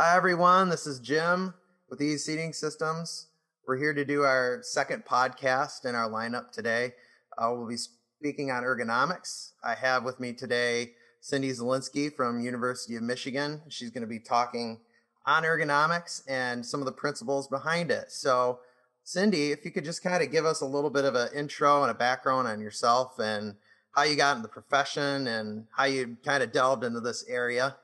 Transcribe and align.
Hi, 0.00 0.16
everyone. 0.16 0.68
This 0.68 0.86
is 0.86 1.00
Jim 1.00 1.54
with 1.90 2.00
Ease 2.00 2.24
Seating 2.24 2.52
Systems. 2.52 3.26
We're 3.66 3.78
here 3.78 3.92
to 3.92 4.04
do 4.04 4.22
our 4.22 4.60
second 4.62 5.04
podcast 5.04 5.84
in 5.84 5.96
our 5.96 6.08
lineup 6.08 6.52
today. 6.52 6.92
Uh, 7.36 7.52
we'll 7.52 7.66
be 7.66 7.76
speaking 7.76 8.52
on 8.52 8.62
ergonomics. 8.62 9.54
I 9.64 9.74
have 9.74 10.04
with 10.04 10.20
me 10.20 10.34
today 10.34 10.92
Cindy 11.20 11.50
Zielinski 11.50 12.14
from 12.14 12.38
University 12.38 12.94
of 12.94 13.02
Michigan. 13.02 13.60
She's 13.70 13.90
going 13.90 14.02
to 14.02 14.06
be 14.06 14.20
talking 14.20 14.78
on 15.26 15.42
ergonomics 15.42 16.22
and 16.28 16.64
some 16.64 16.78
of 16.78 16.86
the 16.86 16.92
principles 16.92 17.48
behind 17.48 17.90
it. 17.90 18.12
So, 18.12 18.60
Cindy, 19.02 19.50
if 19.50 19.64
you 19.64 19.72
could 19.72 19.84
just 19.84 20.04
kind 20.04 20.22
of 20.22 20.30
give 20.30 20.44
us 20.44 20.60
a 20.60 20.66
little 20.66 20.90
bit 20.90 21.06
of 21.06 21.16
an 21.16 21.30
intro 21.34 21.82
and 21.82 21.90
a 21.90 21.94
background 21.94 22.46
on 22.46 22.60
yourself 22.60 23.18
and 23.18 23.56
how 23.96 24.04
you 24.04 24.14
got 24.14 24.36
into 24.36 24.46
the 24.46 24.52
profession 24.52 25.26
and 25.26 25.66
how 25.76 25.86
you 25.86 26.18
kind 26.24 26.44
of 26.44 26.52
delved 26.52 26.84
into 26.84 27.00
this 27.00 27.24
area. 27.28 27.74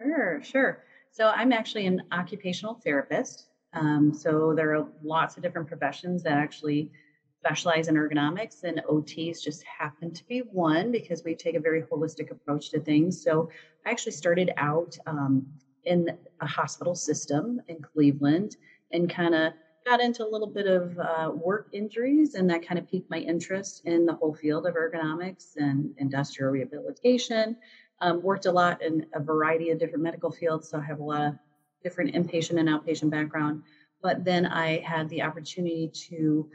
Sure, 0.00 0.40
sure. 0.42 0.84
So 1.14 1.28
I'm 1.28 1.52
actually 1.52 1.86
an 1.86 2.02
occupational 2.10 2.74
therapist. 2.74 3.46
Um, 3.72 4.12
so 4.12 4.52
there 4.52 4.74
are 4.74 4.88
lots 5.00 5.36
of 5.36 5.44
different 5.44 5.68
professions 5.68 6.24
that 6.24 6.32
actually 6.32 6.90
specialize 7.38 7.86
in 7.86 7.94
ergonomics, 7.94 8.64
and 8.64 8.82
OTs 8.90 9.40
just 9.40 9.62
happen 9.62 10.12
to 10.12 10.26
be 10.26 10.40
one 10.40 10.90
because 10.90 11.22
we 11.22 11.36
take 11.36 11.54
a 11.54 11.60
very 11.60 11.82
holistic 11.82 12.32
approach 12.32 12.70
to 12.70 12.80
things. 12.80 13.22
So 13.22 13.48
I 13.86 13.90
actually 13.92 14.10
started 14.10 14.50
out 14.56 14.98
um, 15.06 15.46
in 15.84 16.18
a 16.40 16.46
hospital 16.48 16.96
system 16.96 17.62
in 17.68 17.80
Cleveland 17.80 18.56
and 18.90 19.08
kind 19.08 19.36
of 19.36 19.52
got 19.86 20.00
into 20.00 20.26
a 20.26 20.28
little 20.28 20.48
bit 20.48 20.66
of 20.66 20.98
uh, 20.98 21.30
work 21.32 21.68
injuries, 21.72 22.34
and 22.34 22.50
that 22.50 22.66
kind 22.66 22.78
of 22.78 22.90
piqued 22.90 23.08
my 23.08 23.18
interest 23.18 23.82
in 23.84 24.04
the 24.04 24.14
whole 24.14 24.34
field 24.34 24.66
of 24.66 24.74
ergonomics 24.74 25.54
and 25.58 25.94
industrial 25.98 26.50
rehabilitation. 26.50 27.56
Um, 28.00 28.22
worked 28.22 28.46
a 28.46 28.52
lot 28.52 28.82
in 28.82 29.06
a 29.14 29.20
variety 29.20 29.70
of 29.70 29.78
different 29.78 30.02
medical 30.02 30.30
fields, 30.30 30.68
so 30.68 30.78
I 30.78 30.82
have 30.82 31.00
a 31.00 31.04
lot 31.04 31.22
of 31.22 31.34
different 31.82 32.14
inpatient 32.14 32.58
and 32.58 32.68
outpatient 32.68 33.10
background. 33.10 33.62
But 34.02 34.24
then 34.24 34.46
I 34.46 34.80
had 34.80 35.08
the 35.08 35.22
opportunity 35.22 35.90
to 36.08 36.50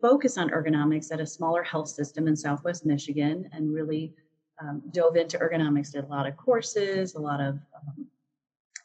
focus 0.00 0.38
on 0.38 0.50
ergonomics 0.50 1.12
at 1.12 1.20
a 1.20 1.26
smaller 1.26 1.62
health 1.62 1.88
system 1.88 2.28
in 2.28 2.36
Southwest 2.36 2.86
Michigan 2.86 3.48
and 3.52 3.74
really 3.74 4.14
um, 4.60 4.82
dove 4.92 5.16
into 5.16 5.38
ergonomics, 5.38 5.92
did 5.92 6.04
a 6.04 6.08
lot 6.08 6.26
of 6.26 6.36
courses, 6.36 7.14
a 7.14 7.20
lot 7.20 7.40
of 7.40 7.58
um, 7.74 8.06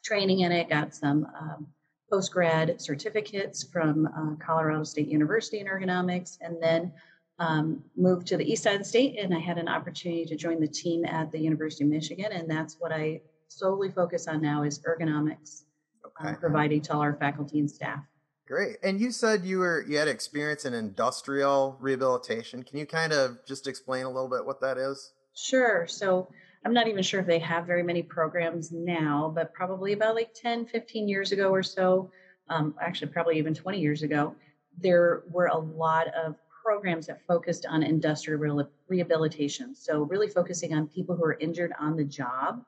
training 0.04 0.42
in 0.42 0.52
it, 0.52 0.70
got 0.70 0.96
some 0.96 1.28
um, 1.40 1.68
post 2.10 2.32
grad 2.32 2.82
certificates 2.82 3.64
from 3.64 4.08
uh, 4.08 4.44
Colorado 4.44 4.84
State 4.84 5.08
University 5.08 5.60
in 5.60 5.68
ergonomics, 5.68 6.38
and 6.42 6.58
then 6.62 6.92
um, 7.40 7.84
moved 7.96 8.28
to 8.28 8.38
the 8.38 8.50
east 8.50 8.64
side 8.64 8.74
of 8.74 8.80
the 8.80 8.86
state 8.86 9.18
and 9.18 9.34
I 9.34 9.40
had 9.40 9.58
an 9.58 9.68
opportunity 9.68 10.26
to 10.26 10.36
join 10.36 10.60
the 10.60 10.68
team 10.68 11.06
at 11.06 11.32
the 11.32 11.40
University 11.40 11.86
of 11.86 11.90
Michigan. 11.90 12.32
And 12.32 12.50
that's 12.50 12.76
what 12.80 12.92
I 12.92 13.22
solely 13.48 13.90
focus 13.90 14.28
on 14.28 14.42
now 14.42 14.64
is 14.64 14.80
ergonomics, 14.80 15.64
uh, 16.04 16.08
okay. 16.08 16.34
uh, 16.34 16.36
providing 16.36 16.82
to 16.82 16.94
all 16.94 17.02
our 17.02 17.16
faculty 17.16 17.60
and 17.60 17.70
staff. 17.70 18.04
Great. 18.46 18.78
And 18.84 19.00
you 19.00 19.12
said 19.12 19.46
you 19.46 19.60
were 19.60 19.86
you 19.88 19.98
had 19.98 20.08
experience 20.08 20.66
in 20.66 20.74
industrial 20.74 21.78
rehabilitation. 21.80 22.64
Can 22.64 22.80
you 22.80 22.86
kind 22.86 23.14
of 23.14 23.38
just 23.48 23.68
explain 23.68 24.06
a 24.06 24.10
little 24.10 24.30
bit 24.30 24.46
what 24.46 24.60
that 24.62 24.78
is? 24.78 25.14
Sure. 25.36 25.86
So 25.88 26.30
I'm 26.66 26.74
not 26.74 26.88
even 26.88 27.04
sure 27.04 27.22
if 27.22 27.28
they 27.28 27.40
have 27.40 27.66
very 27.66 27.84
many 27.84 28.02
programs 28.02 28.72
now, 28.72 29.32
but 29.34 29.54
probably 29.54 29.94
about 29.94 30.16
like 30.16 30.34
10, 30.34 30.66
15 30.66 31.08
years 31.08 31.32
ago 31.32 31.52
or 31.52 31.64
so, 31.64 32.12
um, 32.50 32.74
actually 32.82 33.12
probably 33.12 33.38
even 33.38 33.54
20 33.54 33.80
years 33.80 34.02
ago, 34.04 34.36
there 34.78 35.24
were 35.30 35.48
a 35.48 35.58
lot 35.58 36.08
of 36.08 36.36
programs 36.70 37.08
that 37.08 37.20
focused 37.26 37.66
on 37.66 37.82
industrial 37.82 38.64
rehabilitation. 38.88 39.74
So, 39.74 40.04
really 40.04 40.28
focusing 40.28 40.76
on 40.76 40.86
people 40.88 41.16
who 41.16 41.24
are 41.24 41.38
injured 41.40 41.74
on 41.80 41.96
the 41.96 42.04
job. 42.04 42.64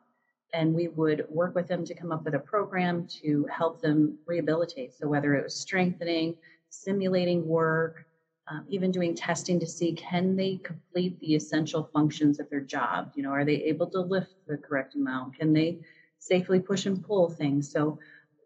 And 0.54 0.74
we 0.74 0.88
would 0.88 1.24
work 1.30 1.54
with 1.54 1.68
them 1.68 1.86
to 1.86 1.94
come 1.94 2.12
up 2.12 2.26
with 2.26 2.34
a 2.34 2.40
program 2.40 3.06
to 3.22 3.46
help 3.56 3.80
them 3.80 4.18
rehabilitate. 4.26 4.96
So, 4.96 5.08
whether 5.08 5.36
it 5.36 5.44
was 5.44 5.54
strengthening, 5.54 6.36
simulating 6.72 7.48
work, 7.48 8.08
um, 8.48 8.66
even 8.70 8.90
doing 8.92 9.14
testing 9.14 9.60
to 9.60 9.68
see 9.68 9.94
can 9.94 10.36
they 10.36 10.60
complete 10.64 11.20
the 11.20 11.36
essential 11.36 11.88
functions 11.94 12.40
of 12.40 12.50
their 12.50 12.66
job? 12.76 13.11
You 13.14 13.22
know, 13.22 13.30
are 13.30 13.45
they 13.45 13.61
able 13.72 13.86
to 13.92 14.00
lift 14.00 14.34
the 14.48 14.58
correct 14.58 14.95
amount? 14.95 15.38
Can 15.38 15.54
they 15.54 15.78
safely 16.17 16.60
push 16.60 16.88
and 16.88 17.06
pull 17.06 17.30
things? 17.30 17.72
So, 17.72 18.00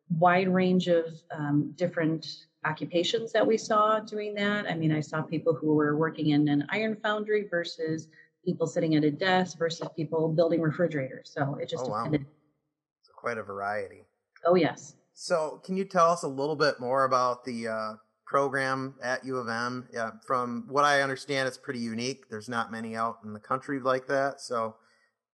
wide 0.10 0.48
range 0.48 0.88
of 0.88 1.06
um, 1.32 1.74
different 1.76 2.46
occupations 2.66 3.32
that 3.32 3.46
we 3.46 3.58
saw 3.58 4.00
doing 4.00 4.34
that. 4.36 4.66
I 4.68 4.76
mean, 4.76 4.92
I 4.92 5.00
saw 5.00 5.22
people 5.22 5.54
who 5.54 5.74
were 5.76 5.96
working 5.98 6.30
in 6.30 6.48
an 6.48 6.66
iron 6.70 6.98
foundry 7.02 7.48
versus 7.50 8.08
people 8.44 8.68
sitting 8.68 8.96
at 8.96 9.04
a 9.04 9.12
desk 9.12 9.58
versus 9.58 9.88
people 9.96 10.30
building 10.30 10.62
refrigerators. 10.62 11.32
So 11.34 11.58
it 11.62 11.70
just 11.70 11.86
oh, 11.86 11.96
depended. 11.96 12.22
Wow. 12.22 12.32
So 13.04 13.12
quite 13.16 13.38
a 13.38 13.44
variety. 13.44 14.06
Oh, 14.46 14.56
yes. 14.56 14.96
So, 15.14 15.62
can 15.64 15.78
you 15.78 15.86
tell 15.86 16.12
us 16.12 16.24
a 16.24 16.28
little 16.28 16.58
bit 16.58 16.80
more 16.80 17.06
about 17.06 17.46
the 17.46 17.70
uh, 17.70 17.94
program 18.26 18.96
at 19.02 19.26
U 19.26 19.38
of 19.38 19.48
M? 19.48 19.88
Yeah, 19.94 20.12
from 20.28 20.66
what 20.68 20.84
I 20.84 21.02
understand, 21.02 21.48
it's 21.48 21.58
pretty 21.58 21.80
unique. 21.80 22.30
There's 22.30 22.50
not 22.50 22.72
many 22.72 22.96
out 22.96 23.20
in 23.24 23.32
the 23.34 23.40
country 23.40 23.80
like 23.80 24.08
that. 24.08 24.42
So, 24.42 24.76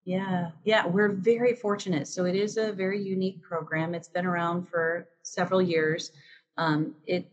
yeah, 0.05 0.51
yeah, 0.63 0.85
we're 0.85 1.09
very 1.09 1.53
fortunate. 1.55 2.07
So, 2.07 2.25
it 2.25 2.35
is 2.35 2.57
a 2.57 2.71
very 2.71 3.01
unique 3.01 3.41
program. 3.41 3.93
It's 3.93 4.09
been 4.09 4.25
around 4.25 4.67
for 4.67 5.07
several 5.23 5.61
years. 5.61 6.11
Um, 6.57 6.95
it 7.07 7.31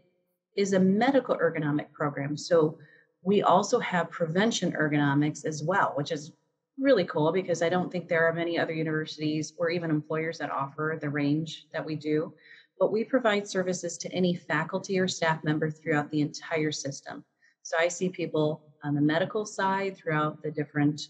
is 0.58 0.72
a 0.72 0.80
medical 0.80 1.36
ergonomic 1.36 1.92
program. 1.92 2.36
So 2.36 2.78
we 3.22 3.42
also 3.42 3.78
have 3.78 4.10
prevention 4.10 4.72
ergonomics 4.72 5.44
as 5.44 5.62
well, 5.62 5.92
which 5.94 6.10
is 6.10 6.32
really 6.78 7.04
cool 7.04 7.30
because 7.30 7.62
I 7.62 7.68
don't 7.68 7.92
think 7.92 8.08
there 8.08 8.26
are 8.26 8.32
many 8.32 8.58
other 8.58 8.72
universities 8.72 9.52
or 9.56 9.70
even 9.70 9.88
employers 9.88 10.36
that 10.38 10.50
offer 10.50 10.98
the 11.00 11.10
range 11.10 11.66
that 11.72 11.84
we 11.84 11.94
do. 11.94 12.34
But 12.80 12.90
we 12.90 13.04
provide 13.04 13.46
services 13.46 13.96
to 13.98 14.12
any 14.12 14.34
faculty 14.34 14.98
or 14.98 15.06
staff 15.06 15.44
member 15.44 15.70
throughout 15.70 16.10
the 16.10 16.22
entire 16.22 16.72
system. 16.72 17.24
So 17.62 17.76
I 17.78 17.86
see 17.86 18.08
people 18.08 18.62
on 18.82 18.96
the 18.96 19.00
medical 19.00 19.46
side 19.46 19.96
throughout 19.96 20.42
the 20.42 20.50
different 20.50 21.02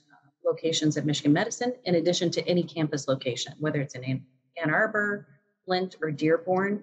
locations 0.49 0.97
at 0.97 1.05
Michigan 1.05 1.33
Medicine, 1.33 1.75
in 1.85 1.97
addition 1.97 2.31
to 2.33 2.49
any 2.49 2.63
campus 2.63 3.07
location, 3.07 3.53
whether 3.59 3.81
it's 3.81 3.95
in 3.95 4.05
Ann 4.61 4.71
Arbor, 4.71 5.29
Flint, 5.65 5.97
or 6.03 6.11
Dearborn. 6.11 6.83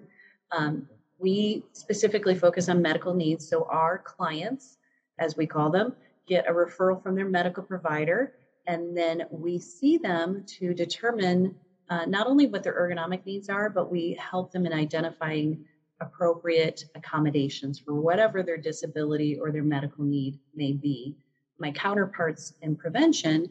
Um, 0.52 0.88
we 1.18 1.64
specifically 1.72 2.34
focus 2.34 2.68
on 2.68 2.80
medical 2.80 3.12
needs. 3.12 3.48
So 3.48 3.66
our 3.70 3.98
clients, 3.98 4.78
as 5.18 5.36
we 5.36 5.46
call 5.46 5.70
them, 5.70 5.94
get 6.26 6.48
a 6.48 6.52
referral 6.52 7.02
from 7.02 7.14
their 7.14 7.28
medical 7.28 7.62
provider, 7.62 8.34
and 8.66 8.96
then 8.96 9.24
we 9.30 9.58
see 9.58 9.96
them 9.96 10.44
to 10.58 10.74
determine 10.74 11.54
uh, 11.88 12.04
not 12.06 12.26
only 12.26 12.46
what 12.46 12.62
their 12.62 12.74
ergonomic 12.74 13.24
needs 13.24 13.48
are, 13.48 13.70
but 13.70 13.90
we 13.90 14.18
help 14.20 14.50
them 14.52 14.66
in 14.66 14.72
identifying 14.72 15.64
appropriate 16.00 16.84
accommodations 16.94 17.78
for 17.78 17.94
whatever 17.94 18.42
their 18.42 18.56
disability 18.56 19.38
or 19.38 19.50
their 19.50 19.62
medical 19.62 20.04
need 20.04 20.38
may 20.54 20.72
be. 20.72 21.16
My 21.58 21.70
counterparts 21.72 22.54
in 22.62 22.76
prevention 22.76 23.50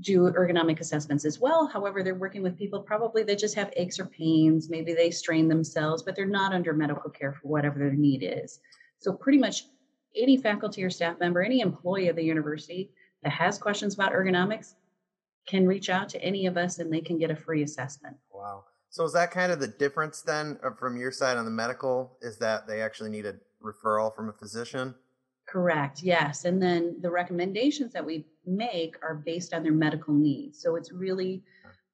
do 0.00 0.22
ergonomic 0.22 0.80
assessments 0.80 1.24
as 1.24 1.38
well. 1.38 1.66
However, 1.66 2.02
they're 2.02 2.14
working 2.14 2.42
with 2.42 2.58
people 2.58 2.80
probably 2.80 3.22
that 3.24 3.38
just 3.38 3.54
have 3.54 3.72
aches 3.76 4.00
or 4.00 4.06
pains. 4.06 4.70
Maybe 4.70 4.94
they 4.94 5.10
strain 5.10 5.48
themselves, 5.48 6.02
but 6.02 6.16
they're 6.16 6.26
not 6.26 6.52
under 6.52 6.72
medical 6.72 7.10
care 7.10 7.32
for 7.32 7.48
whatever 7.48 7.78
their 7.78 7.92
need 7.92 8.22
is. 8.22 8.60
So, 8.98 9.12
pretty 9.12 9.38
much 9.38 9.66
any 10.16 10.36
faculty 10.36 10.82
or 10.82 10.90
staff 10.90 11.18
member, 11.20 11.42
any 11.42 11.60
employee 11.60 12.08
of 12.08 12.16
the 12.16 12.24
university 12.24 12.90
that 13.22 13.32
has 13.32 13.58
questions 13.58 13.94
about 13.94 14.12
ergonomics 14.12 14.74
can 15.46 15.66
reach 15.66 15.90
out 15.90 16.08
to 16.10 16.22
any 16.22 16.46
of 16.46 16.56
us 16.56 16.78
and 16.78 16.92
they 16.92 17.00
can 17.00 17.18
get 17.18 17.30
a 17.30 17.36
free 17.36 17.62
assessment. 17.62 18.16
Wow. 18.32 18.64
So, 18.90 19.04
is 19.04 19.12
that 19.12 19.30
kind 19.30 19.52
of 19.52 19.60
the 19.60 19.68
difference 19.68 20.22
then 20.22 20.58
uh, 20.62 20.70
from 20.70 20.96
your 20.96 21.12
side 21.12 21.36
on 21.36 21.44
the 21.44 21.50
medical? 21.50 22.16
Is 22.20 22.38
that 22.38 22.66
they 22.66 22.80
actually 22.80 23.10
need 23.10 23.26
a 23.26 23.34
referral 23.62 24.14
from 24.14 24.28
a 24.28 24.32
physician? 24.32 24.94
Correct, 25.52 26.02
yes. 26.02 26.46
And 26.46 26.62
then 26.62 26.96
the 27.02 27.10
recommendations 27.10 27.92
that 27.92 28.06
we 28.06 28.24
make 28.46 28.96
are 29.02 29.14
based 29.14 29.52
on 29.52 29.62
their 29.62 29.72
medical 29.72 30.14
needs. 30.14 30.58
So 30.58 30.76
it's 30.76 30.92
really 30.92 31.42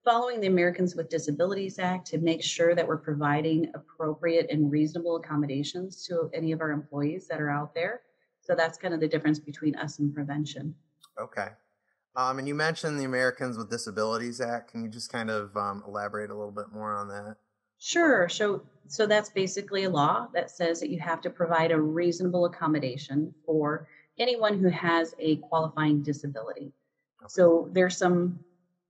following 0.05 0.41
the 0.41 0.47
Americans 0.47 0.95
with 0.95 1.09
Disabilities 1.09 1.81
Act 1.81 2.07
to 2.09 2.19
make 2.19 2.41
sure 2.41 2.77
that 2.77 2.87
we're 2.87 2.99
providing 2.99 3.69
appropriate 3.75 4.47
and 4.49 4.71
reasonable 4.71 5.17
accommodations 5.17 6.07
to 6.07 6.31
any 6.33 6.53
of 6.53 6.61
our 6.61 6.71
employees 6.71 7.27
that 7.27 7.41
are 7.41 7.51
out 7.51 7.75
there. 7.75 8.03
So 8.43 8.55
that's 8.55 8.79
kind 8.79 8.95
of 8.95 9.01
the 9.01 9.09
difference 9.09 9.41
between 9.41 9.75
us 9.75 9.99
and 9.99 10.15
prevention. 10.15 10.77
Okay. 11.21 11.49
Um, 12.15 12.39
and 12.39 12.47
you 12.47 12.55
mentioned 12.55 13.01
the 13.01 13.05
Americans 13.05 13.59
with 13.59 13.71
Disabilities 13.71 14.41
Act. 14.41 14.71
Can 14.71 14.85
you 14.85 14.89
just 14.89 15.11
kind 15.11 15.31
of 15.31 15.57
um, 15.57 15.83
elaborate 15.85 16.31
a 16.31 16.35
little 16.37 16.53
bit 16.53 16.67
more 16.73 16.95
on 16.95 17.09
that? 17.09 17.39
Sure. 17.79 18.29
So, 18.29 18.63
so 18.89 19.07
that's 19.07 19.31
basically 19.31 19.85
a 19.85 19.91
law 19.91 20.29
that 20.33 20.51
says 20.51 20.81
that 20.81 20.89
you 20.91 20.99
have 20.99 21.21
to 21.21 21.31
provide 21.31 21.71
a 21.71 21.81
reasonable 21.81 22.47
accommodation 22.47 23.35
for 23.45 23.87
anyone 24.19 24.59
who 24.59 24.69
has 24.69 25.15
a 25.19 25.37
qualifying 25.37 26.03
disability. 26.03 26.73
Okay. 27.21 27.29
So 27.29 27.69
there's 27.73 27.97
some 27.97 28.41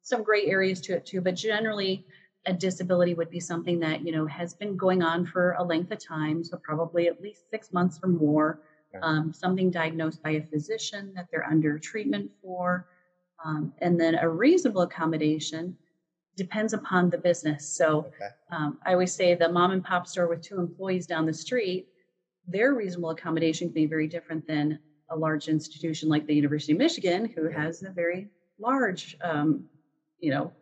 some 0.03 0.23
gray 0.23 0.47
areas 0.47 0.81
to 0.83 0.95
it 0.95 1.05
too, 1.05 1.21
but 1.21 1.35
generally 1.35 2.07
a 2.47 2.53
disability 2.53 3.13
would 3.13 3.29
be 3.29 3.41
something 3.41 3.79
that 3.81 4.07
you 4.07 4.13
know 4.13 4.27
has 4.27 4.55
been 4.55 4.77
going 4.77 5.03
on 5.03 5.27
for 5.27 5.53
a 5.59 5.63
length 5.63 5.91
of 5.91 6.03
time, 6.03 6.45
so 6.45 6.57
probably 6.57 7.09
at 7.09 7.21
least 7.21 7.51
six 7.51 7.73
months 7.73 7.99
or 8.03 8.09
more. 8.09 8.61
Okay. 8.95 9.03
Um, 9.03 9.35
something 9.35 9.71
diagnosed 9.71 10.23
by 10.23 10.31
a 10.31 10.43
physician 10.43 11.13
that 11.15 11.27
they're 11.31 11.45
under 11.45 11.79
treatment 11.79 12.31
for, 12.41 12.87
um, 13.45 13.75
and 13.79 14.01
then 14.01 14.15
a 14.15 14.29
reasonable 14.29 14.83
accommodation 14.83 15.77
depends 16.39 16.73
upon 16.73 17.11
the 17.11 17.19
business. 17.19 17.69
So 17.69 17.99
Okay. 18.07 18.31
um, 18.53 18.79
I 18.87 18.93
always 18.93 19.13
say 19.13 19.35
the 19.35 19.51
mom 19.51 19.73
and 19.73 19.85
pop 19.85 20.07
store 20.07 20.29
with 20.29 20.41
two 20.41 20.59
employees 20.59 21.07
down 21.07 21.27
the 21.27 21.35
street, 21.35 21.89
their 22.47 22.73
reasonable 22.73 23.11
accommodation 23.11 23.69
can 23.69 23.75
be 23.75 23.87
very 23.87 24.07
different 24.07 24.47
than 24.47 24.79
a 25.11 25.17
large 25.17 25.49
institution 25.49 26.09
like 26.09 26.27
the 26.27 26.35
University 26.35 26.73
of 26.73 26.79
Michigan, 26.79 27.27
who 27.27 27.49
has 27.49 27.83
a 27.83 27.91
very 27.91 28.29
large, 28.59 29.17
um, 29.21 29.69
you 30.21 30.31
know, 30.31 30.53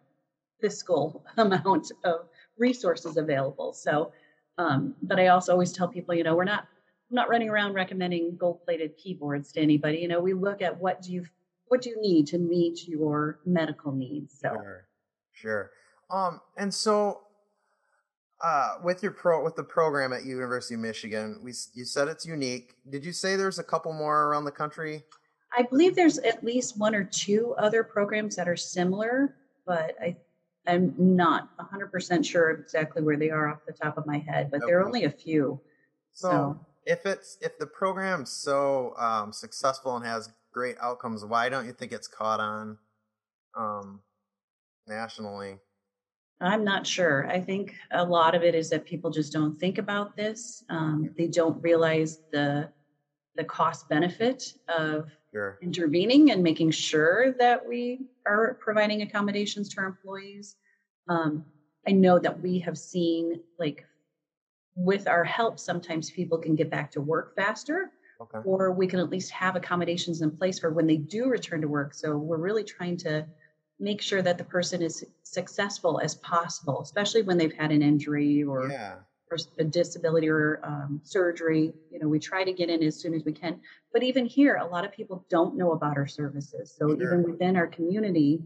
fiscal 0.60 1.24
amount 1.36 1.92
of 2.04 2.28
resources 2.58 3.16
available. 3.18 3.72
So, 3.72 4.12
um, 4.58 4.94
but 5.02 5.20
I 5.20 5.28
also 5.28 5.52
always 5.52 5.72
tell 5.72 5.88
people, 5.88 6.14
you 6.14 6.24
know, 6.24 6.34
we're 6.34 6.44
not 6.44 6.66
I'm 7.10 7.14
not 7.14 7.28
running 7.28 7.50
around 7.50 7.74
recommending 7.74 8.36
gold-plated 8.36 8.96
keyboards 8.96 9.52
to 9.52 9.60
anybody. 9.60 9.98
You 9.98 10.08
know, 10.08 10.18
we 10.20 10.32
look 10.32 10.60
at 10.62 10.76
what 10.80 11.02
do 11.02 11.12
you 11.12 11.24
what 11.68 11.82
do 11.82 11.90
you 11.90 12.00
need 12.00 12.26
to 12.28 12.38
meet 12.38 12.88
your 12.88 13.40
medical 13.44 13.92
needs. 13.92 14.38
So. 14.40 14.48
Sure. 14.50 14.86
Sure. 15.36 15.70
Um, 16.10 16.40
and 16.56 16.72
so, 16.72 17.20
uh, 18.42 18.76
with 18.82 19.02
your 19.02 19.12
pro 19.12 19.44
with 19.44 19.54
the 19.54 19.62
program 19.62 20.12
at 20.12 20.24
University 20.24 20.74
of 20.74 20.80
Michigan, 20.80 21.38
we 21.42 21.52
you 21.74 21.84
said 21.84 22.08
it's 22.08 22.26
unique. 22.26 22.74
Did 22.90 23.04
you 23.04 23.12
say 23.12 23.36
there's 23.36 23.58
a 23.58 23.64
couple 23.64 23.92
more 23.92 24.24
around 24.24 24.44
the 24.44 24.50
country? 24.50 25.04
I 25.56 25.62
believe 25.62 25.94
there's 25.94 26.18
at 26.18 26.42
least 26.42 26.78
one 26.78 26.94
or 26.94 27.04
two 27.04 27.54
other 27.58 27.84
programs 27.84 28.34
that 28.36 28.48
are 28.48 28.56
similar, 28.56 29.36
but 29.66 29.94
I 30.00 30.16
I'm 30.66 30.94
not 30.98 31.50
100% 31.58 32.24
sure 32.26 32.50
exactly 32.50 33.00
where 33.00 33.16
they 33.16 33.30
are 33.30 33.48
off 33.48 33.60
the 33.66 33.72
top 33.72 33.96
of 33.98 34.04
my 34.04 34.18
head, 34.18 34.50
but 34.50 34.62
there 34.66 34.80
are 34.80 34.84
only 34.84 35.04
a 35.04 35.10
few. 35.10 35.60
So, 36.12 36.28
So- 36.28 36.66
if 36.86 37.04
it's 37.04 37.36
if 37.40 37.58
the 37.58 37.66
program's 37.66 38.30
so 38.30 38.94
um, 38.96 39.32
successful 39.32 39.96
and 39.96 40.06
has 40.06 40.30
great 40.52 40.76
outcomes, 40.80 41.24
why 41.24 41.48
don't 41.48 41.66
you 41.66 41.72
think 41.72 41.92
it's 41.92 42.06
caught 42.08 42.38
on 42.40 42.78
um, 43.56 44.00
nationally? 44.86 45.60
I'm 46.40 46.64
not 46.64 46.86
sure. 46.86 47.26
I 47.26 47.40
think 47.40 47.74
a 47.90 48.04
lot 48.04 48.34
of 48.34 48.42
it 48.42 48.54
is 48.54 48.68
that 48.70 48.84
people 48.84 49.10
just 49.10 49.32
don't 49.32 49.58
think 49.58 49.78
about 49.78 50.16
this. 50.16 50.62
Um, 50.68 51.10
they 51.16 51.28
don't 51.28 51.60
realize 51.62 52.20
the 52.30 52.70
the 53.36 53.44
cost 53.44 53.88
benefit 53.88 54.54
of 54.68 55.10
Sure. 55.32 55.62
intervening 55.62 56.30
and 56.30 56.42
making 56.42 56.70
sure 56.72 57.32
that 57.38 57.66
we 57.66 58.06
are 58.26 58.56
providing 58.60 59.02
accommodations 59.02 59.68
to 59.70 59.80
our 59.80 59.86
employees. 59.88 60.56
Um, 61.08 61.46
I 61.86 61.92
know 61.92 62.18
that 62.20 62.40
we 62.40 62.60
have 62.60 62.78
seen, 62.78 63.42
like, 63.58 63.86
with 64.74 65.06
our 65.08 65.24
help, 65.24 65.58
sometimes 65.58 66.10
people 66.10 66.38
can 66.38 66.54
get 66.54 66.70
back 66.70 66.90
to 66.92 67.00
work 67.00 67.34
faster, 67.34 67.92
Okay. 68.20 68.42
or 68.42 68.72
we 68.72 68.86
can 68.86 69.00
at 69.00 69.10
least 69.10 69.30
have 69.30 69.56
accommodations 69.56 70.20
in 70.22 70.36
place 70.36 70.58
for 70.58 70.70
when 70.70 70.86
they 70.86 70.98
do 70.98 71.28
return 71.28 71.60
to 71.62 71.68
work. 71.68 71.94
So 71.94 72.16
we're 72.18 72.38
really 72.38 72.64
trying 72.64 72.96
to 72.98 73.26
make 73.78 74.00
sure 74.00 74.22
that 74.22 74.38
the 74.38 74.44
person 74.44 74.82
is 74.82 75.04
successful 75.22 76.00
as 76.00 76.14
possible, 76.16 76.80
especially 76.80 77.22
when 77.22 77.36
they've 77.38 77.52
had 77.52 77.70
an 77.72 77.82
injury 77.82 78.42
or 78.42 78.70
Yeah. 78.70 78.96
or 79.32 79.38
a 79.58 79.64
disability 79.64 80.28
or 80.28 80.60
um, 80.62 81.00
surgery. 81.02 81.74
You 81.90 81.98
know, 81.98 82.08
we 82.08 82.20
try 82.20 82.44
to 82.44 82.52
get 82.52 82.70
in 82.70 82.80
as 82.84 82.94
soon 82.96 83.12
as 83.12 83.24
we 83.24 83.32
can. 83.32 83.60
But 83.92 84.04
even 84.04 84.24
here, 84.24 84.54
a 84.56 84.64
lot 84.66 84.84
of 84.84 84.92
people 84.92 85.24
don't 85.28 85.56
know 85.56 85.72
about 85.72 85.96
our 85.96 86.06
services. 86.06 86.70
So 86.70 86.88
Sure. 86.88 87.02
even 87.02 87.22
within 87.24 87.56
our 87.56 87.66
community, 87.66 88.40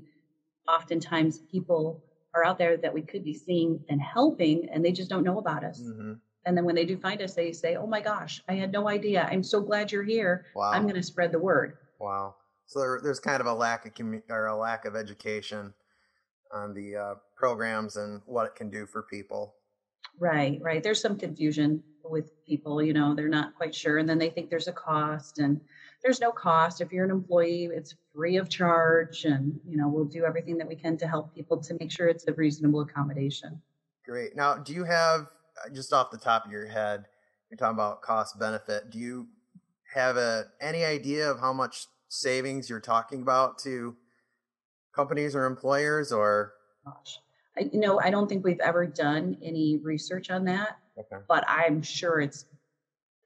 oftentimes 0.66 1.40
people 1.50 2.02
are 2.34 2.44
out 2.46 2.56
there 2.58 2.76
that 2.78 2.94
we 2.94 3.02
could 3.02 3.24
be 3.24 3.34
seeing 3.34 3.84
and 3.88 4.00
helping, 4.00 4.68
and 4.70 4.84
they 4.84 4.92
just 4.92 5.10
don't 5.10 5.24
know 5.24 5.38
about 5.38 5.64
us. 5.64 5.80
hmm 5.80 6.14
And 6.46 6.56
then 6.56 6.64
when 6.64 6.74
they 6.74 6.86
do 6.86 6.96
find 6.96 7.20
us, 7.20 7.34
they 7.34 7.52
say, 7.52 7.76
"Oh 7.76 7.86
my 7.86 8.00
gosh, 8.00 8.42
I 8.48 8.54
had 8.54 8.72
no 8.72 8.88
idea. 8.88 9.28
I'm 9.30 9.42
so 9.42 9.60
glad 9.60 9.92
you're 9.92 10.02
here. 10.02 10.46
Wow. 10.54 10.70
I'm 10.72 10.84
going 10.84 10.94
to 10.94 11.02
spread 11.02 11.32
the 11.32 11.38
word." 11.38 11.76
Wow. 11.98 12.36
So 12.70 12.78
there, 12.78 13.00
there's 13.02 13.18
kind 13.18 13.40
of 13.40 13.48
a 13.48 13.52
lack 13.52 13.84
of 13.84 13.94
commu- 13.94 14.22
or 14.30 14.46
a 14.46 14.56
lack 14.56 14.84
of 14.84 14.94
education 14.94 15.74
on 16.52 16.72
the 16.72 16.96
uh, 16.96 17.14
programs 17.34 17.96
and 17.96 18.22
what 18.26 18.46
it 18.46 18.54
can 18.54 18.70
do 18.70 18.86
for 18.86 19.02
people. 19.02 19.56
Right, 20.20 20.60
right. 20.62 20.80
There's 20.80 21.00
some 21.00 21.18
confusion 21.18 21.82
with 22.04 22.30
people, 22.46 22.80
you 22.80 22.92
know, 22.92 23.12
they're 23.12 23.28
not 23.28 23.56
quite 23.56 23.74
sure. 23.74 23.98
And 23.98 24.08
then 24.08 24.18
they 24.18 24.30
think 24.30 24.50
there's 24.50 24.68
a 24.68 24.72
cost, 24.72 25.40
and 25.40 25.60
there's 26.00 26.20
no 26.20 26.30
cost. 26.30 26.80
If 26.80 26.92
you're 26.92 27.04
an 27.04 27.10
employee, 27.10 27.64
it's 27.64 27.96
free 28.14 28.36
of 28.36 28.48
charge. 28.48 29.24
And, 29.24 29.58
you 29.66 29.76
know, 29.76 29.88
we'll 29.88 30.04
do 30.04 30.24
everything 30.24 30.56
that 30.58 30.68
we 30.68 30.76
can 30.76 30.96
to 30.98 31.08
help 31.08 31.34
people 31.34 31.60
to 31.62 31.76
make 31.80 31.90
sure 31.90 32.06
it's 32.06 32.28
a 32.28 32.32
reasonable 32.34 32.82
accommodation. 32.82 33.60
Great. 34.06 34.36
Now, 34.36 34.54
do 34.54 34.72
you 34.74 34.84
have 34.84 35.22
uh, 35.22 35.70
just 35.74 35.92
off 35.92 36.12
the 36.12 36.18
top 36.18 36.46
of 36.46 36.52
your 36.52 36.68
head? 36.68 37.06
You're 37.50 37.58
talking 37.58 37.74
about 37.74 38.00
cost 38.00 38.38
benefit. 38.38 38.90
Do 38.90 39.00
you 39.00 39.26
have 39.92 40.16
a 40.16 40.44
any 40.60 40.84
idea 40.84 41.28
of 41.28 41.40
how 41.40 41.52
much 41.52 41.86
savings 42.10 42.68
you're 42.68 42.80
talking 42.80 43.22
about 43.22 43.58
to 43.60 43.96
companies 44.94 45.34
or 45.34 45.46
employers? 45.46 46.12
Or 46.12 46.52
Gosh. 46.84 47.18
I, 47.56 47.70
you 47.72 47.80
know, 47.80 47.98
I 48.00 48.10
don't 48.10 48.28
think 48.28 48.44
we've 48.44 48.60
ever 48.60 48.86
done 48.86 49.38
any 49.42 49.78
research 49.78 50.30
on 50.30 50.44
that, 50.44 50.78
okay, 50.98 51.22
but 51.28 51.44
I'm 51.48 51.82
sure 51.82 52.20
it's 52.20 52.44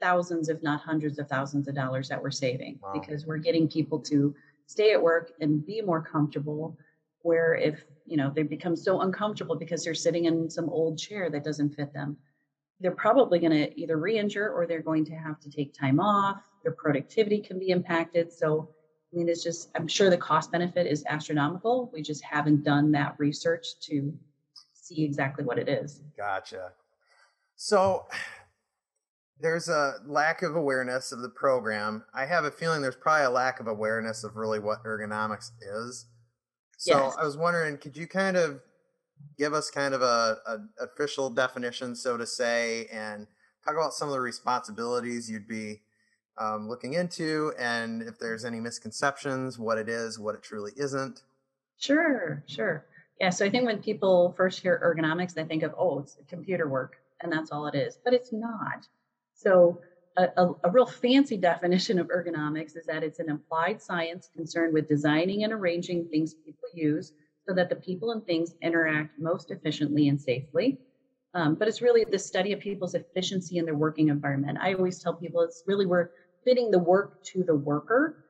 thousands, 0.00 0.48
if 0.48 0.62
not 0.62 0.80
hundreds 0.80 1.18
of 1.18 1.28
thousands 1.28 1.68
of 1.68 1.74
dollars 1.74 2.08
that 2.08 2.22
we're 2.22 2.30
saving 2.30 2.78
Wow. 2.82 2.92
because 2.94 3.26
we're 3.26 3.38
getting 3.38 3.68
people 3.68 3.98
to 4.00 4.34
stay 4.66 4.92
at 4.92 5.02
work 5.02 5.32
and 5.40 5.64
be 5.64 5.80
more 5.80 6.02
comfortable. 6.02 6.78
Where 7.22 7.54
if, 7.54 7.82
you 8.04 8.18
know, 8.18 8.30
they 8.34 8.42
become 8.42 8.76
so 8.76 9.00
uncomfortable 9.00 9.56
because 9.56 9.82
they're 9.82 9.94
sitting 9.94 10.26
in 10.26 10.50
some 10.50 10.68
old 10.68 10.98
chair 10.98 11.30
that 11.30 11.42
doesn't 11.42 11.74
fit 11.74 11.90
them, 11.94 12.18
they're 12.80 12.90
probably 12.90 13.38
going 13.38 13.52
to 13.52 13.80
either 13.80 13.96
re 13.96 14.18
injure 14.18 14.50
or 14.50 14.66
they're 14.66 14.82
going 14.82 15.06
to 15.06 15.14
have 15.14 15.40
to 15.40 15.50
take 15.50 15.72
time 15.72 16.00
off. 16.00 16.42
Their 16.64 16.72
productivity 16.72 17.40
can 17.40 17.58
be 17.58 17.70
impacted. 17.70 18.32
So, 18.32 18.70
I 19.12 19.16
mean, 19.16 19.28
it's 19.28 19.44
just, 19.44 19.70
I'm 19.76 19.86
sure 19.86 20.10
the 20.10 20.16
cost 20.16 20.50
benefit 20.50 20.86
is 20.86 21.04
astronomical. 21.08 21.90
We 21.92 22.02
just 22.02 22.24
haven't 22.24 22.64
done 22.64 22.90
that 22.92 23.14
research 23.18 23.78
to 23.82 24.12
see 24.72 25.04
exactly 25.04 25.44
what 25.44 25.58
it 25.58 25.68
is. 25.68 26.00
gotcha. 26.16 26.72
So 27.56 28.06
there's 29.40 29.68
a 29.68 29.96
lack 30.06 30.42
of 30.42 30.56
awareness 30.56 31.12
of 31.12 31.20
the 31.20 31.28
program. 31.28 32.04
I 32.14 32.24
have 32.26 32.44
a 32.44 32.50
feeling 32.50 32.82
there's 32.82 32.96
probably 32.96 33.26
a 33.26 33.30
lack 33.30 33.60
of 33.60 33.66
awareness 33.66 34.24
of 34.24 34.36
really 34.36 34.58
what 34.58 34.82
ergonomics 34.84 35.50
is. 35.60 36.06
So 36.78 36.98
Yes. 36.98 37.16
I 37.20 37.24
was 37.24 37.36
wondering, 37.36 37.78
could 37.78 37.96
you 37.96 38.06
kind 38.06 38.36
of 38.36 38.60
give 39.38 39.54
us 39.54 39.70
kind 39.70 39.94
of 39.94 40.02
a, 40.02 40.38
a 40.46 40.58
official 40.82 41.30
definition, 41.30 41.94
so 41.94 42.16
to 42.16 42.26
say, 42.26 42.86
and 42.92 43.26
talk 43.64 43.74
about 43.74 43.94
some 43.94 44.08
of 44.08 44.14
the 44.14 44.20
responsibilities 44.20 45.30
you'd 45.30 45.48
be 45.48 45.80
um, 46.38 46.68
looking 46.68 46.94
into, 46.94 47.52
and 47.58 48.02
if 48.02 48.18
there's 48.18 48.44
any 48.44 48.60
misconceptions, 48.60 49.58
what 49.58 49.78
it 49.78 49.88
is, 49.88 50.18
what 50.18 50.34
it 50.34 50.42
truly 50.42 50.72
isn't. 50.76 51.22
Sure, 51.78 52.42
sure. 52.46 52.86
Yeah, 53.20 53.30
so 53.30 53.44
I 53.44 53.50
think 53.50 53.66
when 53.66 53.80
people 53.80 54.34
first 54.36 54.60
hear 54.60 54.80
ergonomics, 54.84 55.34
they 55.34 55.44
think 55.44 55.62
of, 55.62 55.74
oh, 55.78 56.00
it's 56.00 56.16
computer 56.28 56.68
work, 56.68 56.96
and 57.20 57.32
that's 57.32 57.50
all 57.52 57.66
it 57.66 57.74
is. 57.74 57.98
But 58.04 58.14
it's 58.14 58.32
not. 58.32 58.86
So, 59.34 59.80
a, 60.16 60.28
a, 60.36 60.54
a 60.64 60.70
real 60.70 60.86
fancy 60.86 61.36
definition 61.50 61.98
of 61.98 62.08
ergonomics 62.08 62.76
is 62.76 62.86
that 62.86 63.02
it's 63.02 63.20
an 63.20 63.30
applied 63.30 63.80
science 63.80 64.30
concerned 64.34 64.74
with 64.74 64.88
designing 64.88 65.44
and 65.44 65.52
arranging 65.52 66.06
things 66.08 66.34
people 66.34 66.68
use 66.72 67.12
so 67.46 67.54
that 67.54 67.68
the 67.68 67.76
people 67.76 68.12
and 68.12 68.24
things 68.24 68.54
interact 68.62 69.18
most 69.18 69.50
efficiently 69.50 70.08
and 70.08 70.20
safely. 70.20 70.78
Um, 71.34 71.56
but 71.56 71.66
it's 71.66 71.82
really 71.82 72.04
the 72.08 72.18
study 72.18 72.52
of 72.52 72.60
people's 72.60 72.94
efficiency 72.94 73.58
in 73.58 73.64
their 73.64 73.74
working 73.74 74.08
environment. 74.08 74.58
I 74.60 74.74
always 74.74 75.00
tell 75.00 75.14
people 75.14 75.42
it's 75.42 75.64
really 75.66 75.84
we're 75.84 76.10
fitting 76.44 76.70
the 76.70 76.78
work 76.78 77.22
to 77.24 77.42
the 77.42 77.54
worker 77.54 78.24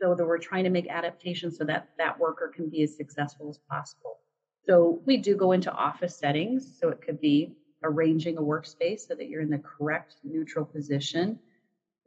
so 0.00 0.14
that 0.14 0.24
we're 0.24 0.38
trying 0.38 0.64
to 0.64 0.70
make 0.70 0.88
adaptations 0.88 1.58
so 1.58 1.64
that 1.64 1.88
that 1.98 2.18
worker 2.18 2.52
can 2.54 2.68
be 2.68 2.82
as 2.82 2.96
successful 2.96 3.48
as 3.48 3.58
possible. 3.70 4.18
So 4.66 5.00
we 5.06 5.16
do 5.16 5.34
go 5.34 5.52
into 5.52 5.72
office 5.72 6.16
settings. 6.16 6.78
So 6.78 6.88
it 6.90 7.00
could 7.00 7.20
be 7.20 7.56
arranging 7.82 8.36
a 8.36 8.42
workspace 8.42 9.00
so 9.08 9.14
that 9.14 9.28
you're 9.28 9.42
in 9.42 9.50
the 9.50 9.58
correct 9.58 10.16
neutral 10.24 10.64
position. 10.64 11.38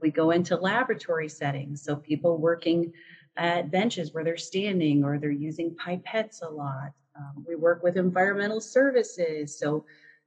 We 0.02 0.12
go 0.12 0.32
into 0.32 0.56
laboratory 0.56 1.30
settings. 1.30 1.84
So 1.84 1.96
people 1.96 2.38
working 2.38 2.94
at 3.38 3.72
benches 3.72 4.14
where 4.14 4.24
they're 4.24 4.38
standing 4.38 5.04
or 5.04 5.18
they're 5.18 5.32
using 5.32 5.76
pipettes 5.76 6.42
a 6.44 6.50
lot. 6.50 6.92
Um, 7.16 7.46
we 7.48 7.56
work 7.56 7.84
with 7.84 7.98
environmental 7.98 8.62
services. 8.62 9.58
So 9.58 9.86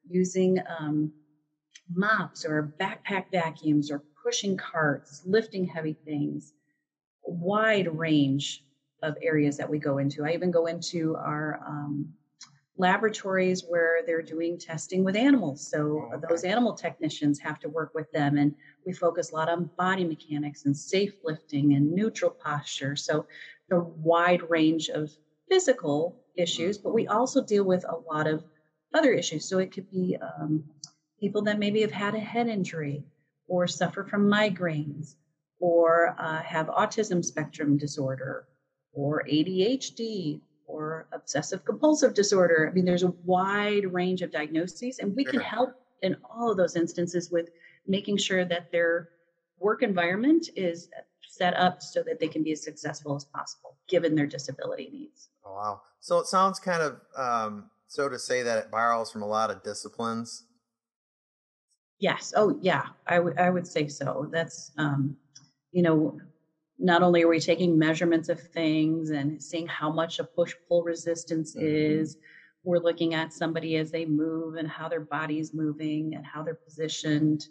using 0.09 0.59
um, 0.79 1.13
mops 1.95 2.45
or 2.45 2.75
backpack 2.81 3.31
vacuums 3.31 3.91
or 3.91 4.03
pushing 4.25 4.57
carts, 4.57 5.23
lifting 5.27 5.67
heavy 5.67 5.97
things 6.05 6.55
wide 7.27 7.89
range 7.97 8.65
of 9.03 9.17
areas 9.23 9.57
that 9.57 9.69
we 9.69 9.79
go 9.79 9.99
into. 9.99 10.25
I 10.25 10.33
even 10.33 10.51
go 10.51 10.67
into 10.67 11.17
our 11.17 11.61
um, 11.67 12.13
laboratories 12.77 13.65
where 13.69 14.01
they're 14.07 14.23
doing 14.23 14.59
testing 14.59 15.05
with 15.05 15.17
animals. 15.17 15.67
So 15.71 16.09
Oh, 16.13 16.17
okay. 16.17 16.27
those 16.29 16.45
animal 16.45 16.75
technicians 16.75 17.39
have 17.41 17.61
to 17.61 17.69
work 17.69 17.93
with 17.95 18.11
them, 18.13 18.39
and 18.39 18.55
we 18.87 18.93
focus 18.93 19.31
a 19.31 19.35
lot 19.35 19.49
on 19.49 19.71
body 19.77 20.05
mechanics 20.05 20.65
and 20.65 20.77
safe 20.77 21.15
lifting 21.23 21.75
and 21.75 21.93
neutral 21.93 22.31
posture. 22.31 22.97
So 22.97 23.27
the 23.69 23.81
wide 23.81 24.49
range 24.51 24.89
of 24.89 25.11
physical 25.49 26.17
issues, 26.37 26.79
but 26.79 26.95
we 26.95 27.07
also 27.07 27.43
deal 27.43 27.65
with 27.65 27.85
a 27.89 27.97
lot 28.13 28.27
of 28.27 28.45
other 28.95 29.13
issues. 29.13 29.45
So 29.45 29.59
it 29.59 29.73
could 29.73 29.91
be 29.91 30.17
um, 30.21 30.65
people 31.21 31.43
that 31.43 31.59
maybe 31.59 31.81
have 31.83 31.93
had 31.93 32.15
a 32.15 32.21
head 32.21 32.49
injury 32.49 33.05
or 33.47 33.67
suffer 33.67 34.05
from 34.05 34.29
migraines 34.29 35.17
or 35.61 36.15
uh, 36.19 36.43
have 36.43 36.67
autism 36.69 37.25
spectrum 37.25 37.77
disorder 37.77 38.47
or 38.93 39.25
ADHD 39.31 40.41
or 40.67 41.07
obsessive 41.13 41.65
compulsive 41.65 42.15
disorder. 42.15 42.69
I 42.71 42.75
mean, 42.75 42.85
there's 42.85 43.03
a 43.03 43.15
wide 43.25 43.93
range 43.93 44.23
of 44.23 44.31
diagnoses, 44.31 44.99
and 44.99 45.15
we 45.15 45.25
can 45.25 45.41
help 45.41 45.75
in 46.03 46.17
all 46.25 46.51
of 46.51 46.57
those 46.57 46.77
instances 46.77 47.31
with 47.31 47.51
making 47.87 48.17
sure 48.17 48.45
that 48.45 48.71
their 48.73 49.11
work 49.59 49.83
environment 49.83 50.49
is 50.57 50.89
set 51.29 51.55
up 51.55 51.83
so 51.83 52.03
that 52.03 52.21
they 52.21 52.29
can 52.29 52.43
be 52.43 52.53
as 52.53 52.63
successful 52.63 53.17
as 53.17 53.25
possible 53.25 53.77
given 53.89 54.15
their 54.15 54.27
disability 54.27 54.89
needs. 54.93 55.29
Oh, 55.45 55.55
wow. 55.55 55.81
So 56.01 56.19
it 56.19 56.27
sounds 56.27 56.59
kind 56.59 56.83
of 56.83 57.01
um, 57.17 57.71
so 57.89 58.09
to 58.09 58.19
say 58.19 58.43
that 58.43 58.59
it 58.59 58.71
borrows 58.71 59.11
from 59.11 59.23
a 59.23 59.27
lot 59.27 59.51
of 59.51 59.63
disciplines. 59.63 60.45
Yes. 61.99 62.33
Oh, 62.37 62.59
yeah. 62.61 62.87
I 63.07 63.19
would 63.19 63.39
I 63.39 63.51
would 63.51 63.67
say 63.67 63.89
so. 63.89 64.29
That's 64.33 64.73
um, 64.79 65.17
you 65.73 65.83
know, 65.83 66.21
not 66.79 67.03
only 67.03 67.23
are 67.23 67.29
we 67.29 67.41
taking 67.41 67.79
measurements 67.79 68.29
of 68.29 68.41
things 68.41 69.11
and 69.11 69.43
seeing 69.43 69.67
how 69.67 69.91
much 69.91 70.19
a 70.19 70.25
push 70.25 70.55
pull 70.69 70.83
resistance 70.83 71.55
mm-hmm. 71.55 71.67
is, 71.67 72.17
we're 72.65 72.79
looking 72.79 73.15
at 73.15 73.33
somebody 73.33 73.77
as 73.77 73.91
they 73.91 74.07
move 74.07 74.57
and 74.57 74.69
how 74.69 74.89
their 74.89 75.01
body's 75.01 75.53
moving 75.55 76.15
and 76.15 76.25
how 76.25 76.43
they're 76.43 76.55
positioned. 76.55 77.47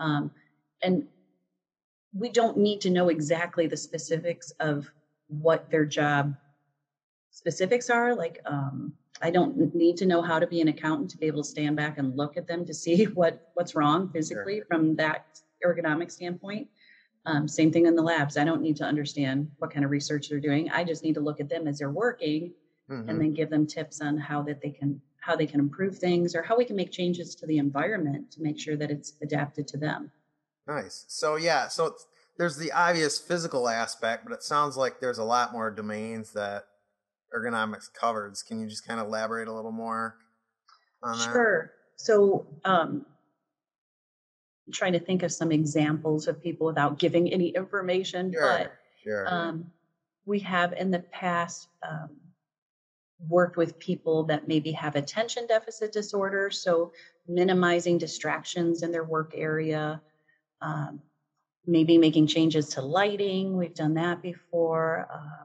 Um, 0.00 0.30
and 0.82 1.06
we 2.12 2.28
don't 2.28 2.56
need 2.56 2.80
to 2.82 2.90
know 2.90 3.08
exactly 3.08 3.66
the 3.66 3.76
specifics 3.76 4.50
of 4.60 4.90
what 5.28 5.70
their 5.70 5.84
job 5.84 6.34
specifics 7.30 7.90
are. 7.90 8.14
Like, 8.14 8.40
um, 8.46 8.92
I 9.22 9.30
don't 9.30 9.74
need 9.74 9.96
to 9.98 10.06
know 10.06 10.22
how 10.22 10.38
to 10.38 10.46
be 10.46 10.60
an 10.60 10.68
accountant 10.68 11.10
to 11.10 11.18
be 11.18 11.26
able 11.26 11.42
to 11.42 11.48
stand 11.48 11.76
back 11.76 11.98
and 11.98 12.16
look 12.16 12.36
at 12.36 12.46
them 12.46 12.64
to 12.66 12.74
see 12.74 13.04
what 13.14 13.50
what's 13.54 13.74
wrong 13.74 14.10
physically 14.10 14.56
sure. 14.56 14.66
from 14.66 14.96
that 14.96 15.40
ergonomic 15.64 16.10
standpoint. 16.10 16.68
Um, 17.26 17.46
same 17.46 17.72
thing 17.72 17.86
in 17.86 17.94
the 17.94 18.02
labs. 18.02 18.36
I 18.36 18.44
don't 18.44 18.62
need 18.62 18.76
to 18.76 18.84
understand 18.84 19.50
what 19.58 19.72
kind 19.72 19.84
of 19.84 19.90
research 19.90 20.28
they're 20.28 20.40
doing. 20.40 20.70
I 20.70 20.84
just 20.84 21.02
need 21.02 21.14
to 21.14 21.20
look 21.20 21.40
at 21.40 21.48
them 21.48 21.66
as 21.66 21.78
they're 21.78 21.90
working, 21.90 22.52
mm-hmm. 22.90 23.08
and 23.08 23.20
then 23.20 23.34
give 23.34 23.50
them 23.50 23.66
tips 23.66 24.00
on 24.00 24.16
how 24.16 24.42
that 24.42 24.60
they 24.62 24.70
can 24.70 25.00
how 25.20 25.36
they 25.36 25.46
can 25.46 25.60
improve 25.60 25.98
things 25.98 26.34
or 26.34 26.42
how 26.42 26.56
we 26.56 26.64
can 26.64 26.76
make 26.76 26.90
changes 26.90 27.34
to 27.34 27.46
the 27.46 27.58
environment 27.58 28.30
to 28.32 28.40
make 28.40 28.58
sure 28.58 28.76
that 28.76 28.90
it's 28.90 29.14
adapted 29.20 29.68
to 29.68 29.76
them. 29.76 30.10
Nice. 30.66 31.04
So 31.08 31.36
yeah, 31.36 31.68
so 31.68 31.96
there's 32.38 32.56
the 32.56 32.72
obvious 32.72 33.18
physical 33.18 33.68
aspect, 33.68 34.24
but 34.24 34.32
it 34.32 34.42
sounds 34.42 34.76
like 34.76 35.00
there's 35.00 35.18
a 35.18 35.24
lot 35.24 35.52
more 35.52 35.70
domains 35.70 36.32
that 36.32 36.66
ergonomics 37.34 37.92
covers. 37.92 38.42
Can 38.42 38.60
you 38.60 38.66
just 38.66 38.86
kind 38.86 39.00
of 39.00 39.06
elaborate 39.06 39.48
a 39.48 39.52
little 39.52 39.72
more 39.72 40.16
on 41.02 41.18
that? 41.18 41.24
Sure. 41.24 41.72
So 41.96 42.46
um, 42.64 43.04
trying 44.72 44.92
to 44.92 45.00
think 45.00 45.22
of 45.22 45.32
some 45.32 45.52
examples 45.52 46.28
of 46.28 46.42
people 46.42 46.66
without 46.66 46.98
giving 46.98 47.32
any 47.32 47.48
information, 47.48 48.32
sure, 48.32 48.58
but 48.58 48.72
sure. 49.02 49.26
Um, 49.28 49.70
we 50.26 50.38
have 50.40 50.72
in 50.74 50.90
the 50.90 51.00
past 51.00 51.68
um, 51.88 52.10
worked 53.28 53.56
with 53.56 53.78
people 53.78 54.24
that 54.24 54.46
maybe 54.46 54.70
have 54.72 54.94
attention 54.94 55.46
deficit 55.46 55.92
disorder, 55.92 56.50
so 56.50 56.92
minimizing 57.26 57.98
distractions 57.98 58.82
in 58.82 58.92
their 58.92 59.04
work 59.04 59.32
area, 59.34 60.00
um, 60.60 61.00
maybe 61.66 61.98
making 61.98 62.26
changes 62.26 62.68
to 62.70 62.82
lighting. 62.82 63.56
We've 63.56 63.74
done 63.74 63.94
that 63.94 64.22
before. 64.22 65.08
Uh, 65.12 65.44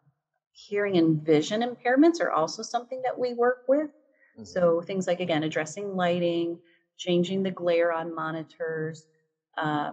hearing 0.53 0.97
and 0.97 1.21
vision 1.21 1.61
impairments 1.61 2.21
are 2.21 2.31
also 2.31 2.61
something 2.61 3.01
that 3.01 3.17
we 3.17 3.33
work 3.33 3.63
with. 3.67 3.89
Mm-hmm. 3.89 4.43
So 4.45 4.81
things 4.81 5.07
like 5.07 5.19
again 5.19 5.43
addressing 5.43 5.95
lighting, 5.95 6.57
changing 6.97 7.43
the 7.43 7.51
glare 7.51 7.91
on 7.91 8.13
monitors, 8.13 9.05
uh, 9.57 9.91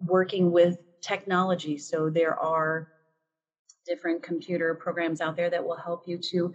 working 0.00 0.52
with 0.52 0.78
technology. 1.00 1.78
So 1.78 2.10
there 2.10 2.38
are 2.38 2.88
different 3.86 4.22
computer 4.22 4.74
programs 4.74 5.20
out 5.20 5.36
there 5.36 5.50
that 5.50 5.64
will 5.64 5.76
help 5.76 6.04
you 6.06 6.18
to 6.18 6.52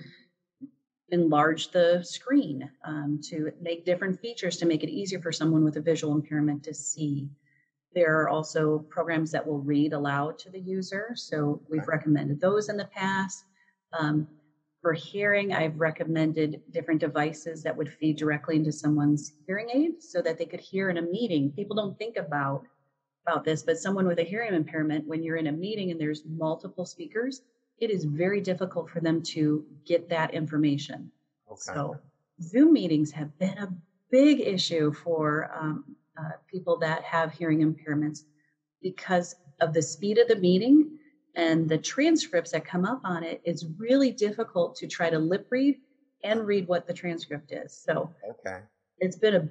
enlarge 1.12 1.72
the 1.72 2.01
screen, 2.03 2.70
um, 2.86 3.20
to 3.29 3.51
make 3.62 3.86
different 3.86 4.20
features 4.20 4.58
to 4.58 4.65
make 4.65 4.84
it 4.84 4.89
easier 4.89 5.20
for 5.20 5.32
someone 5.32 5.63
with 5.63 5.77
a 5.77 5.82
visual 5.82 6.13
impairment 6.13 6.63
to 6.63 6.74
see. 6.74 7.29
There 7.93 8.19
are 8.22 8.29
also 8.29 8.79
programs 8.89 9.31
that 9.31 9.46
will 9.46 9.60
read 9.60 9.93
aloud 9.93 10.38
to 10.39 10.50
the 10.50 10.60
user. 10.60 11.12
So 11.15 11.62
we've 11.69 11.88
recommended 11.88 12.39
those 12.39 12.69
in 12.69 12.77
the 12.77 12.86
past. 12.86 13.46
Um, 13.98 14.27
for 14.81 14.93
hearing, 14.93 15.53
I've 15.53 15.79
recommended 15.79 16.62
different 16.72 17.01
devices 17.01 17.63
that 17.63 17.75
would 17.75 17.91
feed 17.91 18.17
directly 18.17 18.55
into 18.55 18.72
someone's 18.72 19.34
hearing 19.46 19.69
aid 19.74 20.01
so 20.01 20.22
that 20.22 20.38
they 20.38 20.46
could 20.46 20.62
hear 20.62 20.89
in 20.89 20.98
a 20.98 21.01
meeting. 21.01 21.51
People 21.51 21.75
don't 21.75 21.98
think 21.98 22.17
about 22.17 22.63
about 23.27 23.43
this, 23.43 23.63
but 23.63 23.77
someone 23.77 24.08
with 24.08 24.19
a 24.19 24.24
hearing 24.24 24.53
impairment, 24.53 25.05
when 25.05 25.22
you're 25.22 25.36
in 25.36 25.48
a 25.48 25.51
meeting 25.51 25.91
and 25.91 26.00
there's 26.00 26.24
multiple 26.25 26.86
speakers, 26.86 27.41
it 27.77 27.91
is 27.91 28.05
very 28.05 28.41
difficult 28.41 28.89
for 28.89 29.01
them 29.01 29.22
to 29.22 29.65
get 29.86 30.10
that 30.10 30.34
information. 30.34 31.12
Okay. 31.51 31.60
So 31.60 31.98
Zoom 32.41 32.74
meetings 32.74 33.12
have 33.12 33.38
been 33.38 33.58
a 33.58 33.74
big 34.10 34.39
issue 34.39 34.91
for 34.93 35.51
um, 35.53 35.96
people 36.51 36.77
that 36.79 37.03
have 37.03 37.32
hearing 37.32 37.60
impairments 37.60 38.22
because 38.82 39.36
of 39.62 39.74
the 39.74 39.82
speed 39.82 40.18
of 40.18 40.27
the 40.27 40.36
meeting 40.36 40.98
and 41.36 41.70
the 41.70 41.77
transcripts 41.77 42.51
that 42.51 42.65
come 42.65 42.86
up 42.86 43.01
on 43.03 43.24
it, 43.24 43.41
it's 43.44 43.65
really 43.77 44.12
difficult 44.12 44.75
to 44.75 44.88
try 44.88 45.10
to 45.10 45.20
lip 45.20 45.48
read 45.50 45.77
and 46.24 46.46
read 46.46 46.68
what 46.68 46.88
the 46.88 46.94
transcript 46.94 47.51
is. 47.51 47.74
So 47.74 48.10
okay. 48.29 48.60
it's 49.00 49.18
been 49.18 49.36
a 49.36 49.50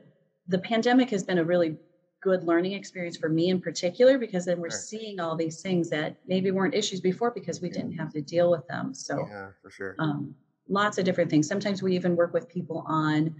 the 0.48 0.58
pandemic 0.58 1.10
has 1.10 1.22
been 1.22 1.38
a 1.38 1.44
really 1.44 1.76
good 2.20 2.42
learning 2.42 2.72
experience 2.72 3.16
for 3.16 3.28
me 3.28 3.50
in 3.50 3.60
particular 3.60 4.18
because 4.18 4.44
then 4.44 4.58
we're 4.58 4.70
seeing 4.70 5.20
all 5.20 5.36
these 5.36 5.60
things 5.60 5.88
that 5.90 6.16
maybe 6.26 6.50
weren't 6.50 6.74
issues 6.74 7.00
before 7.00 7.30
because 7.30 7.60
we 7.60 7.68
didn't 7.68 7.92
have 7.92 8.12
to 8.12 8.20
deal 8.20 8.50
with 8.50 8.66
them. 8.66 8.92
So 8.92 9.26
yeah, 9.30 9.48
for 9.62 9.70
sure. 9.70 9.94
Um, 9.98 10.34
lots 10.68 10.98
of 10.98 11.04
different 11.04 11.30
things. 11.30 11.46
Sometimes 11.46 11.82
we 11.82 11.94
even 11.94 12.16
work 12.16 12.32
with 12.32 12.48
people 12.48 12.84
on 12.88 13.34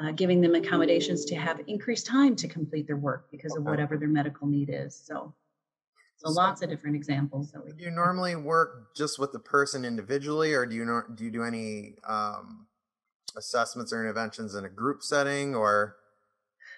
uh, 0.00 0.12
giving 0.12 0.40
them 0.40 0.54
accommodations 0.54 1.24
to 1.26 1.34
have 1.34 1.60
increased 1.66 2.06
time 2.06 2.34
to 2.36 2.48
complete 2.48 2.86
their 2.86 2.96
work 2.96 3.30
because 3.30 3.54
of 3.56 3.64
whatever 3.64 3.96
their 3.96 4.08
medical 4.08 4.46
need 4.46 4.70
is. 4.72 4.94
So 4.94 5.34
so, 6.20 6.28
so 6.28 6.34
lots 6.34 6.60
of 6.60 6.68
different 6.68 6.96
examples 6.96 7.50
that 7.52 7.64
we. 7.64 7.72
Do 7.72 7.84
you 7.84 7.90
normally 7.90 8.36
work 8.36 8.94
just 8.94 9.18
with 9.18 9.32
the 9.32 9.38
person 9.38 9.86
individually, 9.86 10.52
or 10.52 10.66
do 10.66 10.76
you 10.76 10.84
nor- 10.84 11.06
do 11.14 11.24
you 11.24 11.30
do 11.30 11.42
any 11.42 11.94
um, 12.06 12.66
assessments 13.38 13.90
or 13.90 14.00
interventions 14.00 14.54
in 14.54 14.66
a 14.66 14.68
group 14.68 15.02
setting, 15.02 15.54
or? 15.54 15.96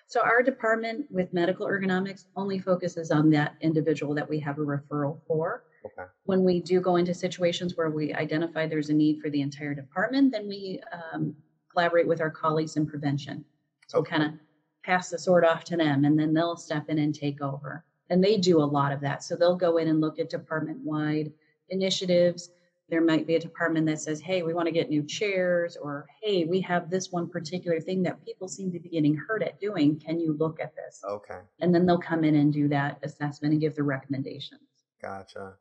So 0.06 0.20
our 0.20 0.44
department 0.44 1.06
with 1.10 1.32
medical 1.32 1.66
ergonomics 1.66 2.26
only 2.36 2.60
focuses 2.60 3.10
on 3.10 3.30
that 3.30 3.56
individual 3.60 4.14
that 4.14 4.28
we 4.28 4.38
have 4.38 4.58
a 4.58 4.62
referral 4.62 5.18
for. 5.26 5.64
Okay. 5.86 6.08
When 6.24 6.44
we 6.44 6.60
do 6.60 6.80
go 6.80 6.94
into 6.94 7.12
situations 7.12 7.76
where 7.76 7.90
we 7.90 8.14
identify 8.14 8.68
there's 8.68 8.90
a 8.90 8.94
need 8.94 9.20
for 9.20 9.28
the 9.28 9.40
entire 9.40 9.74
department, 9.74 10.30
then 10.30 10.46
we 10.46 10.80
um, 11.12 11.34
collaborate 11.72 12.06
with 12.06 12.20
our 12.20 12.30
colleagues 12.30 12.76
in 12.76 12.86
prevention. 12.86 13.44
So 13.88 13.98
okay. 13.98 14.10
kind 14.10 14.22
of 14.22 14.38
pass 14.84 15.10
the 15.10 15.18
sword 15.18 15.44
off 15.44 15.64
to 15.64 15.76
them, 15.76 16.04
and 16.04 16.18
then 16.18 16.34
they'll 16.34 16.56
step 16.56 16.88
in 16.88 16.98
and 16.98 17.14
take 17.14 17.40
over 17.40 17.84
and 18.12 18.22
they 18.22 18.36
do 18.36 18.60
a 18.60 18.64
lot 18.64 18.92
of 18.92 19.00
that. 19.00 19.24
So 19.24 19.36
they'll 19.36 19.56
go 19.56 19.78
in 19.78 19.88
and 19.88 20.00
look 20.00 20.18
at 20.18 20.28
department 20.28 20.78
wide 20.84 21.32
initiatives. 21.70 22.50
There 22.90 23.00
might 23.00 23.26
be 23.26 23.36
a 23.36 23.40
department 23.40 23.86
that 23.86 24.00
says, 24.00 24.20
hey, 24.20 24.42
we 24.42 24.52
want 24.52 24.66
to 24.66 24.72
get 24.72 24.90
new 24.90 25.02
chairs, 25.02 25.78
or 25.80 26.06
hey, 26.22 26.44
we 26.44 26.60
have 26.60 26.90
this 26.90 27.10
one 27.10 27.26
particular 27.26 27.80
thing 27.80 28.02
that 28.02 28.22
people 28.22 28.48
seem 28.48 28.70
to 28.70 28.78
be 28.78 28.90
getting 28.90 29.14
hurt 29.14 29.42
at 29.42 29.58
doing. 29.60 29.98
Can 29.98 30.20
you 30.20 30.36
look 30.38 30.60
at 30.60 30.76
this? 30.76 31.00
Okay. 31.08 31.38
And 31.60 31.74
then 31.74 31.86
they'll 31.86 31.96
come 31.98 32.22
in 32.22 32.34
and 32.34 32.52
do 32.52 32.68
that 32.68 32.98
assessment 33.02 33.52
and 33.52 33.62
give 33.62 33.74
the 33.74 33.82
recommendations. 33.82 34.60
Gotcha. 35.00 35.54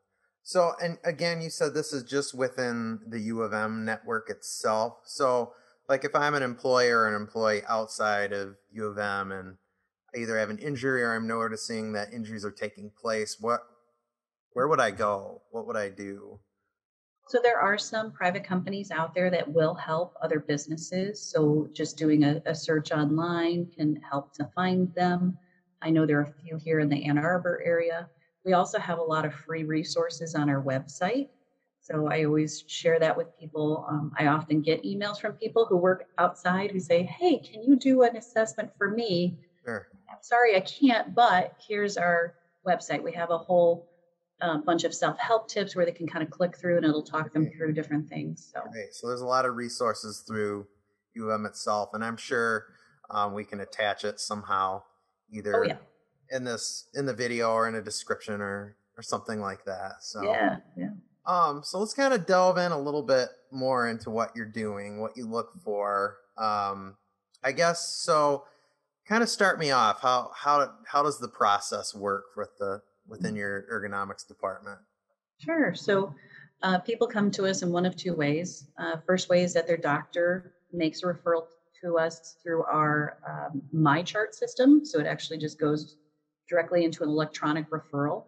So, 0.44 0.74
and 0.84 0.98
again, 1.06 1.41
you 1.41 1.50
said 1.50 1.74
this 1.74 1.94
is 1.94 2.03
just 2.03 2.34
within 2.34 3.00
the 3.08 3.20
U 3.20 3.44
of 3.44 3.53
M 3.53 3.86
network 3.86 4.30
itself. 4.30 4.98
So, 5.06 5.53
like 5.91 6.05
if 6.05 6.15
I'm 6.15 6.36
an 6.36 6.41
employer 6.41 7.00
or 7.00 7.10
an 7.10 7.21
employee 7.21 7.63
outside 7.67 8.31
of 8.31 8.55
U 8.71 8.86
of 8.86 8.98
M 8.98 9.33
and 9.33 9.57
I 10.15 10.19
either 10.19 10.38
have 10.39 10.50
an 10.50 10.57
injury 10.57 11.03
or 11.03 11.13
I'm 11.13 11.27
noticing 11.27 11.91
that 11.91 12.13
injuries 12.13 12.45
are 12.45 12.51
taking 12.51 12.89
place, 12.89 13.36
what 13.41 13.60
where 14.53 14.69
would 14.69 14.79
I 14.79 14.89
mm-hmm. 14.89 15.00
go? 15.00 15.41
What 15.51 15.67
would 15.67 15.75
I 15.75 15.89
do? 15.89 16.39
So 17.27 17.39
there 17.43 17.60
are 17.60 17.77
some 17.77 18.13
private 18.13 18.45
companies 18.45 18.89
out 18.89 19.13
there 19.13 19.29
that 19.31 19.45
will 19.45 19.74
help 19.74 20.15
other 20.21 20.39
businesses. 20.39 21.21
So 21.21 21.67
just 21.74 21.98
doing 21.98 22.24
a, 22.24 22.41
a 22.45 22.55
search 22.55 22.93
online 22.93 23.67
can 23.75 23.98
help 23.98 24.33
to 24.36 24.50
find 24.55 24.95
them. 24.95 25.38
I 25.81 25.89
know 25.89 26.05
there 26.05 26.19
are 26.19 26.33
a 26.33 26.41
few 26.41 26.55
here 26.55 26.79
in 26.79 26.88
the 26.88 27.03
Ann 27.05 27.17
Arbor 27.17 27.62
area. 27.65 28.10
We 28.45 28.53
also 28.53 28.79
have 28.79 29.00
a 29.00 29.03
lot 29.03 29.25
of 29.25 29.33
free 29.33 29.65
resources 29.65 30.36
on 30.36 30.50
our 30.50 30.63
website. 30.63 31.27
So 31.81 32.07
I 32.07 32.25
always 32.25 32.63
share 32.67 33.00
that 33.00 33.17
with 33.17 33.27
people. 33.39 33.85
Um, 33.89 34.11
I 34.17 34.27
often 34.27 34.61
get 34.61 34.83
emails 34.83 35.19
from 35.19 35.33
people 35.33 35.65
who 35.65 35.77
work 35.77 36.05
outside 36.17 36.71
who 36.71 36.79
say, 36.79 37.03
Hey, 37.03 37.39
can 37.39 37.63
you 37.63 37.75
do 37.75 38.03
an 38.03 38.15
assessment 38.15 38.69
for 38.77 38.89
me? 38.89 39.38
Sure 39.65 39.88
sorry, 40.21 40.55
I 40.55 40.61
can't, 40.61 41.15
but 41.15 41.55
here's 41.67 41.97
our 41.97 42.35
website. 42.67 43.01
We 43.01 43.13
have 43.13 43.29
a 43.29 43.38
whole 43.38 43.88
uh, 44.41 44.57
bunch 44.57 44.83
of 44.83 44.93
self 44.93 45.17
help 45.19 45.47
tips 45.47 45.75
where 45.75 45.85
they 45.85 45.91
can 45.91 46.07
kind 46.07 46.23
of 46.23 46.29
click 46.29 46.57
through 46.57 46.77
and 46.77 46.85
it'll 46.85 47.03
talk 47.03 47.33
them 47.33 47.50
through 47.55 47.73
different 47.73 48.09
things. 48.09 48.51
So, 48.53 48.61
okay. 48.61 48.88
so 48.91 49.07
there's 49.07 49.21
a 49.21 49.25
lot 49.25 49.45
of 49.45 49.55
resources 49.55 50.23
through 50.27 50.67
UM 51.19 51.45
itself, 51.45 51.89
and 51.93 52.03
I'm 52.03 52.17
sure 52.17 52.65
um, 53.09 53.33
we 53.33 53.43
can 53.43 53.59
attach 53.59 54.03
it 54.03 54.19
somehow, 54.19 54.83
either 55.31 55.55
oh, 55.55 55.67
yeah. 55.67 55.77
in 56.29 56.43
this 56.43 56.88
in 56.93 57.05
the 57.05 57.13
video 57.13 57.51
or 57.51 57.67
in 57.67 57.75
a 57.75 57.81
description 57.81 58.41
or 58.41 58.75
or 58.97 59.03
something 59.03 59.39
like 59.39 59.65
that. 59.65 59.95
So 60.01 60.23
yeah, 60.23 60.57
yeah. 60.77 60.89
Um, 61.25 61.62
so 61.63 61.80
let's 61.80 61.94
kind 61.94 62.13
of 62.13 62.25
delve 62.25 62.58
in 62.58 62.72
a 62.72 62.80
little 62.80 63.04
bit 63.04 63.30
more 63.51 63.88
into 63.88 64.10
what 64.10 64.36
you're 64.36 64.46
doing, 64.46 65.00
what 65.00 65.16
you 65.16 65.28
look 65.28 65.51
for. 65.63 66.18
Um, 66.38 66.96
I 67.44 67.51
guess 67.51 68.01
so. 68.04 68.46
Kind 69.08 69.24
of 69.24 69.30
start 69.30 69.60
me 69.60 69.72
off. 69.72 70.00
How 70.00 70.32
how 70.36 70.72
how 70.88 71.04
does 71.04 71.20
the 71.20 71.28
process 71.28 71.94
work 71.94 72.25
with 72.38 72.50
the 72.60 72.82
within 73.08 73.36
your 73.36 73.66
ergonomics 73.72 74.25
department? 74.28 74.80
Sure. 75.40 75.74
So 75.74 76.13
uh, 76.63 76.80
people 76.80 77.08
come 77.08 77.32
to 77.32 77.46
us 77.46 77.63
in 77.63 77.72
one 77.72 77.86
of 77.86 77.96
two 77.96 78.13
ways. 78.13 78.68
Uh, 78.78 78.98
first 79.06 79.28
way 79.28 79.44
is 79.44 79.54
that 79.54 79.68
their 79.68 79.78
doctor 79.78 80.54
makes 80.72 81.04
a 81.04 81.08
referral 81.08 81.48
to 81.82 81.98
us 81.98 82.36
through 82.42 82.63
our 82.66 83.18
um, 83.28 83.62
MyChart 83.74 84.34
system. 84.34 84.86
So 84.86 85.00
it 85.00 85.08
actually 85.08 85.40
just 85.40 85.60
goes 85.60 85.98
directly 86.48 86.86
into 86.86 87.04
an 87.04 87.10
electronic 87.10 87.70
referral. 87.70 88.25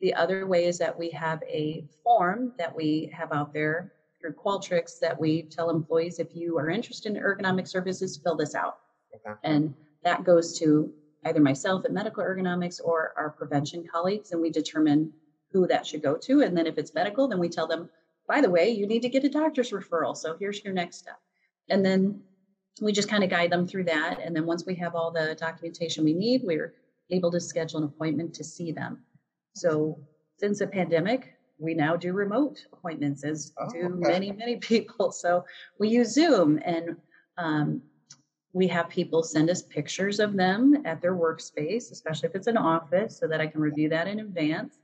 The 0.00 0.14
other 0.14 0.46
way 0.46 0.64
is 0.64 0.78
that 0.78 0.98
we 0.98 1.10
have 1.10 1.42
a 1.42 1.84
form 2.02 2.52
that 2.58 2.74
we 2.74 3.12
have 3.14 3.32
out 3.32 3.52
there 3.52 3.92
through 4.20 4.32
Qualtrics 4.32 4.98
that 5.00 5.18
we 5.18 5.42
tell 5.42 5.70
employees 5.70 6.18
if 6.18 6.34
you 6.34 6.58
are 6.58 6.70
interested 6.70 7.16
in 7.16 7.22
ergonomic 7.22 7.68
services, 7.68 8.20
fill 8.22 8.36
this 8.36 8.54
out. 8.54 8.78
Okay. 9.14 9.38
And 9.44 9.74
that 10.04 10.24
goes 10.24 10.58
to 10.58 10.92
either 11.24 11.40
myself 11.40 11.84
at 11.84 11.92
Medical 11.92 12.24
Ergonomics 12.24 12.80
or 12.82 13.12
our 13.16 13.30
prevention 13.30 13.86
colleagues, 13.90 14.32
and 14.32 14.40
we 14.40 14.50
determine 14.50 15.12
who 15.52 15.66
that 15.66 15.86
should 15.86 16.02
go 16.02 16.16
to. 16.16 16.42
And 16.42 16.56
then 16.56 16.66
if 16.66 16.78
it's 16.78 16.94
medical, 16.94 17.28
then 17.28 17.38
we 17.38 17.48
tell 17.48 17.66
them, 17.66 17.90
by 18.28 18.40
the 18.40 18.50
way, 18.50 18.70
you 18.70 18.86
need 18.86 19.02
to 19.02 19.08
get 19.08 19.24
a 19.24 19.28
doctor's 19.28 19.70
referral. 19.70 20.16
So 20.16 20.36
here's 20.38 20.64
your 20.64 20.72
next 20.72 20.98
step. 20.98 21.18
And 21.68 21.84
then 21.84 22.22
we 22.80 22.92
just 22.92 23.08
kind 23.08 23.24
of 23.24 23.30
guide 23.30 23.50
them 23.50 23.66
through 23.66 23.84
that. 23.84 24.20
And 24.22 24.34
then 24.34 24.46
once 24.46 24.64
we 24.64 24.74
have 24.76 24.94
all 24.94 25.10
the 25.10 25.36
documentation 25.38 26.04
we 26.04 26.14
need, 26.14 26.42
we're 26.44 26.74
able 27.10 27.30
to 27.32 27.40
schedule 27.40 27.78
an 27.78 27.84
appointment 27.84 28.32
to 28.34 28.44
see 28.44 28.72
them. 28.72 29.02
So 29.54 29.98
since 30.38 30.58
the 30.60 30.66
pandemic, 30.66 31.34
we 31.58 31.74
now 31.74 31.96
do 31.96 32.12
remote 32.12 32.64
appointments, 32.72 33.24
as 33.24 33.52
oh, 33.58 33.68
do 33.68 33.78
okay. 33.78 33.88
many, 33.88 34.32
many 34.32 34.56
people. 34.72 35.12
So 35.12 35.44
we 35.78 35.88
use 35.88 36.12
Zoom 36.12 36.60
and 36.64 36.96
um, 37.36 37.82
we 38.52 38.66
have 38.68 38.88
people 38.88 39.22
send 39.22 39.50
us 39.50 39.62
pictures 39.62 40.20
of 40.20 40.36
them 40.36 40.82
at 40.84 41.00
their 41.00 41.14
workspace, 41.14 41.92
especially 41.92 42.28
if 42.28 42.34
it's 42.34 42.46
an 42.48 42.56
office, 42.56 43.18
so 43.18 43.28
that 43.28 43.40
I 43.40 43.46
can 43.46 43.60
review 43.60 43.88
that 43.90 44.08
in 44.08 44.20
advance 44.20 44.78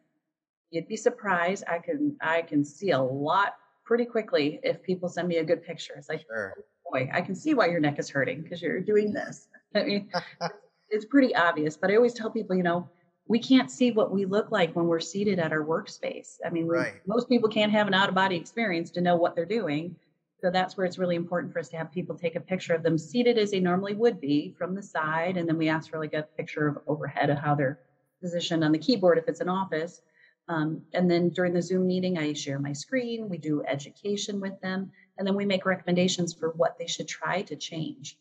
you'd 0.70 0.88
be 0.88 0.96
surprised. 0.96 1.64
I 1.68 1.78
can 1.78 2.16
I 2.20 2.42
can 2.42 2.64
see 2.64 2.90
a 2.90 3.00
lot 3.00 3.56
pretty 3.84 4.04
quickly 4.04 4.60
if 4.62 4.82
people 4.82 5.08
send 5.08 5.28
me 5.28 5.38
a 5.38 5.44
good 5.44 5.64
picture. 5.64 5.94
It's 5.96 6.08
like, 6.08 6.24
sure. 6.26 6.54
boy, 6.90 7.08
I 7.12 7.20
can 7.20 7.34
see 7.34 7.54
why 7.54 7.66
your 7.66 7.80
neck 7.80 7.98
is 7.98 8.10
hurting 8.10 8.42
because 8.42 8.60
you're 8.60 8.80
doing 8.80 9.12
this. 9.12 9.48
I 9.74 9.84
mean, 9.84 10.10
it's 10.90 11.04
pretty 11.04 11.34
obvious. 11.34 11.76
But 11.76 11.90
I 11.90 11.96
always 11.96 12.14
tell 12.14 12.30
people, 12.30 12.56
you 12.56 12.62
know, 12.62 12.88
we 13.28 13.38
can't 13.38 13.70
see 13.70 13.90
what 13.90 14.12
we 14.12 14.24
look 14.24 14.52
like 14.52 14.74
when 14.76 14.86
we're 14.86 15.00
seated 15.00 15.38
at 15.38 15.52
our 15.52 15.64
workspace. 15.64 16.36
I 16.44 16.50
mean, 16.50 16.66
right. 16.66 16.94
we, 16.94 17.14
most 17.14 17.28
people 17.28 17.48
can't 17.48 17.72
have 17.72 17.86
an 17.86 17.94
out 17.94 18.08
of 18.08 18.14
body 18.14 18.36
experience 18.36 18.90
to 18.92 19.00
know 19.00 19.16
what 19.16 19.34
they're 19.34 19.44
doing. 19.44 19.96
So 20.40 20.50
that's 20.50 20.76
where 20.76 20.86
it's 20.86 20.98
really 20.98 21.16
important 21.16 21.52
for 21.52 21.58
us 21.58 21.68
to 21.70 21.76
have 21.76 21.90
people 21.90 22.14
take 22.14 22.36
a 22.36 22.40
picture 22.40 22.74
of 22.74 22.82
them 22.82 22.98
seated 22.98 23.38
as 23.38 23.50
they 23.50 23.58
normally 23.58 23.94
would 23.94 24.20
be 24.20 24.54
from 24.56 24.74
the 24.74 24.82
side. 24.82 25.36
And 25.36 25.48
then 25.48 25.56
we 25.56 25.68
ask 25.68 25.90
for 25.90 25.98
like 25.98 26.14
a 26.14 26.22
picture 26.36 26.68
of 26.68 26.78
overhead 26.86 27.30
of 27.30 27.38
how 27.38 27.54
they're 27.54 27.80
positioned 28.20 28.62
on 28.62 28.72
the 28.72 28.78
keyboard 28.78 29.18
if 29.18 29.28
it's 29.28 29.40
an 29.40 29.48
office. 29.48 30.02
Um, 30.48 30.82
and 30.92 31.10
then 31.10 31.30
during 31.30 31.54
the 31.54 31.62
Zoom 31.62 31.86
meeting, 31.86 32.18
I 32.18 32.32
share 32.32 32.60
my 32.60 32.72
screen, 32.72 33.28
we 33.28 33.38
do 33.38 33.64
education 33.66 34.40
with 34.40 34.60
them, 34.60 34.92
and 35.18 35.26
then 35.26 35.34
we 35.34 35.44
make 35.44 35.66
recommendations 35.66 36.32
for 36.32 36.50
what 36.50 36.78
they 36.78 36.86
should 36.86 37.08
try 37.08 37.42
to 37.42 37.56
change. 37.56 38.16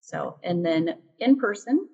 So, 0.00 0.38
and 0.44 0.64
then 0.64 0.98
in 1.18 1.36
person, 1.36 1.88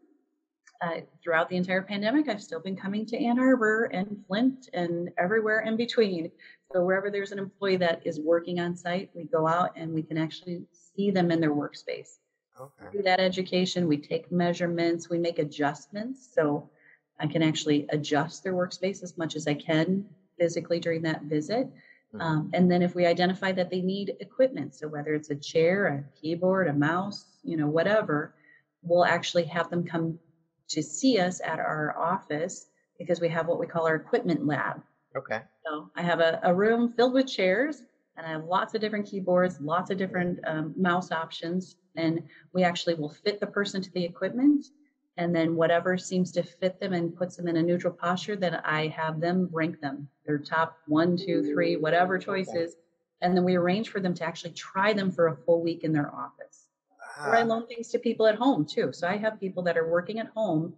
uh, 0.83 1.01
throughout 1.23 1.49
the 1.49 1.57
entire 1.57 1.83
pandemic, 1.83 2.29
I've 2.29 2.43
still 2.43 2.61
been 2.61 2.77
coming 2.77 3.07
to 3.07 3.17
Ann 3.17 3.39
Arbor 3.39 3.85
and 3.93 4.23
Flint 4.27 4.69
and 4.75 5.11
everywhere 5.17 5.61
in 5.61 5.77
between. 5.77 6.31
So, 6.73 6.85
wherever 6.85 7.11
there's 7.11 7.33
an 7.33 7.39
employee 7.39 7.77
that 7.77 8.03
is 8.05 8.19
working 8.19 8.59
on 8.59 8.77
site, 8.77 9.11
we 9.15 9.25
go 9.25 9.47
out 9.47 9.71
and 9.77 9.93
we 9.93 10.03
can 10.03 10.19
actually 10.19 10.63
see 10.97 11.11
them 11.11 11.31
in 11.31 11.41
their 11.41 11.55
workspace. 11.55 12.19
Okay. 12.61 12.87
Do 12.93 13.03
that 13.03 13.21
education, 13.21 13.87
we 13.87 13.97
take 13.97 14.33
measurements, 14.33 15.09
we 15.09 15.19
make 15.19 15.39
adjustments. 15.39 16.29
So, 16.35 16.69
I 17.21 17.27
can 17.29 17.43
actually 17.43 17.87
adjust 17.91 18.43
their 18.43 18.55
workspace 18.55 19.03
as 19.03 19.17
much 19.17 19.37
as 19.37 19.47
I 19.47 19.55
can 19.55 20.05
physically 20.39 20.81
during 20.81 21.03
that 21.03 21.23
visit. 21.23 21.69
Hmm. 22.11 22.21
Um, 22.21 22.51
and 22.55 22.71
then 22.71 22.83
if 22.83 22.97
we 22.97 23.07
identify 23.07 23.53
that 23.53 23.71
they 23.71 23.81
need 23.81 24.17
equipment, 24.19 24.75
so 24.75 24.89
whether 24.89 25.15
it's 25.15 25.31
a 25.31 25.37
chair, 25.37 25.87
a 25.87 26.21
keyboard, 26.21 26.67
a 26.67 26.73
mouse, 26.73 27.27
you 27.45 27.57
know, 27.57 27.69
whatever, 27.69 28.35
we'll 28.83 29.05
actually 29.05 29.45
have 29.45 29.71
them 29.71 29.85
come 29.85 30.19
to 30.73 30.83
see 30.83 31.19
us 31.19 31.41
at 31.45 31.59
our 31.59 31.97
office 31.99 32.67
because 32.99 33.21
we 33.21 33.29
have 33.29 33.47
what 33.47 33.59
we 33.59 33.67
call 33.67 33.87
our 33.87 33.97
equipment 33.97 34.47
lab. 34.47 34.83
Okay. 35.17 35.41
So 35.65 35.91
I 35.97 36.03
have 36.03 36.21
a, 36.21 36.41
a 36.43 36.55
room 36.55 36.93
filled 36.93 37.15
with 37.15 37.27
chairs 37.27 37.83
and 38.17 38.27
I 38.27 38.31
have 38.31 38.45
lots 38.45 38.75
of 38.75 38.81
different 38.81 39.07
keyboards, 39.07 39.61
lots 39.61 39.91
of 39.91 39.99
different 39.99 40.39
um, 40.47 40.75
mouse 40.77 41.13
options. 41.13 41.77
And 41.97 42.23
we 42.55 42.63
actually 42.63 42.95
will 42.95 43.11
fit 43.11 43.41
the 43.41 43.47
person 43.47 43.83
to 43.83 43.91
the 43.93 44.05
equipment 44.05 44.67
and 45.19 45.35
then 45.35 45.57
whatever 45.57 45.99
seems 45.99 46.33
to 46.33 46.43
fit 46.43 46.81
them 46.81 46.95
and 46.95 47.15
puts 47.15 47.37
them 47.37 47.47
in 47.47 47.57
a 47.57 47.63
neutral 47.63 47.93
posture, 47.93 48.35
then 48.35 48.55
I 48.65 48.89
have 48.89 49.21
them 49.21 49.49
rank 49.53 49.81
them, 49.81 50.09
their 50.25 50.39
top 50.39 50.79
one, 50.87 51.17
two, 51.17 51.43
three, 51.53 51.77
whatever 51.77 52.19
choices. 52.19 52.77
And 53.21 53.37
then 53.37 53.45
we 53.45 53.57
arrange 53.57 53.91
for 53.91 54.01
them 54.01 54.15
to 54.15 54.25
actually 54.25 54.53
try 54.53 54.93
them 54.93 55.11
for 55.11 55.29
a 55.29 55.37
full 55.37 55.63
week 55.63 55.85
in 55.85 55.93
their 55.93 56.13
office. 56.15 56.62
Ah. 57.19 57.29
Or 57.29 57.37
I 57.37 57.43
loan 57.43 57.67
things 57.67 57.89
to 57.89 57.99
people 57.99 58.27
at 58.27 58.37
home 58.37 58.65
too. 58.65 58.93
So 58.93 59.07
I 59.07 59.17
have 59.17 59.41
people 59.41 59.63
that 59.65 59.77
are 59.77 59.89
working 59.89 60.19
at 60.19 60.29
home 60.29 60.75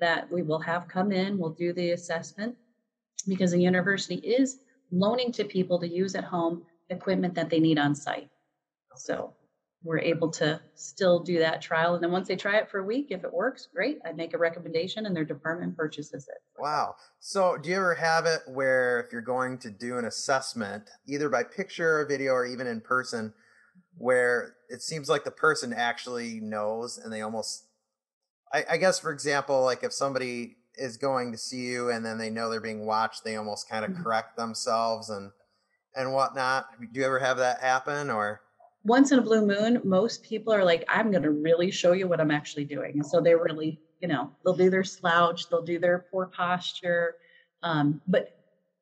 that 0.00 0.30
we 0.30 0.42
will 0.42 0.60
have 0.60 0.88
come 0.88 1.12
in, 1.12 1.38
we'll 1.38 1.50
do 1.50 1.72
the 1.72 1.90
assessment 1.90 2.56
because 3.26 3.50
the 3.50 3.60
university 3.60 4.16
is 4.16 4.60
loaning 4.90 5.32
to 5.32 5.44
people 5.44 5.78
to 5.80 5.88
use 5.88 6.14
at 6.14 6.24
home 6.24 6.62
equipment 6.90 7.34
that 7.34 7.50
they 7.50 7.58
need 7.58 7.78
on 7.78 7.94
site. 7.94 8.30
So 8.94 9.34
we're 9.84 9.98
able 10.00 10.28
to 10.28 10.60
still 10.74 11.20
do 11.20 11.38
that 11.38 11.62
trial. 11.62 11.94
And 11.94 12.02
then 12.02 12.10
once 12.10 12.26
they 12.26 12.36
try 12.36 12.56
it 12.56 12.68
for 12.68 12.80
a 12.80 12.84
week, 12.84 13.08
if 13.10 13.22
it 13.22 13.32
works, 13.32 13.68
great. 13.72 13.98
I 14.04 14.12
make 14.12 14.34
a 14.34 14.38
recommendation 14.38 15.06
and 15.06 15.14
their 15.14 15.24
department 15.24 15.76
purchases 15.76 16.26
it. 16.28 16.38
Wow. 16.58 16.96
So 17.20 17.56
do 17.56 17.70
you 17.70 17.76
ever 17.76 17.94
have 17.94 18.26
it 18.26 18.40
where 18.46 19.00
if 19.00 19.12
you're 19.12 19.20
going 19.20 19.58
to 19.58 19.70
do 19.70 19.98
an 19.98 20.06
assessment, 20.06 20.90
either 21.06 21.28
by 21.28 21.44
picture 21.44 22.00
or 22.00 22.06
video 22.06 22.32
or 22.32 22.46
even 22.46 22.66
in 22.66 22.80
person, 22.80 23.32
where 23.98 24.54
it 24.68 24.82
seems 24.82 25.08
like 25.08 25.24
the 25.24 25.30
person 25.30 25.72
actually 25.72 26.40
knows 26.40 26.98
and 26.98 27.12
they 27.12 27.20
almost 27.20 27.64
I, 28.52 28.64
I 28.70 28.76
guess 28.78 28.98
for 28.98 29.12
example, 29.12 29.62
like 29.62 29.82
if 29.84 29.92
somebody 29.92 30.56
is 30.76 30.96
going 30.96 31.32
to 31.32 31.38
see 31.38 31.66
you 31.66 31.90
and 31.90 32.04
then 32.04 32.18
they 32.18 32.30
know 32.30 32.48
they're 32.48 32.60
being 32.60 32.86
watched, 32.86 33.24
they 33.24 33.36
almost 33.36 33.68
kind 33.68 33.84
of 33.84 33.90
mm-hmm. 33.90 34.02
correct 34.02 34.36
themselves 34.36 35.10
and 35.10 35.30
and 35.94 36.12
whatnot. 36.12 36.66
Do 36.80 37.00
you 37.00 37.04
ever 37.04 37.18
have 37.18 37.38
that 37.38 37.60
happen 37.60 38.10
or 38.10 38.40
once 38.84 39.12
in 39.12 39.18
a 39.18 39.22
blue 39.22 39.44
moon, 39.44 39.80
most 39.84 40.22
people 40.22 40.52
are 40.52 40.64
like, 40.64 40.84
I'm 40.88 41.10
going 41.10 41.24
to 41.24 41.30
really 41.30 41.70
show 41.70 41.92
you 41.92 42.06
what 42.08 42.20
I'm 42.20 42.30
actually 42.30 42.64
doing. 42.64 42.92
And 42.94 43.06
so 43.06 43.20
they 43.20 43.34
really, 43.34 43.80
you 44.00 44.08
know, 44.08 44.30
they'll 44.44 44.56
do 44.56 44.70
their 44.70 44.84
slouch, 44.84 45.50
they'll 45.50 45.64
do 45.64 45.78
their 45.78 46.06
poor 46.10 46.26
posture. 46.26 47.16
Um, 47.62 48.00
but 48.06 48.37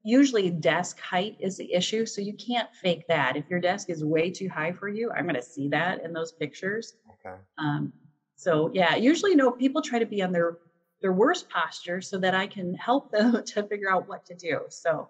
usually 0.06 0.50
desk 0.50 1.00
height 1.00 1.36
is 1.40 1.56
the 1.56 1.72
issue. 1.72 2.06
So 2.06 2.20
you 2.20 2.32
can't 2.34 2.68
fake 2.80 3.06
that. 3.08 3.36
If 3.36 3.50
your 3.50 3.60
desk 3.60 3.90
is 3.90 4.04
way 4.04 4.30
too 4.30 4.48
high 4.48 4.72
for 4.72 4.88
you, 4.88 5.10
I'm 5.10 5.24
going 5.24 5.34
to 5.34 5.42
see 5.42 5.68
that 5.68 6.04
in 6.04 6.12
those 6.12 6.30
pictures. 6.30 6.94
Okay. 7.26 7.34
Um, 7.58 7.92
so 8.36 8.70
yeah, 8.72 8.94
usually, 8.94 9.32
you 9.32 9.36
know, 9.36 9.50
people 9.50 9.82
try 9.82 9.98
to 9.98 10.06
be 10.06 10.22
on 10.22 10.30
their 10.32 10.58
their 11.02 11.12
worst 11.12 11.50
posture 11.50 12.00
so 12.00 12.18
that 12.18 12.34
I 12.34 12.46
can 12.46 12.74
help 12.74 13.10
them 13.16 13.42
to 13.44 13.62
figure 13.64 13.90
out 13.90 14.08
what 14.08 14.24
to 14.26 14.34
do. 14.34 14.60
So 14.68 15.08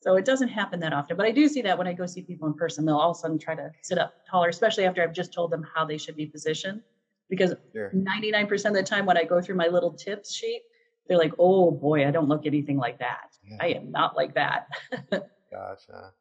so 0.00 0.16
it 0.16 0.24
doesn't 0.24 0.48
happen 0.48 0.80
that 0.80 0.92
often, 0.92 1.16
but 1.16 1.24
I 1.24 1.30
do 1.30 1.46
see 1.46 1.62
that 1.62 1.78
when 1.78 1.86
I 1.86 1.92
go 1.92 2.06
see 2.06 2.22
people 2.22 2.48
in 2.48 2.54
person, 2.54 2.84
they'll 2.84 2.96
all 2.96 3.12
of 3.12 3.16
a 3.16 3.20
sudden 3.20 3.38
try 3.38 3.54
to 3.54 3.70
sit 3.82 3.98
up 3.98 4.14
taller, 4.28 4.48
especially 4.48 4.84
after 4.84 5.00
I've 5.00 5.12
just 5.12 5.32
told 5.32 5.52
them 5.52 5.64
how 5.72 5.84
they 5.84 5.96
should 5.96 6.16
be 6.16 6.26
positioned. 6.26 6.82
Because 7.30 7.54
sure. 7.72 7.92
99% 7.94 8.64
of 8.66 8.74
the 8.74 8.82
time 8.82 9.06
when 9.06 9.16
I 9.16 9.22
go 9.22 9.40
through 9.40 9.54
my 9.54 9.68
little 9.68 9.92
tips 9.92 10.34
sheet, 10.34 10.62
they're 11.06 11.18
like, 11.18 11.32
oh 11.38 11.70
boy, 11.70 12.06
I 12.06 12.10
don't 12.10 12.28
look 12.28 12.46
anything 12.46 12.78
like 12.78 12.98
that. 12.98 13.31
Yeah. 13.44 13.56
I 13.60 13.66
am 13.68 13.90
not 13.90 14.16
like 14.16 14.34
that. 14.34 14.68
gotcha. 15.50 16.12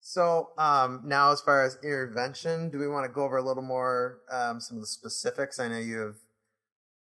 So 0.00 0.50
um, 0.56 1.02
now, 1.04 1.32
as 1.32 1.40
far 1.40 1.64
as 1.64 1.78
intervention, 1.82 2.70
do 2.70 2.78
we 2.78 2.88
want 2.88 3.06
to 3.06 3.12
go 3.12 3.24
over 3.24 3.38
a 3.38 3.42
little 3.42 3.62
more 3.62 4.20
um, 4.30 4.60
some 4.60 4.76
of 4.76 4.82
the 4.82 4.86
specifics? 4.86 5.58
I 5.58 5.68
know 5.68 5.78
you 5.78 5.98
have 5.98 6.16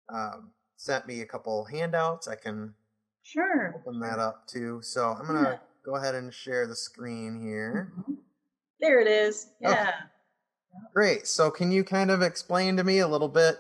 um, 0.10 0.52
sent 0.76 1.08
me 1.08 1.22
a 1.22 1.26
couple 1.26 1.65
handouts. 1.65 2.28
I 2.28 2.36
can 2.36 2.74
sure 3.24 3.76
open 3.80 4.00
that 4.00 4.20
up 4.20 4.48
too. 4.48 4.80
So 4.82 5.15
I'm 5.20 5.28
gonna 5.28 5.41
yeah 5.41 5.58
go 5.86 5.96
ahead 5.96 6.15
and 6.15 6.34
share 6.34 6.68
the 6.68 6.76
screen 6.76 7.39
here. 7.41 7.94
Mm-hmm. 8.00 8.13
There 8.82 9.00
it 9.00 9.08
is. 9.08 9.48
Yeah. 9.62 9.72
Okay. 9.72 9.91
Great. 10.94 11.28
So, 11.28 11.50
can 11.52 11.72
you 11.72 11.84
kind 11.84 12.12
of 12.12 12.22
explain 12.22 12.76
to 12.78 12.84
me 12.84 13.00
a 13.00 13.08
little 13.08 13.30
bit? 13.30 13.58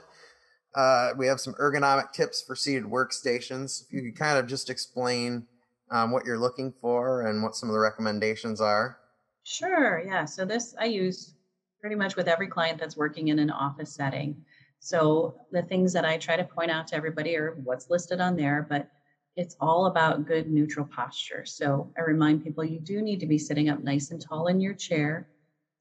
Uh, 0.73 1.11
we 1.17 1.27
have 1.27 1.39
some 1.39 1.53
ergonomic 1.53 2.11
tips 2.11 2.41
for 2.41 2.55
seated 2.55 2.83
workstations. 2.83 3.83
If 3.83 3.93
you 3.93 4.01
could 4.01 4.19
kind 4.19 4.37
of 4.37 4.47
just 4.47 4.69
explain 4.69 5.47
um, 5.91 6.11
what 6.11 6.25
you're 6.25 6.39
looking 6.39 6.73
for 6.81 7.27
and 7.27 7.43
what 7.43 7.55
some 7.55 7.69
of 7.69 7.73
the 7.73 7.79
recommendations 7.79 8.61
are. 8.61 8.97
Sure. 9.43 10.03
Yeah. 10.05 10.25
So, 10.25 10.45
this 10.45 10.75
I 10.79 10.85
use 10.85 11.35
pretty 11.79 11.95
much 11.95 12.15
with 12.15 12.27
every 12.27 12.47
client 12.47 12.79
that's 12.79 12.97
working 12.97 13.27
in 13.27 13.39
an 13.39 13.51
office 13.51 13.93
setting. 13.93 14.43
So, 14.79 15.35
the 15.51 15.63
things 15.63 15.93
that 15.93 16.05
I 16.05 16.17
try 16.17 16.35
to 16.35 16.43
point 16.43 16.71
out 16.71 16.87
to 16.87 16.95
everybody 16.95 17.35
are 17.37 17.55
what's 17.63 17.89
listed 17.89 18.19
on 18.19 18.35
there, 18.35 18.65
but 18.69 18.89
it's 19.35 19.57
all 19.59 19.87
about 19.87 20.25
good 20.25 20.49
neutral 20.49 20.85
posture. 20.85 21.45
So 21.45 21.91
I 21.97 22.01
remind 22.01 22.43
people 22.43 22.63
you 22.63 22.79
do 22.79 23.01
need 23.01 23.19
to 23.19 23.25
be 23.25 23.37
sitting 23.37 23.69
up 23.69 23.83
nice 23.83 24.11
and 24.11 24.21
tall 24.21 24.47
in 24.47 24.61
your 24.61 24.73
chair, 24.73 25.27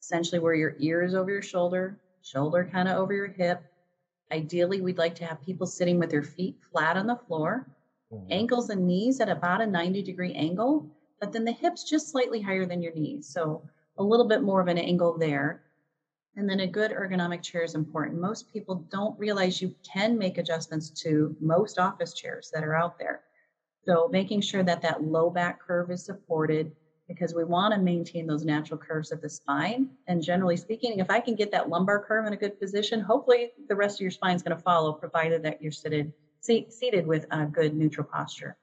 essentially 0.01 0.40
where 0.40 0.55
your 0.55 0.75
ear 0.81 1.03
is 1.03 1.14
over 1.14 1.31
your 1.31 1.43
shoulder, 1.43 2.01
shoulder 2.23 2.69
kind 2.71 2.88
of 2.88 2.97
over 2.97 3.12
your 3.12 3.29
hip. 3.29 3.62
Ideally, 4.33 4.81
we'd 4.81 4.99
like 4.99 5.14
to 5.17 5.25
have 5.25 5.40
people 5.43 5.67
sitting 5.67 5.99
with 5.99 6.11
their 6.11 6.23
feet 6.23 6.57
flat 6.73 6.97
on 6.97 7.07
the 7.07 7.17
floor, 7.29 7.69
mm-hmm. 8.14 8.33
ankles 8.33 8.70
and 8.70 8.87
knees 8.87 9.20
at 9.20 9.29
about 9.29 9.61
a 9.61 9.66
90 9.66 10.03
degree 10.03 10.33
angle, 10.35 10.88
but 11.20 11.33
then 11.33 11.44
the 11.44 11.53
hips 11.53 11.85
just 11.85 12.11
slightly 12.11 12.40
higher 12.40 12.66
than 12.66 12.83
your 12.83 12.94
knees. 12.94 13.29
So 13.29 13.62
a 13.98 14.03
little 14.03 14.27
bit 14.27 14.42
more 14.42 14.61
of 14.61 14.68
an 14.68 14.79
angle 14.79 15.16
there. 15.18 15.62
And 16.37 16.48
then 16.48 16.61
a 16.61 16.66
good 16.66 16.90
ergonomic 16.90 17.42
chair 17.42 17.62
is 17.62 17.77
important. 17.77 18.20
Most 18.20 18.53
people 18.53 18.87
don't 18.90 19.18
realize 19.18 19.62
you 19.62 19.74
can 19.85 20.18
make 20.18 20.38
adjustments 20.38 20.90
to 21.03 21.37
most 21.40 21.79
office 21.79 22.12
chairs 22.12 22.50
that 22.53 22.64
are 22.64 22.74
out 22.74 22.98
there. 22.98 23.22
So 23.87 24.09
making 24.11 24.40
sure 24.40 24.62
that 24.64 24.83
that 24.83 25.05
low 25.05 25.31
back 25.31 25.61
curve 25.61 25.90
is 25.90 26.05
supported 26.05 26.72
because 27.07 27.35
we 27.35 27.44
want 27.44 27.74
to 27.74 27.81
maintain 27.81 28.27
those 28.27 28.44
natural 28.44 28.79
curves 28.79 29.12
of 29.12 29.20
the 29.20 29.29
spine. 29.29 29.90
And 30.09 30.22
generally 30.22 30.57
speaking, 30.57 30.98
if 30.98 31.11
I 31.11 31.20
can 31.20 31.35
get 31.35 31.53
that 31.53 31.68
lumbar 31.68 32.03
curve 32.03 32.27
in 32.27 32.33
a 32.33 32.37
good 32.37 32.59
position, 32.59 33.00
hopefully 33.00 33.53
the 33.68 33.77
rest 33.77 33.98
of 33.98 34.00
your 34.00 34.11
spine 34.11 34.35
is 34.35 34.42
going 34.42 34.57
to 34.57 34.62
follow, 34.62 34.92
provided 34.92 35.42
that 35.42 35.61
you're 35.61 35.70
seated 35.70 36.12
seated 36.44 37.07
with 37.07 37.26
a 37.30 37.46
good 37.46 37.74
neutral 37.74 38.07
posture. 38.07 38.57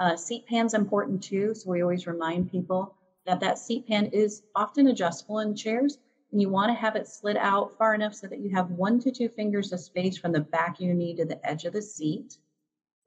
Uh, 0.00 0.16
seat 0.16 0.46
pan's 0.46 0.74
are 0.74 0.80
important 0.80 1.22
too, 1.22 1.54
so 1.54 1.70
we 1.70 1.82
always 1.82 2.06
remind 2.06 2.50
people 2.50 2.96
that 3.26 3.40
that 3.40 3.58
seat 3.58 3.86
pan 3.86 4.06
is 4.06 4.42
often 4.56 4.88
adjustable 4.88 5.38
in 5.38 5.54
chairs, 5.54 5.98
and 6.32 6.40
you 6.40 6.48
want 6.48 6.70
to 6.70 6.74
have 6.74 6.96
it 6.96 7.06
slid 7.06 7.36
out 7.36 7.76
far 7.78 7.94
enough 7.94 8.14
so 8.14 8.26
that 8.26 8.40
you 8.40 8.50
have 8.50 8.70
one 8.70 8.98
to 8.98 9.12
two 9.12 9.28
fingers 9.28 9.72
of 9.72 9.80
space 9.80 10.16
from 10.16 10.32
the 10.32 10.40
back 10.40 10.76
of 10.76 10.80
your 10.80 10.94
knee 10.94 11.14
to 11.14 11.24
the 11.24 11.44
edge 11.48 11.64
of 11.64 11.72
the 11.72 11.82
seat. 11.82 12.38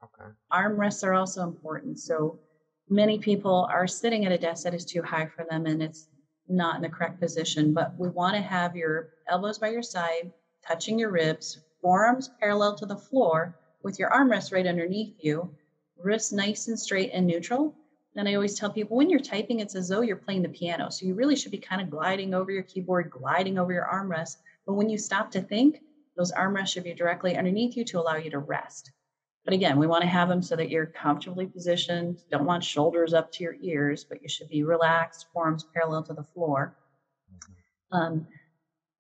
Okay. 0.03 0.29
Armrests 0.53 1.03
are 1.03 1.13
also 1.13 1.43
important. 1.43 1.99
So 1.99 2.39
many 2.87 3.17
people 3.17 3.67
are 3.71 3.87
sitting 3.87 4.25
at 4.25 4.31
a 4.31 4.37
desk 4.37 4.63
that 4.63 4.73
is 4.73 4.85
too 4.85 5.01
high 5.01 5.25
for 5.25 5.45
them 5.49 5.65
and 5.65 5.81
it's 5.81 6.07
not 6.47 6.75
in 6.75 6.81
the 6.83 6.89
correct 6.89 7.19
position, 7.19 7.73
but 7.73 7.97
we 7.97 8.09
want 8.09 8.35
to 8.35 8.41
have 8.41 8.75
your 8.75 9.09
elbows 9.27 9.57
by 9.57 9.69
your 9.69 9.81
side, 9.81 10.31
touching 10.65 10.99
your 10.99 11.09
ribs, 11.09 11.61
forearms 11.81 12.29
parallel 12.39 12.75
to 12.75 12.85
the 12.85 12.95
floor 12.95 13.57
with 13.85 13.99
your 13.99 14.09
armrest 14.09 14.51
right 14.51 14.65
underneath 14.65 15.13
you, 15.19 15.47
wrists 16.01 16.31
nice 16.31 16.67
and 16.67 16.77
straight 16.77 17.11
and 17.13 17.27
neutral. 17.27 17.75
And 18.15 18.27
I 18.27 18.33
always 18.33 18.57
tell 18.57 18.71
people 18.71 18.97
when 18.97 19.11
you're 19.11 19.19
typing, 19.19 19.59
it's 19.59 19.75
as 19.75 19.87
though 19.87 20.01
you're 20.01 20.15
playing 20.15 20.41
the 20.41 20.49
piano. 20.49 20.89
So 20.89 21.05
you 21.05 21.13
really 21.13 21.35
should 21.35 21.51
be 21.51 21.59
kind 21.59 21.81
of 21.81 21.91
gliding 21.91 22.33
over 22.33 22.51
your 22.51 22.63
keyboard, 22.63 23.11
gliding 23.11 23.59
over 23.59 23.71
your 23.71 23.87
armrest. 23.93 24.37
But 24.65 24.73
when 24.73 24.89
you 24.89 24.97
stop 24.97 25.29
to 25.31 25.41
think, 25.41 25.81
those 26.17 26.31
armrests 26.31 26.69
should 26.69 26.83
be 26.83 26.95
directly 26.95 27.37
underneath 27.37 27.77
you 27.77 27.85
to 27.85 27.99
allow 27.99 28.15
you 28.15 28.31
to 28.31 28.39
rest. 28.39 28.91
But 29.43 29.53
again, 29.53 29.77
we 29.77 29.85
want 29.85 30.01
to 30.01 30.07
have 30.07 30.29
them 30.29 30.41
so 30.41 30.55
that 30.55 30.71
you're 30.71 30.87
comfortably 30.87 31.45
positioned. 31.45 32.23
Don't 32.31 32.45
want 32.45 32.63
shoulders 32.63 33.13
up 33.13 33.31
to 33.33 33.43
your 33.43 33.55
ears, 33.61 34.03
but 34.03 34.19
you 34.23 34.27
should 34.27 34.49
be 34.49 34.63
relaxed, 34.63 35.27
forearms 35.31 35.63
parallel 35.75 36.01
to 36.03 36.13
the 36.13 36.23
floor. 36.23 36.75
Mm-hmm. 37.31 37.97
Um, 37.97 38.27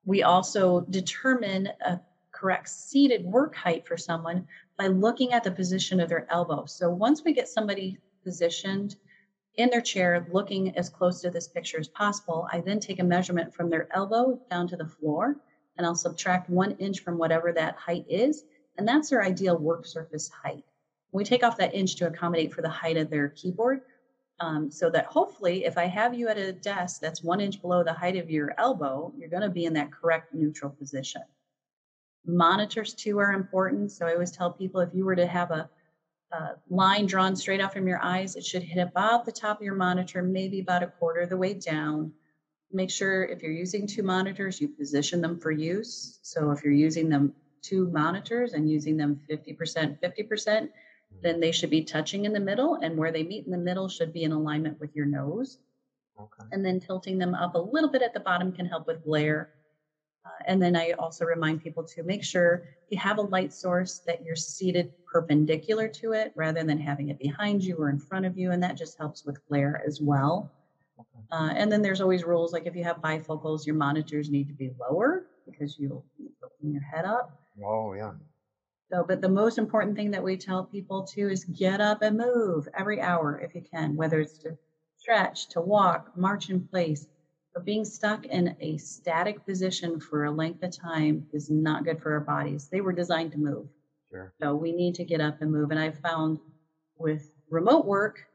we 0.05 0.21
also 0.21 0.81
determine 0.81 1.69
a 1.83 1.99
correct 2.35 2.67
seated 2.69 3.23
work 3.23 3.55
height 3.55 3.87
for 3.87 3.97
someone 3.97 4.45
by 4.77 4.87
looking 4.87 5.33
at 5.33 5.43
the 5.43 5.51
position 5.51 5.99
of 5.99 6.09
their 6.09 6.31
elbow. 6.31 6.65
So 6.65 6.89
once 6.89 7.23
we 7.23 7.33
get 7.33 7.47
somebody 7.47 7.97
positioned 8.23 8.95
in 9.55 9.69
their 9.69 9.81
chair, 9.81 10.27
looking 10.31 10.75
as 10.77 10.89
close 10.89 11.21
to 11.21 11.29
this 11.29 11.47
picture 11.47 11.79
as 11.79 11.87
possible, 11.87 12.47
I 12.51 12.61
then 12.61 12.79
take 12.79 12.99
a 12.99 13.03
measurement 13.03 13.53
from 13.53 13.69
their 13.69 13.87
elbow 13.95 14.39
down 14.49 14.67
to 14.69 14.75
the 14.75 14.85
floor, 14.87 15.37
and 15.77 15.85
I'll 15.85 15.95
subtract 15.95 16.49
one 16.49 16.71
inch 16.73 16.99
from 16.99 17.17
whatever 17.17 17.53
that 17.53 17.75
height 17.75 18.05
is 18.09 18.43
and 18.77 18.87
that's 18.87 19.09
their 19.09 19.23
ideal 19.23 19.57
work 19.57 19.85
surface 19.85 20.29
height. 20.29 20.63
We 21.11 21.23
take 21.23 21.43
off 21.43 21.57
that 21.57 21.73
inch 21.73 21.95
to 21.97 22.07
accommodate 22.07 22.53
for 22.53 22.61
the 22.61 22.69
height 22.69 22.97
of 22.97 23.09
their 23.09 23.29
keyboard. 23.29 23.81
Um, 24.41 24.69
so 24.69 24.89
that 24.89 25.05
hopefully, 25.05 25.63
if 25.63 25.77
I 25.77 25.85
have 25.85 26.13
you 26.13 26.27
at 26.27 26.37
a 26.37 26.51
desk 26.51 26.99
that's 26.99 27.23
one 27.23 27.39
inch 27.39 27.61
below 27.61 27.85
the 27.85 27.93
height 27.93 28.17
of 28.17 28.29
your 28.29 28.53
elbow, 28.57 29.13
you're 29.17 29.29
going 29.29 29.43
to 29.43 29.49
be 29.49 29.63
in 29.63 29.71
that 29.73 29.93
correct 29.93 30.33
neutral 30.33 30.71
position. 30.71 31.21
Monitors, 32.25 32.93
too, 32.93 33.19
are 33.19 33.33
important. 33.33 33.91
So 33.91 34.07
I 34.07 34.13
always 34.13 34.31
tell 34.31 34.51
people 34.51 34.81
if 34.81 34.93
you 34.93 35.05
were 35.05 35.15
to 35.15 35.27
have 35.27 35.51
a, 35.51 35.69
a 36.31 36.55
line 36.69 37.05
drawn 37.05 37.35
straight 37.35 37.61
out 37.61 37.73
from 37.73 37.87
your 37.87 38.01
eyes, 38.03 38.35
it 38.35 38.45
should 38.45 38.63
hit 38.63 38.81
about 38.81 39.25
the 39.25 39.31
top 39.31 39.59
of 39.59 39.63
your 39.63 39.75
monitor, 39.75 40.21
maybe 40.21 40.59
about 40.59 40.83
a 40.83 40.87
quarter 40.87 41.21
of 41.21 41.29
the 41.29 41.37
way 41.37 41.53
down. 41.53 42.11
Make 42.71 42.89
sure 42.89 43.23
if 43.23 43.41
you're 43.41 43.51
using 43.51 43.87
two 43.87 44.03
monitors, 44.03 44.59
you 44.59 44.67
position 44.67 45.21
them 45.21 45.39
for 45.39 45.51
use. 45.51 46.19
So 46.23 46.51
if 46.51 46.63
you're 46.63 46.73
using 46.73 47.09
them 47.09 47.33
two 47.61 47.87
monitors 47.89 48.53
and 48.53 48.69
using 48.69 48.97
them 48.97 49.19
50%, 49.29 49.99
50%, 50.01 50.69
then 51.21 51.39
they 51.39 51.51
should 51.51 51.69
be 51.69 51.83
touching 51.83 52.25
in 52.25 52.33
the 52.33 52.39
middle. 52.39 52.75
And 52.75 52.97
where 52.97 53.11
they 53.11 53.23
meet 53.23 53.45
in 53.45 53.51
the 53.51 53.57
middle 53.57 53.87
should 53.87 54.13
be 54.13 54.23
in 54.23 54.31
alignment 54.31 54.79
with 54.79 54.95
your 54.95 55.05
nose. 55.05 55.59
Okay. 56.19 56.47
And 56.51 56.65
then 56.65 56.79
tilting 56.79 57.17
them 57.17 57.35
up 57.35 57.55
a 57.55 57.59
little 57.59 57.89
bit 57.89 58.01
at 58.01 58.13
the 58.13 58.19
bottom 58.19 58.51
can 58.51 58.65
help 58.65 58.87
with 58.87 59.03
glare. 59.03 59.49
Uh, 60.25 60.29
and 60.45 60.61
then 60.61 60.75
I 60.75 60.91
also 60.91 61.25
remind 61.25 61.61
people 61.61 61.83
to 61.83 62.03
make 62.03 62.23
sure 62.23 62.63
you 62.89 62.97
have 62.97 63.19
a 63.19 63.21
light 63.21 63.53
source 63.53 63.99
that 64.07 64.23
you're 64.23 64.35
seated 64.35 64.91
perpendicular 65.05 65.87
to 65.87 66.13
it 66.13 66.33
rather 66.35 66.63
than 66.63 66.79
having 66.79 67.09
it 67.09 67.19
behind 67.19 67.63
you 67.63 67.75
or 67.77 67.89
in 67.89 67.99
front 67.99 68.25
of 68.25 68.37
you. 68.37 68.51
And 68.51 68.61
that 68.63 68.75
just 68.75 68.97
helps 68.97 69.23
with 69.23 69.45
glare 69.47 69.83
as 69.85 70.01
well. 70.01 70.51
Uh, 71.31 71.51
and 71.55 71.71
then 71.71 71.81
there's 71.81 72.01
always 72.01 72.23
rules 72.23 72.53
like 72.53 72.65
if 72.65 72.75
you 72.75 72.83
have 72.83 72.97
bifocals, 72.97 73.65
your 73.65 73.75
monitors 73.75 74.29
need 74.29 74.47
to 74.47 74.53
be 74.53 74.71
lower 74.79 75.25
because 75.45 75.77
you'll 75.79 76.05
tilting 76.39 76.71
your 76.71 76.81
head 76.81 77.05
up. 77.05 77.39
Oh, 77.63 77.93
yeah. 77.93 78.13
So, 78.91 79.03
but 79.07 79.21
the 79.21 79.29
most 79.29 79.57
important 79.57 79.95
thing 79.95 80.11
that 80.11 80.23
we 80.23 80.37
tell 80.37 80.63
people 80.63 81.03
to 81.13 81.29
is 81.29 81.43
get 81.45 81.81
up 81.81 82.01
and 82.01 82.17
move 82.17 82.67
every 82.77 83.01
hour 83.01 83.39
if 83.39 83.55
you 83.55 83.61
can, 83.61 83.95
whether 83.95 84.19
it's 84.19 84.37
to 84.39 84.57
stretch, 84.97 85.49
to 85.49 85.61
walk, 85.61 86.15
march 86.15 86.49
in 86.49 86.67
place. 86.67 87.07
But 87.55 87.65
being 87.65 87.85
stuck 87.85 88.25
in 88.25 88.55
a 88.59 88.77
static 88.77 89.45
position 89.45 89.99
for 89.99 90.25
a 90.25 90.31
length 90.31 90.61
of 90.61 90.77
time 90.77 91.25
is 91.31 91.49
not 91.49 91.85
good 91.85 92.01
for 92.01 92.11
our 92.11 92.19
bodies. 92.19 92.67
They 92.67 92.81
were 92.81 92.91
designed 92.91 93.31
to 93.31 93.39
move. 93.39 93.67
Sure. 94.11 94.33
So 94.41 94.53
we 94.53 94.71
need 94.73 94.93
to 94.95 95.05
get 95.05 95.21
up 95.21 95.41
and 95.41 95.51
move. 95.51 95.71
And 95.71 95.79
I've 95.79 95.97
found 95.99 96.39
with 96.97 97.31
remote 97.49 97.85
work, 97.85 98.27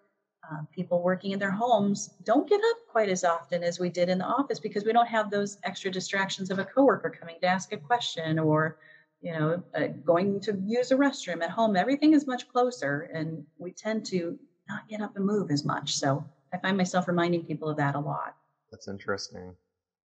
uh, 0.50 0.62
people 0.74 1.02
working 1.02 1.32
in 1.32 1.38
their 1.38 1.50
homes 1.50 2.14
don't 2.24 2.48
get 2.48 2.60
up 2.60 2.76
quite 2.88 3.10
as 3.10 3.22
often 3.22 3.62
as 3.62 3.78
we 3.78 3.90
did 3.90 4.08
in 4.08 4.18
the 4.18 4.24
office 4.24 4.58
because 4.58 4.84
we 4.84 4.92
don't 4.92 5.06
have 5.06 5.30
those 5.30 5.58
extra 5.64 5.90
distractions 5.90 6.50
of 6.50 6.58
a 6.58 6.64
coworker 6.64 7.10
coming 7.10 7.36
to 7.42 7.46
ask 7.46 7.72
a 7.72 7.76
question 7.76 8.38
or 8.38 8.78
you 9.20 9.32
know, 9.32 9.62
uh, 9.74 9.88
going 10.04 10.40
to 10.40 10.58
use 10.64 10.92
a 10.92 10.96
restroom 10.96 11.42
at 11.42 11.50
home, 11.50 11.76
everything 11.76 12.14
is 12.14 12.26
much 12.26 12.48
closer, 12.48 13.10
and 13.12 13.44
we 13.58 13.70
tend 13.70 14.06
to 14.06 14.38
not 14.68 14.88
get 14.88 15.00
up 15.00 15.16
and 15.16 15.24
move 15.24 15.50
as 15.50 15.64
much. 15.64 15.94
So 15.94 16.24
I 16.52 16.58
find 16.58 16.76
myself 16.76 17.06
reminding 17.06 17.44
people 17.44 17.68
of 17.68 17.76
that 17.76 17.94
a 17.94 18.00
lot. 18.00 18.34
That's 18.70 18.88
interesting. 18.88 19.54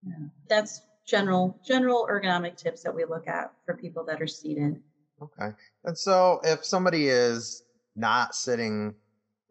Yeah. 0.05 0.13
That's 0.49 0.81
general 1.05 1.59
general 1.65 2.07
ergonomic 2.09 2.57
tips 2.57 2.81
that 2.83 2.93
we 2.93 3.05
look 3.05 3.27
at 3.27 3.53
for 3.65 3.75
people 3.77 4.03
that 4.05 4.21
are 4.21 4.27
seated. 4.27 4.81
Okay. 5.21 5.49
And 5.83 5.97
so 5.97 6.39
if 6.43 6.65
somebody 6.65 7.07
is 7.07 7.63
not 7.95 8.35
sitting 8.35 8.93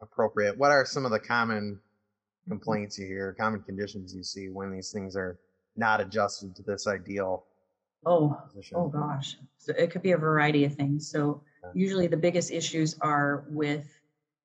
appropriate, 0.02 0.58
what 0.58 0.70
are 0.70 0.84
some 0.84 1.04
of 1.04 1.10
the 1.10 1.18
common 1.18 1.80
complaints 2.48 2.98
you 2.98 3.06
hear, 3.06 3.34
common 3.38 3.62
conditions 3.62 4.14
you 4.14 4.22
see 4.22 4.48
when 4.48 4.70
these 4.70 4.90
things 4.90 5.16
are 5.16 5.38
not 5.76 6.00
adjusted 6.00 6.54
to 6.56 6.62
this 6.62 6.86
ideal 6.86 7.44
Oh, 8.06 8.38
position? 8.48 8.76
oh 8.76 8.88
gosh. 8.88 9.36
So 9.56 9.72
it 9.78 9.90
could 9.90 10.02
be 10.02 10.12
a 10.12 10.18
variety 10.18 10.64
of 10.66 10.74
things. 10.74 11.08
So 11.10 11.40
usually 11.72 12.06
the 12.06 12.18
biggest 12.18 12.50
issues 12.50 12.96
are 13.00 13.44
with 13.48 13.86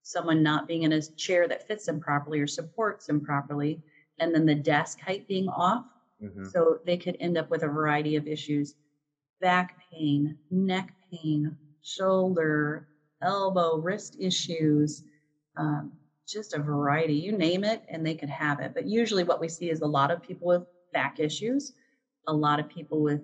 someone 0.02 0.42
not 0.42 0.66
being 0.66 0.84
in 0.84 0.94
a 0.94 1.02
chair 1.02 1.46
that 1.50 1.68
fits 1.68 1.86
them 1.86 2.00
properly 2.00 2.40
or 2.40 2.48
supports 2.48 3.06
them 3.06 3.20
properly, 3.20 3.82
and 4.20 4.34
then 4.34 4.46
the 4.46 4.56
desk 4.56 5.00
height 5.00 5.28
being 5.28 5.48
off. 5.50 5.86
Mm-hmm. 6.22 6.46
So 6.46 6.80
they 6.86 6.98
could 6.98 7.18
end 7.20 7.38
up 7.38 7.50
with 7.50 7.64
a 7.64 7.68
variety 7.68 8.16
of 8.16 8.28
issues 8.28 8.76
back 9.42 9.78
pain, 9.92 10.38
neck 10.52 10.94
pain, 11.12 11.56
shoulder, 11.82 12.88
elbow, 13.22 13.78
wrist 13.78 14.18
issues, 14.20 15.04
um, 15.58 15.94
just 16.28 16.54
a 16.54 16.60
variety. 16.60 17.14
You 17.14 17.32
name 17.32 17.64
it, 17.64 17.84
and 17.90 18.06
they 18.06 18.16
could 18.16 18.30
have 18.30 18.60
it. 18.60 18.74
But 18.74 18.86
usually, 18.86 19.24
what 19.24 19.40
we 19.40 19.48
see 19.48 19.70
is 19.70 19.82
a 19.82 19.88
lot 19.88 20.12
of 20.12 20.22
people 20.22 20.48
with 20.48 20.64
back 20.94 21.20
issues, 21.20 21.74
a 22.28 22.34
lot 22.34 22.60
of 22.60 22.70
people 22.70 23.02
with 23.02 23.22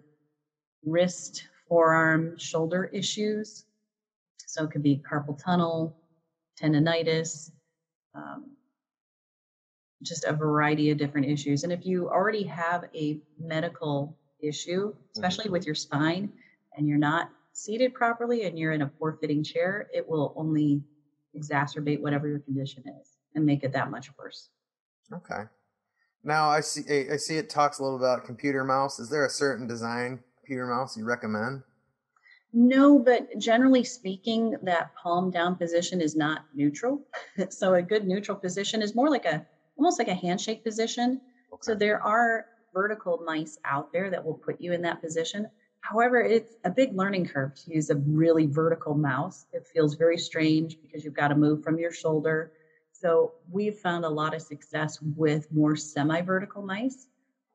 wrist, 0.85 1.47
forearm, 1.67 2.37
shoulder 2.37 2.85
issues. 2.93 3.65
So 4.47 4.63
it 4.63 4.71
could 4.71 4.83
be 4.83 5.01
carpal 5.09 5.37
tunnel, 5.43 5.97
tendonitis, 6.61 7.51
um, 8.13 8.54
just 10.03 10.25
a 10.25 10.33
variety 10.33 10.91
of 10.91 10.97
different 10.97 11.27
issues. 11.27 11.63
And 11.63 11.71
if 11.71 11.85
you 11.85 12.09
already 12.09 12.43
have 12.43 12.85
a 12.93 13.19
medical 13.39 14.17
issue, 14.41 14.93
especially 15.15 15.45
mm-hmm. 15.45 15.53
with 15.53 15.65
your 15.65 15.75
spine, 15.75 16.31
and 16.77 16.87
you're 16.87 16.97
not 16.97 17.29
seated 17.53 17.93
properly 17.93 18.45
and 18.45 18.59
you're 18.59 18.73
in 18.73 18.81
a 18.81 18.87
poor 18.87 19.17
fitting 19.21 19.43
chair, 19.43 19.87
it 19.93 20.07
will 20.07 20.33
only 20.35 20.81
exacerbate 21.35 22.01
whatever 22.01 22.27
your 22.27 22.39
condition 22.39 22.83
is 23.01 23.17
and 23.33 23.45
make 23.45 23.63
it 23.63 23.73
that 23.73 23.89
much 23.89 24.09
worse. 24.17 24.49
Okay. 25.13 25.43
Now 26.23 26.49
I 26.49 26.61
see 26.61 26.81
I 27.11 27.17
see 27.17 27.37
it 27.37 27.49
talks 27.49 27.79
a 27.79 27.83
little 27.83 27.97
about 27.97 28.25
computer 28.25 28.63
mouse. 28.63 28.99
Is 28.99 29.09
there 29.09 29.25
a 29.25 29.29
certain 29.29 29.67
design 29.67 30.19
computer 30.39 30.65
mouse 30.65 30.97
you 30.97 31.05
recommend? 31.05 31.61
No, 32.51 32.97
but 32.97 33.27
generally 33.37 33.83
speaking, 33.83 34.55
that 34.63 34.95
palm 34.95 35.29
down 35.29 35.55
position 35.55 35.99
is 36.01 36.15
not 36.15 36.45
neutral. 36.53 37.01
so 37.49 37.73
a 37.73 37.81
good 37.81 38.07
neutral 38.07 38.37
position 38.37 38.81
is 38.81 38.95
more 38.95 39.09
like 39.09 39.25
a 39.25 39.45
almost 39.77 39.99
like 39.99 40.07
a 40.07 40.15
handshake 40.15 40.63
position. 40.63 41.21
Okay. 41.51 41.59
So 41.61 41.75
there 41.75 42.01
are 42.01 42.45
vertical 42.73 43.21
mice 43.25 43.57
out 43.65 43.91
there 43.93 44.09
that 44.09 44.23
will 44.23 44.33
put 44.33 44.59
you 44.59 44.73
in 44.73 44.81
that 44.81 45.01
position. 45.01 45.47
However, 45.81 46.19
it's 46.21 46.55
a 46.63 46.69
big 46.69 46.95
learning 46.95 47.27
curve 47.27 47.55
to 47.55 47.73
use 47.73 47.89
a 47.89 47.95
really 47.95 48.47
vertical 48.47 48.95
mouse. 48.95 49.45
It 49.53 49.67
feels 49.67 49.95
very 49.95 50.17
strange 50.17 50.77
because 50.81 51.05
you've 51.05 51.13
got 51.13 51.27
to 51.27 51.35
move 51.35 51.63
from 51.63 51.77
your 51.77 51.91
shoulder. 51.91 52.51
So 52.91 53.33
we've 53.51 53.77
found 53.77 54.03
a 54.03 54.09
lot 54.09 54.33
of 54.33 54.41
success 54.41 54.99
with 55.01 55.51
more 55.51 55.75
semi-vertical 55.75 56.63
mice 56.63 57.07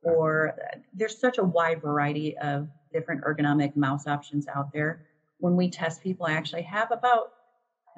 or 0.02 0.54
uh, 0.54 0.78
there's 0.94 1.18
such 1.18 1.38
a 1.38 1.44
wide 1.44 1.80
variety 1.82 2.36
of 2.38 2.68
different 2.92 3.22
ergonomic 3.22 3.76
mouse 3.76 4.06
options 4.06 4.46
out 4.48 4.72
there. 4.72 5.06
When 5.38 5.56
we 5.56 5.70
test 5.70 6.02
people, 6.02 6.26
I 6.26 6.32
actually 6.32 6.62
have 6.62 6.90
about, 6.90 7.32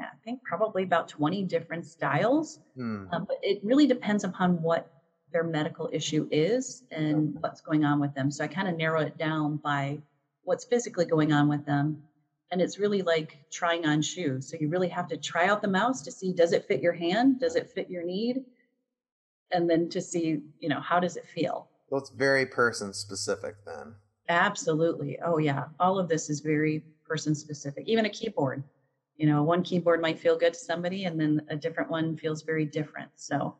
I 0.04 0.16
think 0.24 0.42
probably 0.42 0.82
about 0.82 1.08
20 1.08 1.44
different 1.44 1.86
styles. 1.86 2.58
Hmm. 2.76 3.06
Um, 3.12 3.24
but 3.26 3.38
it 3.42 3.60
really 3.62 3.86
depends 3.86 4.24
upon 4.24 4.60
what 4.62 4.90
their 5.32 5.44
medical 5.44 5.88
issue 5.92 6.28
is 6.30 6.84
and 6.90 7.36
what's 7.40 7.60
going 7.60 7.84
on 7.84 8.00
with 8.00 8.14
them. 8.14 8.30
So 8.30 8.44
I 8.44 8.48
kind 8.48 8.68
of 8.68 8.76
narrow 8.76 9.00
it 9.00 9.16
down 9.16 9.56
by 9.56 10.00
what's 10.44 10.64
physically 10.64 11.04
going 11.04 11.32
on 11.32 11.48
with 11.48 11.64
them. 11.64 12.02
And 12.50 12.60
it's 12.60 12.78
really 12.78 13.02
like 13.02 13.38
trying 13.50 13.86
on 13.86 14.02
shoes. 14.02 14.48
So 14.48 14.58
you 14.60 14.68
really 14.68 14.88
have 14.88 15.08
to 15.08 15.16
try 15.16 15.46
out 15.46 15.62
the 15.62 15.68
mouse 15.68 16.02
to 16.02 16.12
see 16.12 16.32
does 16.32 16.52
it 16.52 16.66
fit 16.66 16.82
your 16.82 16.92
hand? 16.92 17.40
Does 17.40 17.56
it 17.56 17.70
fit 17.70 17.88
your 17.88 18.04
need? 18.04 18.44
And 19.52 19.68
then 19.68 19.88
to 19.90 20.00
see, 20.02 20.42
you 20.60 20.68
know, 20.68 20.80
how 20.80 21.00
does 21.00 21.16
it 21.16 21.26
feel? 21.26 21.68
Well, 21.88 22.00
it's 22.00 22.10
very 22.10 22.46
person 22.46 22.92
specific 22.92 23.56
then. 23.64 23.94
Absolutely. 24.28 25.18
Oh, 25.24 25.38
yeah. 25.38 25.64
All 25.80 25.98
of 25.98 26.08
this 26.08 26.30
is 26.30 26.40
very 26.40 26.82
person 27.06 27.34
specific. 27.34 27.84
Even 27.86 28.04
a 28.04 28.10
keyboard. 28.10 28.62
You 29.16 29.27
know, 29.27 29.42
one 29.42 29.62
keyboard 29.62 30.01
might 30.01 30.18
feel 30.18 30.37
good 30.37 30.55
to 30.55 30.59
somebody, 30.59 31.05
and 31.05 31.20
then 31.20 31.42
a 31.48 31.57
different 31.57 31.90
one 31.90 32.16
feels 32.16 32.42
very 32.42 32.64
different. 32.64 33.11
So, 33.16 33.57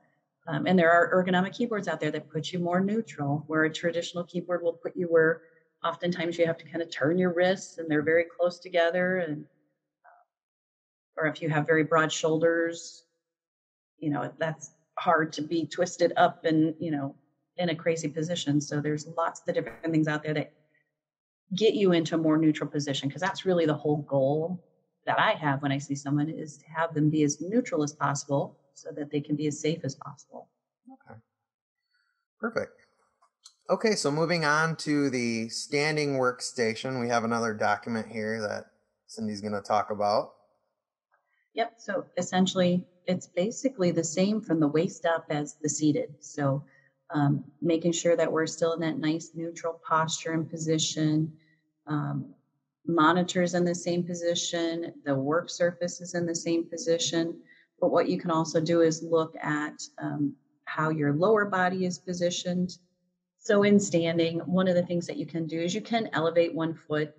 um, 0.49 0.67
and 0.67 0.79
there 0.79 0.91
are 0.91 1.13
ergonomic 1.15 1.55
keyboards 1.55 1.89
out 1.89 2.01
there 2.01 2.11
that 2.11 2.31
put 2.31 2.53
you 2.53 2.59
more 2.59 2.81
neutral, 2.81 3.45
where 3.47 3.65
a 3.65 3.73
traditional 3.73 4.25
keyboard 4.25 4.63
will 4.63 4.73
put 4.73 4.97
you 4.97 5.07
where 5.07 5.43
oftentimes 5.85 6.39
you 6.39 6.47
have 6.47 6.59
to 6.59 6.65
kind 6.65 6.83
of 6.83 6.91
turn 6.91 7.19
your 7.19 7.33
wrists 7.33 7.79
and 7.79 7.91
they're 7.91 8.03
very 8.03 8.25
close 8.25 8.59
together. 8.59 9.19
And, 9.19 9.45
uh, 10.05 11.21
or 11.21 11.27
if 11.27 11.43
you 11.43 11.49
have 11.49 11.67
very 11.67 11.85
broad 11.85 12.11
shoulders, 12.11 13.05
you 13.99 14.11
know, 14.11 14.33
that's 14.39 14.73
hard 14.99 15.33
to 15.35 15.43
be 15.43 15.67
twisted 15.67 16.13
up 16.17 16.45
and, 16.45 16.75
you 16.79 16.91
know, 16.91 17.15
in 17.57 17.69
a 17.69 17.75
crazy 17.75 18.09
position. 18.09 18.61
So 18.61 18.81
there's 18.81 19.07
lots 19.17 19.43
of 19.47 19.55
different 19.55 19.83
things 19.83 20.09
out 20.09 20.23
there 20.23 20.35
that 20.35 20.53
get 21.55 21.75
you 21.75 21.93
into 21.93 22.15
a 22.15 22.19
more 22.19 22.39
neutral 22.39 22.69
position 22.69 23.09
because 23.09 23.21
that's 23.21 23.45
really 23.45 23.67
the 23.67 23.75
whole 23.75 23.99
goal 23.99 24.65
that 25.07 25.19
I 25.19 25.33
have 25.33 25.63
when 25.63 25.73
I 25.73 25.79
see 25.79 25.95
someone 25.95 26.29
is 26.29 26.59
to 26.59 26.65
have 26.67 26.95
them 26.95 27.11
be 27.11 27.23
as 27.23 27.41
neutral 27.41 27.83
as 27.83 27.93
possible 27.93 28.57
so 28.75 28.91
that 28.97 29.11
they 29.11 29.21
can 29.21 29.37
be 29.37 29.47
as 29.47 29.61
safe 29.61 29.81
as 29.85 29.95
possible. 29.95 30.49
Okay. 30.93 31.19
Perfect. 32.41 32.73
Okay, 33.71 33.95
so 33.95 34.11
moving 34.11 34.45
on 34.45 34.77
to 34.77 35.09
the 35.11 35.49
standing 35.49 36.15
workstation, 36.15 37.01
we 37.01 37.09
have 37.09 37.25
another 37.25 37.55
document 37.55 38.07
here 38.09 38.41
that 38.43 38.67
Cindy's 39.07 39.41
going 39.41 39.53
to 39.53 39.61
talk 39.61 39.91
about. 39.91 40.33
Yep, 41.55 41.75
so 41.79 42.07
essentially 42.17 42.87
it's 43.07 43.27
basically 43.27 43.91
the 43.91 44.05
same 44.05 44.41
from 44.41 44.61
the 44.61 44.69
waist 44.69 45.07
up 45.07 45.27
as 45.31 45.57
the 45.63 45.69
seated. 45.69 46.15
So 46.21 46.65
um, 47.11 47.45
making 47.61 47.93
sure 47.93 48.17
that 48.17 48.31
we're 48.31 48.47
still 48.47 48.73
in 48.73 48.81
that 48.81 48.99
nice 48.99 49.31
neutral 49.35 49.81
posture 49.87 50.33
and 50.33 50.49
position. 50.49 51.33
Um, 51.87 52.35
monitors 52.87 53.55
in 53.55 53.65
the 53.65 53.75
same 53.75 54.03
position, 54.03 54.93
the 55.05 55.15
work 55.15 55.51
surface 55.51 56.01
is 56.01 56.15
in 56.15 56.27
the 56.27 56.35
same 56.35 56.65
position. 56.65 57.41
But 57.81 57.91
what 57.91 58.09
you 58.09 58.19
can 58.19 58.31
also 58.31 58.61
do 58.61 58.81
is 58.81 59.03
look 59.03 59.35
at 59.43 59.83
um, 59.99 60.35
how 60.65 60.91
your 60.91 61.13
lower 61.13 61.45
body 61.45 61.85
is 61.85 61.99
positioned. 61.99 62.79
So, 63.39 63.65
in 63.65 63.81
standing, 63.81 64.39
one 64.41 64.69
of 64.69 64.75
the 64.75 64.87
things 64.87 65.07
that 65.07 65.17
you 65.17 65.27
can 65.27 65.47
do 65.47 65.61
is 65.61 65.75
you 65.75 65.81
can 65.81 66.09
elevate 66.13 66.55
one 66.55 66.75
foot 66.75 67.13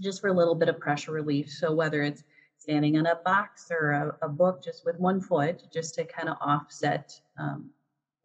just 0.00 0.20
for 0.20 0.28
a 0.28 0.32
little 0.32 0.54
bit 0.54 0.68
of 0.68 0.78
pressure 0.78 1.12
relief. 1.12 1.50
So, 1.50 1.72
whether 1.72 2.02
it's 2.02 2.22
standing 2.58 2.98
on 2.98 3.06
a 3.06 3.16
box 3.16 3.68
or 3.70 3.92
a, 3.92 4.26
a 4.26 4.28
book 4.28 4.62
just 4.62 4.84
with 4.84 4.98
one 4.98 5.20
foot, 5.20 5.62
just 5.72 5.94
to 5.94 6.04
kind 6.04 6.28
of 6.28 6.36
offset 6.40 7.18
um, 7.38 7.70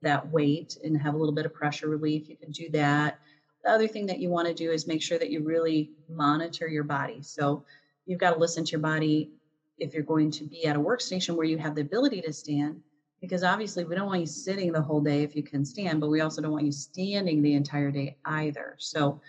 that 0.01 0.29
weight 0.31 0.77
and 0.83 1.01
have 1.01 1.13
a 1.13 1.17
little 1.17 1.33
bit 1.33 1.45
of 1.45 1.53
pressure 1.53 1.87
relief, 1.87 2.27
you 2.27 2.35
can 2.35 2.51
do 2.51 2.69
that. 2.71 3.19
The 3.63 3.71
other 3.71 3.87
thing 3.87 4.05
that 4.07 4.19
you 4.19 4.29
want 4.29 4.47
to 4.47 4.53
do 4.53 4.71
is 4.71 4.87
make 4.87 5.01
sure 5.01 5.17
that 5.17 5.29
you 5.29 5.41
really 5.41 5.91
monitor 6.09 6.67
your 6.67 6.83
body. 6.83 7.21
So 7.21 7.63
you've 8.05 8.19
got 8.19 8.33
to 8.33 8.39
listen 8.39 8.65
to 8.65 8.71
your 8.71 8.81
body 8.81 9.31
if 9.77 9.93
you're 9.93 10.03
going 10.03 10.31
to 10.31 10.43
be 10.43 10.65
at 10.65 10.75
a 10.75 10.79
workstation 10.79 11.35
where 11.35 11.45
you 11.45 11.57
have 11.57 11.75
the 11.75 11.81
ability 11.81 12.21
to 12.21 12.33
stand, 12.33 12.81
because 13.21 13.43
obviously 13.43 13.85
we 13.85 13.95
don't 13.95 14.07
want 14.07 14.19
you 14.19 14.27
sitting 14.27 14.71
the 14.71 14.81
whole 14.81 15.01
day 15.01 15.23
if 15.23 15.35
you 15.35 15.43
can 15.43 15.63
stand, 15.63 16.01
but 16.01 16.09
we 16.09 16.21
also 16.21 16.41
don't 16.41 16.51
want 16.51 16.65
you 16.65 16.71
standing 16.71 17.41
the 17.41 17.53
entire 17.53 17.89
day 17.89 18.17
either. 18.25 18.75
So 18.79 19.21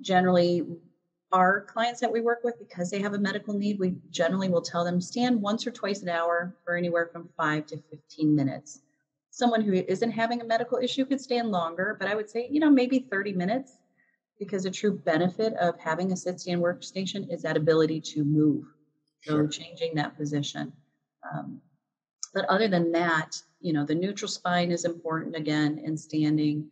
generally, 0.00 0.64
our 1.32 1.62
clients 1.62 2.00
that 2.00 2.12
we 2.12 2.20
work 2.20 2.44
with, 2.44 2.58
because 2.58 2.90
they 2.90 3.00
have 3.00 3.14
a 3.14 3.18
medical 3.18 3.54
need, 3.54 3.78
we 3.78 3.96
generally 4.10 4.48
will 4.48 4.62
tell 4.62 4.84
them 4.84 5.00
stand 5.00 5.40
once 5.40 5.66
or 5.66 5.70
twice 5.70 6.02
an 6.02 6.08
hour 6.08 6.54
for 6.64 6.76
anywhere 6.76 7.08
from 7.12 7.28
five 7.36 7.66
to 7.66 7.78
15 7.90 8.34
minutes 8.34 8.80
someone 9.32 9.62
who 9.62 9.72
isn't 9.72 10.10
having 10.10 10.42
a 10.42 10.44
medical 10.44 10.76
issue 10.76 11.06
could 11.06 11.20
stand 11.20 11.50
longer, 11.50 11.96
but 11.98 12.06
I 12.06 12.14
would 12.14 12.28
say, 12.28 12.46
you 12.50 12.60
know, 12.60 12.70
maybe 12.70 12.98
30 13.10 13.32
minutes 13.32 13.78
because 14.38 14.66
a 14.66 14.70
true 14.70 14.92
benefit 14.92 15.54
of 15.54 15.78
having 15.80 16.12
a 16.12 16.16
sit 16.16 16.38
stand 16.38 16.62
workstation 16.62 17.32
is 17.32 17.40
that 17.40 17.56
ability 17.56 17.98
to 18.00 18.24
move. 18.24 18.64
So 19.22 19.32
sure. 19.32 19.48
changing 19.48 19.94
that 19.94 20.16
position. 20.18 20.72
Um, 21.32 21.62
but 22.34 22.44
other 22.46 22.68
than 22.68 22.92
that, 22.92 23.40
you 23.60 23.72
know, 23.72 23.86
the 23.86 23.94
neutral 23.94 24.28
spine 24.28 24.70
is 24.70 24.84
important 24.84 25.34
again 25.34 25.80
in 25.82 25.96
standing, 25.96 26.68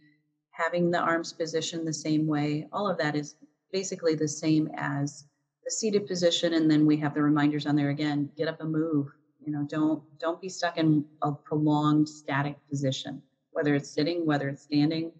having 0.50 0.90
the 0.90 0.98
arms 0.98 1.32
positioned 1.32 1.86
the 1.86 1.92
same 1.92 2.26
way. 2.26 2.68
All 2.72 2.86
of 2.86 2.98
that 2.98 3.16
is 3.16 3.36
basically 3.72 4.16
the 4.16 4.28
same 4.28 4.68
as 4.76 5.24
the 5.64 5.70
seated 5.70 6.06
position. 6.06 6.54
And 6.54 6.70
then 6.70 6.84
we 6.84 6.98
have 6.98 7.14
the 7.14 7.22
reminders 7.22 7.66
on 7.66 7.76
there 7.76 7.90
again 7.90 8.30
get 8.36 8.48
up 8.48 8.60
and 8.60 8.70
move, 8.70 9.06
you 9.50 9.58
know, 9.58 9.66
don't 9.68 10.00
don't 10.20 10.40
be 10.40 10.48
stuck 10.48 10.78
in 10.78 11.04
a 11.22 11.32
prolonged 11.32 12.08
static 12.08 12.56
position, 12.68 13.20
whether 13.50 13.74
it's 13.74 13.90
sitting, 13.90 14.24
whether 14.24 14.48
it's 14.48 14.62
standing, 14.62 15.10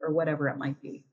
or 0.00 0.12
whatever 0.12 0.48
it 0.48 0.56
might 0.56 0.80
be. 0.80 1.04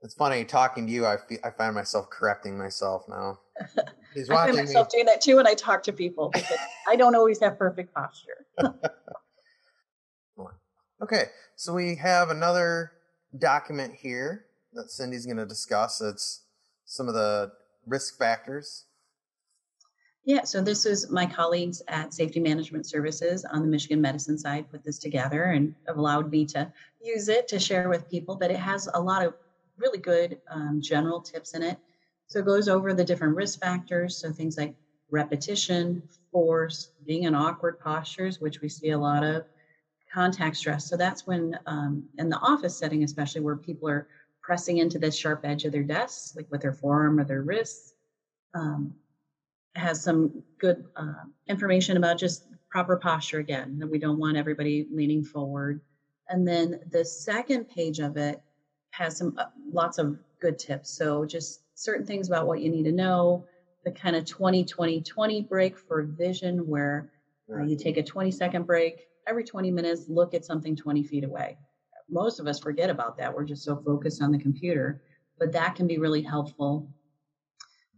It's 0.00 0.14
funny 0.14 0.44
talking 0.46 0.86
to 0.86 0.92
you. 0.92 1.04
I 1.04 1.18
feel, 1.18 1.38
I 1.44 1.50
find 1.50 1.74
myself 1.74 2.08
correcting 2.08 2.56
myself 2.56 3.04
now. 3.06 3.40
He's 4.14 4.30
I 4.30 4.46
find 4.46 4.56
myself 4.56 4.86
me. 4.86 4.98
doing 4.98 5.06
that 5.06 5.20
too 5.20 5.36
when 5.36 5.46
I 5.46 5.52
talk 5.52 5.82
to 5.82 5.92
people 5.92 6.30
because 6.32 6.56
I 6.88 6.96
don't 6.96 7.14
always 7.14 7.38
have 7.40 7.58
perfect 7.58 7.92
posture. 7.92 8.46
okay, 11.02 11.24
so 11.54 11.74
we 11.74 11.96
have 11.96 12.30
another 12.30 12.92
document 13.38 13.94
here 13.94 14.46
that 14.72 14.90
Cindy's 14.90 15.26
going 15.26 15.36
to 15.36 15.44
discuss. 15.44 16.00
It's 16.00 16.44
some 16.86 17.08
of 17.08 17.14
the 17.14 17.52
risk 17.86 18.16
factors 18.16 18.84
yeah, 20.28 20.44
so 20.44 20.60
this 20.60 20.84
is 20.84 21.08
my 21.08 21.24
colleagues 21.24 21.80
at 21.88 22.12
Safety 22.12 22.38
Management 22.38 22.84
Services 22.84 23.46
on 23.46 23.62
the 23.62 23.66
Michigan 23.66 23.98
Medicine 23.98 24.36
side 24.36 24.70
put 24.70 24.84
this 24.84 24.98
together 24.98 25.44
and 25.44 25.74
allowed 25.88 26.30
me 26.30 26.44
to 26.44 26.70
use 27.02 27.30
it 27.30 27.48
to 27.48 27.58
share 27.58 27.88
with 27.88 28.10
people. 28.10 28.36
But 28.36 28.50
it 28.50 28.58
has 28.58 28.90
a 28.92 29.00
lot 29.00 29.24
of 29.24 29.32
really 29.78 29.96
good 29.96 30.38
um, 30.50 30.82
general 30.82 31.22
tips 31.22 31.54
in 31.54 31.62
it. 31.62 31.78
So 32.26 32.40
it 32.40 32.44
goes 32.44 32.68
over 32.68 32.92
the 32.92 33.06
different 33.06 33.36
risk 33.36 33.58
factors. 33.58 34.18
So 34.18 34.30
things 34.30 34.58
like 34.58 34.74
repetition, 35.10 36.02
force, 36.30 36.90
being 37.06 37.22
in 37.22 37.34
awkward 37.34 37.80
postures, 37.80 38.38
which 38.38 38.60
we 38.60 38.68
see 38.68 38.90
a 38.90 38.98
lot 38.98 39.24
of, 39.24 39.46
contact 40.12 40.56
stress. 40.56 40.88
So 40.88 40.96
that's 40.96 41.26
when, 41.26 41.58
um, 41.66 42.02
in 42.18 42.28
the 42.28 42.38
office 42.38 42.76
setting, 42.76 43.02
especially 43.02 43.42
where 43.42 43.56
people 43.56 43.88
are 43.88 44.08
pressing 44.42 44.78
into 44.78 44.98
the 44.98 45.10
sharp 45.10 45.40
edge 45.44 45.64
of 45.64 45.72
their 45.72 45.82
desks, 45.82 46.34
like 46.34 46.50
with 46.50 46.62
their 46.62 46.72
forearm 46.72 47.18
or 47.18 47.24
their 47.24 47.42
wrists. 47.42 47.94
Um, 48.54 48.94
has 49.78 50.02
some 50.02 50.42
good 50.58 50.84
uh, 50.96 51.24
information 51.46 51.96
about 51.96 52.18
just 52.18 52.44
proper 52.70 52.96
posture 52.96 53.38
again, 53.38 53.78
that 53.78 53.86
we 53.86 53.98
don't 53.98 54.18
want 54.18 54.36
everybody 54.36 54.86
leaning 54.92 55.24
forward. 55.24 55.80
And 56.28 56.46
then 56.46 56.80
the 56.90 57.04
second 57.04 57.68
page 57.68 57.98
of 57.98 58.16
it 58.16 58.40
has 58.90 59.16
some 59.16 59.34
uh, 59.38 59.46
lots 59.72 59.98
of 59.98 60.18
good 60.40 60.58
tips. 60.58 60.90
So 60.90 61.24
just 61.24 61.62
certain 61.74 62.06
things 62.06 62.28
about 62.28 62.46
what 62.46 62.60
you 62.60 62.70
need 62.70 62.84
to 62.84 62.92
know, 62.92 63.46
the 63.84 63.90
kind 63.90 64.16
of 64.16 64.24
20 64.26 64.64
20 64.64 65.00
20 65.00 65.42
break 65.42 65.78
for 65.78 66.02
vision, 66.02 66.58
where 66.66 67.10
uh, 67.52 67.62
you 67.62 67.76
take 67.76 67.96
a 67.96 68.02
20 68.02 68.30
second 68.30 68.66
break 68.66 69.06
every 69.26 69.44
20 69.44 69.70
minutes, 69.70 70.06
look 70.08 70.34
at 70.34 70.44
something 70.44 70.74
20 70.74 71.04
feet 71.04 71.24
away. 71.24 71.56
Most 72.10 72.40
of 72.40 72.46
us 72.46 72.58
forget 72.58 72.90
about 72.90 73.16
that. 73.18 73.34
We're 73.34 73.44
just 73.44 73.62
so 73.62 73.76
focused 73.76 74.22
on 74.22 74.32
the 74.32 74.38
computer, 74.38 75.02
but 75.38 75.52
that 75.52 75.74
can 75.74 75.86
be 75.86 75.98
really 75.98 76.22
helpful 76.22 76.88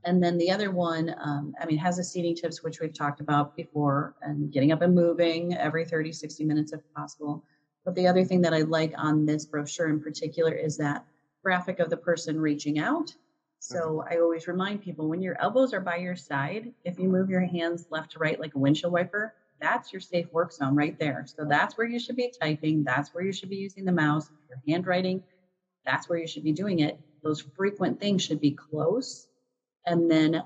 and 0.05 0.23
then 0.23 0.39
the 0.39 0.51
other 0.51 0.71
one, 0.71 1.15
um, 1.21 1.55
I 1.61 1.67
mean, 1.67 1.79
has 1.79 1.97
the 1.97 2.05
seating 2.05 2.35
tips, 2.35 2.63
which 2.63 2.81
we've 2.81 2.95
talked 2.95 3.21
about 3.21 3.55
before, 3.57 4.15
and 4.23 4.53
getting 4.53 4.73
up 4.73 4.83
and 4.83 4.95
moving 4.95 5.55
every 5.55 5.85
30, 5.85 6.13
60 6.13 6.45
minutes 6.45 6.73
if 6.73 6.81
possible. 6.95 7.45
But 7.85 7.95
the 7.95 8.07
other 8.07 8.25
thing 8.25 8.41
that 8.43 8.55
I 8.55 8.63
like 8.63 8.93
on 8.97 9.27
this 9.27 9.45
brochure 9.45 9.89
in 9.89 10.01
particular 10.01 10.53
is 10.53 10.77
that 10.79 11.05
graphic 11.43 11.79
of 11.81 11.91
the 11.91 11.97
person 11.97 12.41
reaching 12.41 12.79
out. 12.79 13.15
So 13.59 14.05
I 14.11 14.17
always 14.17 14.49
remind 14.49 14.81
people 14.81 15.09
when 15.09 15.21
your 15.21 15.41
elbows 15.41 15.75
are 15.75 15.81
by 15.81 15.97
your 15.97 16.17
side, 16.17 16.73
if 16.85 16.99
you 16.99 17.09
move 17.09 17.29
your 17.29 17.45
hands 17.45 17.87
left 17.91 18.13
to 18.13 18.19
right 18.19 18.41
like 18.41 18.55
a 18.55 18.59
windshield 18.59 18.93
wiper, 18.93 19.35
that's 19.61 19.93
your 19.93 20.01
safe 20.01 20.33
work 20.33 20.53
zone 20.53 20.75
right 20.75 20.99
there. 20.99 21.27
So 21.27 21.45
that's 21.45 21.77
where 21.77 21.87
you 21.87 22.01
should 22.01 22.17
be 22.17 22.33
typing. 22.41 22.83
That's 22.83 23.13
where 23.13 23.23
you 23.23 23.33
should 23.33 23.51
be 23.51 23.57
using 23.57 23.85
the 23.85 23.93
mouse. 23.93 24.31
If 24.31 24.49
you're 24.49 24.75
handwriting, 24.75 25.23
that's 25.85 26.09
where 26.09 26.19
you 26.19 26.27
should 26.27 26.45
be 26.45 26.53
doing 26.53 26.79
it. 26.79 26.99
Those 27.23 27.43
frequent 27.43 28.01
things 28.01 28.23
should 28.23 28.41
be 28.41 28.53
close. 28.53 29.27
And 29.87 30.11
then 30.11 30.43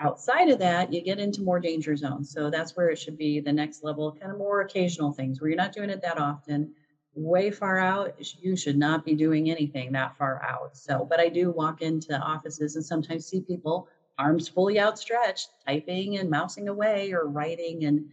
outside 0.00 0.48
of 0.48 0.58
that, 0.58 0.92
you 0.92 1.02
get 1.02 1.18
into 1.18 1.42
more 1.42 1.60
danger 1.60 1.96
zones. 1.96 2.32
So 2.32 2.50
that's 2.50 2.76
where 2.76 2.88
it 2.90 2.98
should 2.98 3.18
be 3.18 3.40
the 3.40 3.52
next 3.52 3.84
level, 3.84 4.16
kind 4.18 4.32
of 4.32 4.38
more 4.38 4.62
occasional 4.62 5.12
things 5.12 5.40
where 5.40 5.48
you're 5.48 5.56
not 5.56 5.72
doing 5.72 5.90
it 5.90 6.02
that 6.02 6.18
often 6.18 6.72
way 7.14 7.50
far 7.50 7.78
out, 7.78 8.14
you 8.40 8.56
should 8.56 8.78
not 8.78 9.04
be 9.04 9.14
doing 9.14 9.50
anything 9.50 9.92
that 9.92 10.16
far 10.16 10.42
out. 10.42 10.76
So, 10.76 11.04
but 11.08 11.20
I 11.20 11.28
do 11.28 11.50
walk 11.50 11.82
into 11.82 12.16
offices 12.16 12.76
and 12.76 12.84
sometimes 12.84 13.26
see 13.26 13.40
people 13.40 13.88
arms 14.18 14.48
fully 14.48 14.78
outstretched, 14.78 15.50
typing 15.66 16.18
and 16.18 16.30
mousing 16.30 16.68
away 16.68 17.12
or 17.12 17.26
writing, 17.26 17.84
and 17.84 18.08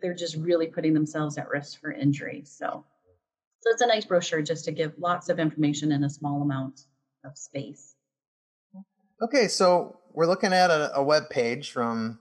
they're 0.00 0.14
just 0.14 0.36
really 0.36 0.66
putting 0.66 0.92
themselves 0.92 1.38
at 1.38 1.48
risk 1.48 1.80
for 1.80 1.92
injury. 1.92 2.42
So, 2.44 2.84
so 3.60 3.70
it's 3.70 3.82
a 3.82 3.86
nice 3.86 4.04
brochure 4.04 4.42
just 4.42 4.64
to 4.66 4.72
give 4.72 4.92
lots 4.98 5.28
of 5.28 5.38
information 5.38 5.92
in 5.92 6.04
a 6.04 6.10
small 6.10 6.42
amount 6.42 6.86
of 7.24 7.36
space. 7.38 7.94
Okay, 9.22 9.48
so 9.48 9.98
we're 10.14 10.26
looking 10.26 10.54
at 10.54 10.70
a, 10.70 10.96
a 10.96 11.02
web 11.02 11.28
page 11.28 11.72
from 11.72 12.18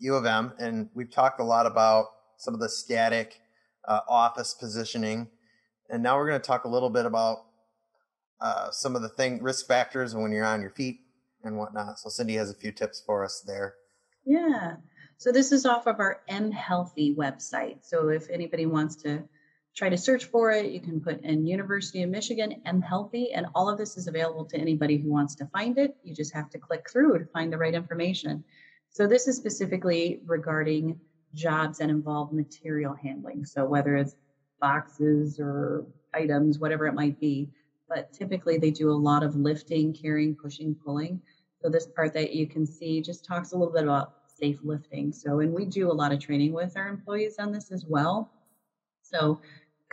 U 0.00 0.14
of 0.14 0.26
M, 0.26 0.52
and 0.58 0.90
we've 0.92 1.10
talked 1.10 1.40
a 1.40 1.44
lot 1.44 1.64
about 1.64 2.08
some 2.36 2.52
of 2.52 2.60
the 2.60 2.68
static 2.68 3.40
uh, 3.88 4.00
office 4.06 4.52
positioning. 4.52 5.28
And 5.88 6.02
now 6.02 6.18
we're 6.18 6.28
going 6.28 6.40
to 6.40 6.46
talk 6.46 6.64
a 6.64 6.68
little 6.68 6.90
bit 6.90 7.06
about 7.06 7.46
uh, 8.42 8.70
some 8.70 8.94
of 8.94 9.00
the 9.00 9.08
thing 9.08 9.42
risk 9.42 9.66
factors 9.66 10.14
when 10.14 10.32
you're 10.32 10.44
on 10.44 10.60
your 10.60 10.68
feet 10.72 11.00
and 11.44 11.56
whatnot. 11.56 11.98
So 11.98 12.10
Cindy 12.10 12.34
has 12.34 12.50
a 12.50 12.54
few 12.54 12.72
tips 12.72 13.02
for 13.06 13.24
us 13.24 13.42
there. 13.46 13.76
Yeah. 14.26 14.74
So 15.16 15.32
this 15.32 15.50
is 15.50 15.64
off 15.64 15.86
of 15.86 15.98
our 15.98 16.20
M 16.28 16.52
Healthy 16.52 17.14
website. 17.18 17.78
So 17.80 18.08
if 18.10 18.28
anybody 18.28 18.66
wants 18.66 18.96
to 18.96 19.22
try 19.76 19.88
to 19.88 19.96
search 19.96 20.26
for 20.26 20.50
it, 20.52 20.70
you 20.70 20.80
can 20.80 21.00
put 21.00 21.22
in 21.22 21.46
University 21.46 22.02
of 22.02 22.10
Michigan 22.10 22.62
M 22.64 22.80
Healthy, 22.80 23.32
and 23.32 23.46
all 23.54 23.68
of 23.68 23.78
this 23.78 23.96
is 23.96 24.06
available 24.06 24.44
to 24.46 24.56
anybody 24.56 24.96
who 24.96 25.10
wants 25.10 25.34
to 25.36 25.46
find 25.46 25.78
it. 25.78 25.96
You 26.04 26.14
just 26.14 26.32
have 26.34 26.50
to 26.50 26.58
click 26.58 26.88
through 26.90 27.18
to 27.18 27.26
find 27.26 27.52
the 27.52 27.58
right 27.58 27.74
information. 27.74 28.44
So 28.90 29.06
this 29.06 29.26
is 29.26 29.36
specifically 29.36 30.20
regarding 30.26 31.00
jobs 31.34 31.78
that 31.78 31.90
involve 31.90 32.32
material 32.32 32.94
handling. 32.94 33.44
So 33.44 33.64
whether 33.64 33.96
it's 33.96 34.14
boxes 34.60 35.40
or 35.40 35.84
items, 36.14 36.58
whatever 36.58 36.86
it 36.86 36.94
might 36.94 37.18
be. 37.20 37.50
But 37.88 38.12
typically 38.12 38.56
they 38.56 38.70
do 38.70 38.90
a 38.90 38.92
lot 38.92 39.22
of 39.22 39.36
lifting, 39.36 39.92
carrying, 39.92 40.34
pushing, 40.34 40.74
pulling. 40.74 41.20
So 41.60 41.68
this 41.68 41.86
part 41.86 42.14
that 42.14 42.32
you 42.32 42.46
can 42.46 42.66
see 42.66 43.00
just 43.00 43.24
talks 43.24 43.52
a 43.52 43.56
little 43.56 43.72
bit 43.72 43.82
about 43.82 44.14
safe 44.26 44.58
lifting. 44.62 45.12
So, 45.12 45.40
and 45.40 45.52
we 45.52 45.64
do 45.64 45.90
a 45.90 45.92
lot 45.92 46.12
of 46.12 46.20
training 46.20 46.52
with 46.52 46.76
our 46.76 46.88
employees 46.88 47.36
on 47.38 47.52
this 47.52 47.70
as 47.72 47.84
well. 47.86 48.30
So 49.02 49.40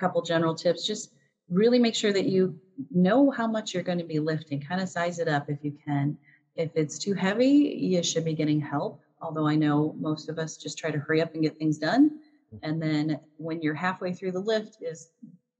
couple 0.02 0.22
general 0.22 0.56
tips, 0.56 0.86
just 0.86 1.14
really 1.50 1.80
make 1.80 1.96
sure 1.96 2.14
that 2.14 2.26
you 2.26 2.60
know 2.90 3.32
how 3.32 3.48
much 3.48 3.74
you're 3.74 3.84
going 3.84 3.98
to 3.98 4.04
be 4.04 4.20
lifting, 4.20 4.60
kind 4.62 4.82
of 4.82 4.90
size 4.90 5.20
it 5.20 5.28
up 5.28 5.50
if 5.50 5.60
you 5.64 5.78
can. 5.86 6.18
If 6.56 6.72
it's 6.76 6.98
too 6.98 7.14
heavy, 7.14 7.78
you 7.80 8.04
should 8.04 8.26
be 8.26 8.34
getting 8.34 8.60
help 8.60 9.02
although 9.22 9.48
I 9.48 9.56
know 9.56 9.96
most 10.00 10.30
of 10.30 10.40
us 10.40 10.58
just 10.58 10.78
try 10.78 10.92
to 10.92 10.98
hurry 10.98 11.22
up 11.22 11.34
and 11.34 11.44
get 11.44 11.58
things 11.58 11.78
done. 11.78 12.20
Mm-hmm. 12.54 12.70
And 12.70 12.82
then 12.82 13.20
when 13.38 13.62
you're 13.62 13.74
halfway 13.74 14.14
through 14.14 14.32
the 14.32 14.40
lift 14.40 14.78
is 14.82 15.10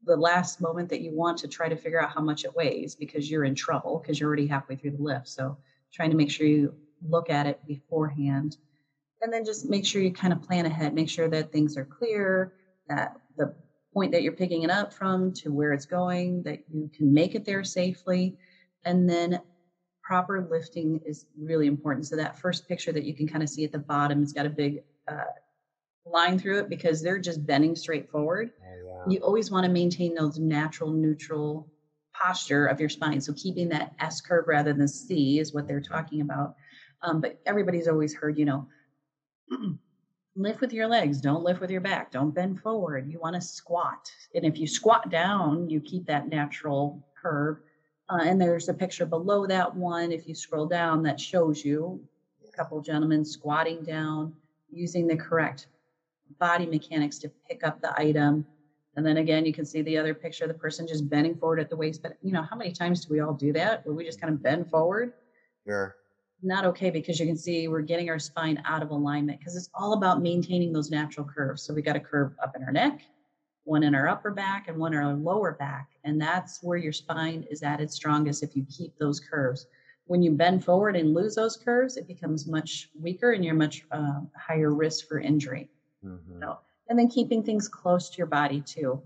the 0.04 0.17
last 0.17 0.62
moment 0.62 0.89
that 0.89 1.01
you 1.01 1.15
want 1.15 1.38
to 1.39 1.47
try 1.47 1.69
to 1.69 1.75
figure 1.75 2.01
out 2.01 2.12
how 2.12 2.21
much 2.21 2.43
it 2.43 2.56
weighs 2.56 2.95
because 2.95 3.30
you're 3.30 3.45
in 3.45 3.56
trouble 3.56 3.99
because 3.99 4.19
you're 4.19 4.27
already 4.27 4.47
halfway 4.47 4.75
through 4.75 4.91
the 4.91 5.04
lift. 5.04 5.27
So 5.27 5.58
trying 5.93 6.10
to 6.10 6.17
make 6.17 6.32
sure 6.32 6.47
you 6.47 6.73
look 7.08 7.30
at 7.30 7.45
it 7.45 7.60
beforehand 7.67 8.58
and 9.21 9.32
then 9.32 9.45
just 9.45 9.69
make 9.69 9.86
sure 9.86 10.01
you 10.01 10.12
kind 10.12 10.34
of 10.34 10.41
plan 10.41 10.65
ahead, 10.65 10.95
make 10.95 11.10
sure 11.10 11.27
that 11.27 11.51
things 11.51 11.77
are 11.77 11.86
clear, 11.86 12.54
that 12.88 13.15
point 13.93 14.12
that 14.12 14.23
you're 14.23 14.34
picking 14.34 14.63
it 14.63 14.69
up 14.69 14.93
from 14.93 15.34
to 15.34 15.51
where 15.51 15.73
it's 15.73 15.86
going, 15.86 16.43
that 16.43 16.63
you 16.71 16.89
can 16.95 17.13
make 17.13 17.36
it 17.36 17.45
there 17.45 17.63
safely. 17.63 18.38
And 18.86 19.10
then 19.10 19.39
proper 20.01 20.47
lifting 20.49 21.01
is 21.06 21.25
really 21.39 21.67
important. 21.67 22.08
So 22.08 22.15
that 22.15 22.39
first 22.39 22.67
picture 22.67 22.91
that 22.91 23.04
you 23.04 23.13
can 23.13 23.27
kind 23.27 23.43
of 23.43 23.49
see 23.49 23.63
at 23.63 23.71
the 23.71 23.80
bottom, 23.80 24.21
it's 24.21 24.34
got 24.34 24.45
a 24.45 24.49
big 24.49 24.84
uh, 25.08 25.23
line 26.06 26.39
through 26.39 26.60
it 26.60 26.69
because 26.69 27.01
they're 27.01 27.19
just 27.19 27.45
bending 27.45 27.75
straight 27.75 28.10
forward. 28.10 28.51
Oh. 28.62 29.10
You 29.10 29.19
always 29.19 29.51
want 29.51 29.65
to 29.65 29.71
maintain 29.71 30.15
those 30.15 30.39
natural, 30.39 30.91
neutral 30.91 31.67
posture 32.13 32.67
of 32.67 32.80
your 32.80 32.89
spine. 32.89 33.21
So 33.21 33.34
keeping 33.34 33.69
that 33.69 33.93
S 33.99 34.21
curve 34.21 34.45
rather 34.47 34.73
than 34.73 34.88
C 34.88 35.39
is 35.39 35.54
what 35.54 35.67
they're 35.67 35.82
talking 35.82 36.21
about. 36.21 36.56
Um, 37.01 37.21
but 37.21 37.39
everybody's 37.45 37.88
always 37.88 38.13
heard, 38.13 38.38
you 38.38 38.45
know, 38.45 38.67
lift 40.36 40.62
with 40.62 40.74
your 40.74 40.88
legs, 40.88 41.20
don't 41.20 41.44
lift 41.44 41.60
with 41.60 41.70
your 41.70 41.82
back, 41.82 42.12
don't 42.12 42.34
bend 42.34 42.62
forward. 42.62 43.10
You 43.10 43.20
want 43.20 43.36
to 43.36 43.41
squat. 43.41 44.12
And 44.34 44.46
if 44.46 44.58
you 44.58 44.67
squat 44.67 45.10
down, 45.10 45.70
you 45.70 45.82
keep 45.82 46.06
that 46.06 46.30
natural 46.30 47.06
curve. 47.22 47.58
Uh, 48.10 48.20
and 48.24 48.39
there's 48.39 48.70
a 48.70 48.74
picture 48.74 49.06
below 49.06 49.46
that 49.48 49.74
one, 49.76 50.12
if 50.12 50.28
you 50.28 50.36
scroll 50.36 50.65
down, 50.65 51.04
that 51.04 51.20
shows 51.20 51.63
you 51.63 52.02
a 52.48 52.52
couple 52.56 52.82
gentlemen 52.82 53.24
squatting 53.24 53.84
down, 53.84 54.34
using 54.70 55.08
the 55.08 55.15
correct 55.15 55.67
body 56.39 56.65
mechanics 56.65 57.17
to 57.20 57.32
pick 57.50 57.63
up 57.65 57.82
the 57.82 57.98
item. 58.00 58.46
And 58.96 59.06
then 59.06 59.17
again, 59.17 59.46
you 59.46 59.54
can 59.54 59.65
see 59.65 59.82
the 59.82 59.98
other 59.98 60.13
picture, 60.13 60.48
the 60.48 60.54
person 60.54 60.88
just 60.88 61.10
bending 61.10 61.36
forward 61.36 61.60
at 61.60 61.70
the 61.70 61.78
waist. 61.78 62.02
But 62.02 62.17
you 62.22 62.34
know, 62.34 62.41
how 62.41 62.56
many 62.56 62.72
times 62.72 63.06
do 63.06 63.13
we 63.13 63.22
all 63.22 63.34
do 63.34 63.54
that? 63.54 63.86
Where 63.86 63.96
we 63.96 64.04
just 64.04 64.20
kind 64.20 64.34
of 64.34 64.44
bend 64.44 64.70
forward? 64.70 65.13
Sure. 65.65 65.96
Not 66.43 66.65
okay 66.65 66.89
because 66.89 67.19
you 67.19 67.25
can 67.25 67.38
see 67.38 67.67
we're 67.67 67.82
getting 67.82 68.10
our 68.10 68.19
spine 68.19 68.62
out 68.65 68.82
of 68.82 68.89
alignment 68.89 69.39
because 69.39 69.56
it's 69.56 69.69
all 69.73 69.93
about 69.93 70.21
maintaining 70.21 70.73
those 70.73 70.89
natural 70.89 71.25
curves. 71.25 71.62
So 71.62 71.73
we 71.73 71.82
got 71.82 71.95
a 71.95 71.99
curve 71.99 72.34
up 72.41 72.56
in 72.56 72.63
our 72.63 72.71
neck, 72.71 73.01
one 73.63 73.84
in 73.84 73.93
our 73.93 74.08
upper 74.08 74.32
back 74.32 74.67
and 74.67 74.77
one 74.77 74.93
in 74.93 74.99
our 74.99 75.13
lower 75.13 75.51
back. 75.54 75.89
And 76.04 76.19
that's 76.19 76.63
where 76.63 76.77
your 76.77 76.93
spine 76.93 77.45
is 77.51 77.62
at 77.62 77.80
its 77.80 77.95
strongest 77.95 78.41
if 78.41 78.56
you 78.56 78.65
keep 78.75 78.97
those 78.97 79.19
curves. 79.19 79.67
When 80.06 80.23
you 80.23 80.32
bend 80.32 80.65
forward 80.65 80.95
and 80.95 81.13
lose 81.13 81.36
those 81.36 81.58
curves, 81.58 81.95
it 81.95 82.08
becomes 82.08 82.47
much 82.47 82.89
weaker 82.99 83.34
and 83.34 83.45
you're 83.45 83.54
much 83.54 83.86
uh, 83.91 84.21
higher 84.36 84.73
risk 84.73 85.08
for 85.08 85.19
injury. 85.19 85.69
Mm-hmm. 86.04 86.41
So, 86.41 86.58
and 86.89 86.97
then 86.97 87.08
keeping 87.08 87.43
things 87.43 87.67
close 87.67 88.10
to 88.10 88.17
your 88.17 88.27
body 88.27 88.62
too. 88.62 89.01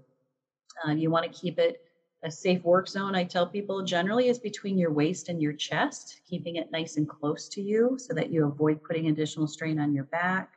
Uh, 0.88 0.92
you 0.92 1.10
want 1.12 1.32
to 1.32 1.40
keep 1.40 1.60
it 1.60 1.82
a 2.26 2.32
safe 2.32 2.64
work 2.64 2.88
zone. 2.88 3.16
I 3.16 3.24
tell 3.24 3.46
people 3.46 3.84
generally 3.84 4.30
is 4.30 4.40
between 4.40 4.78
your 4.78 4.92
waist 4.92 5.30
and 5.30 5.40
your 5.42 5.54
chest, 5.54 6.22
keeping 6.28 6.56
it 6.56 6.72
nice 6.72 6.98
and 6.98 7.08
close 7.08 7.48
to 7.50 7.62
you 7.62 7.98
so 8.00 8.14
that 8.16 8.32
you 8.32 8.46
avoid 8.46 8.84
putting 8.84 9.08
additional 9.08 9.48
strain 9.48 9.80
on 9.80 9.94
your 9.94 10.06
back. 10.06 10.54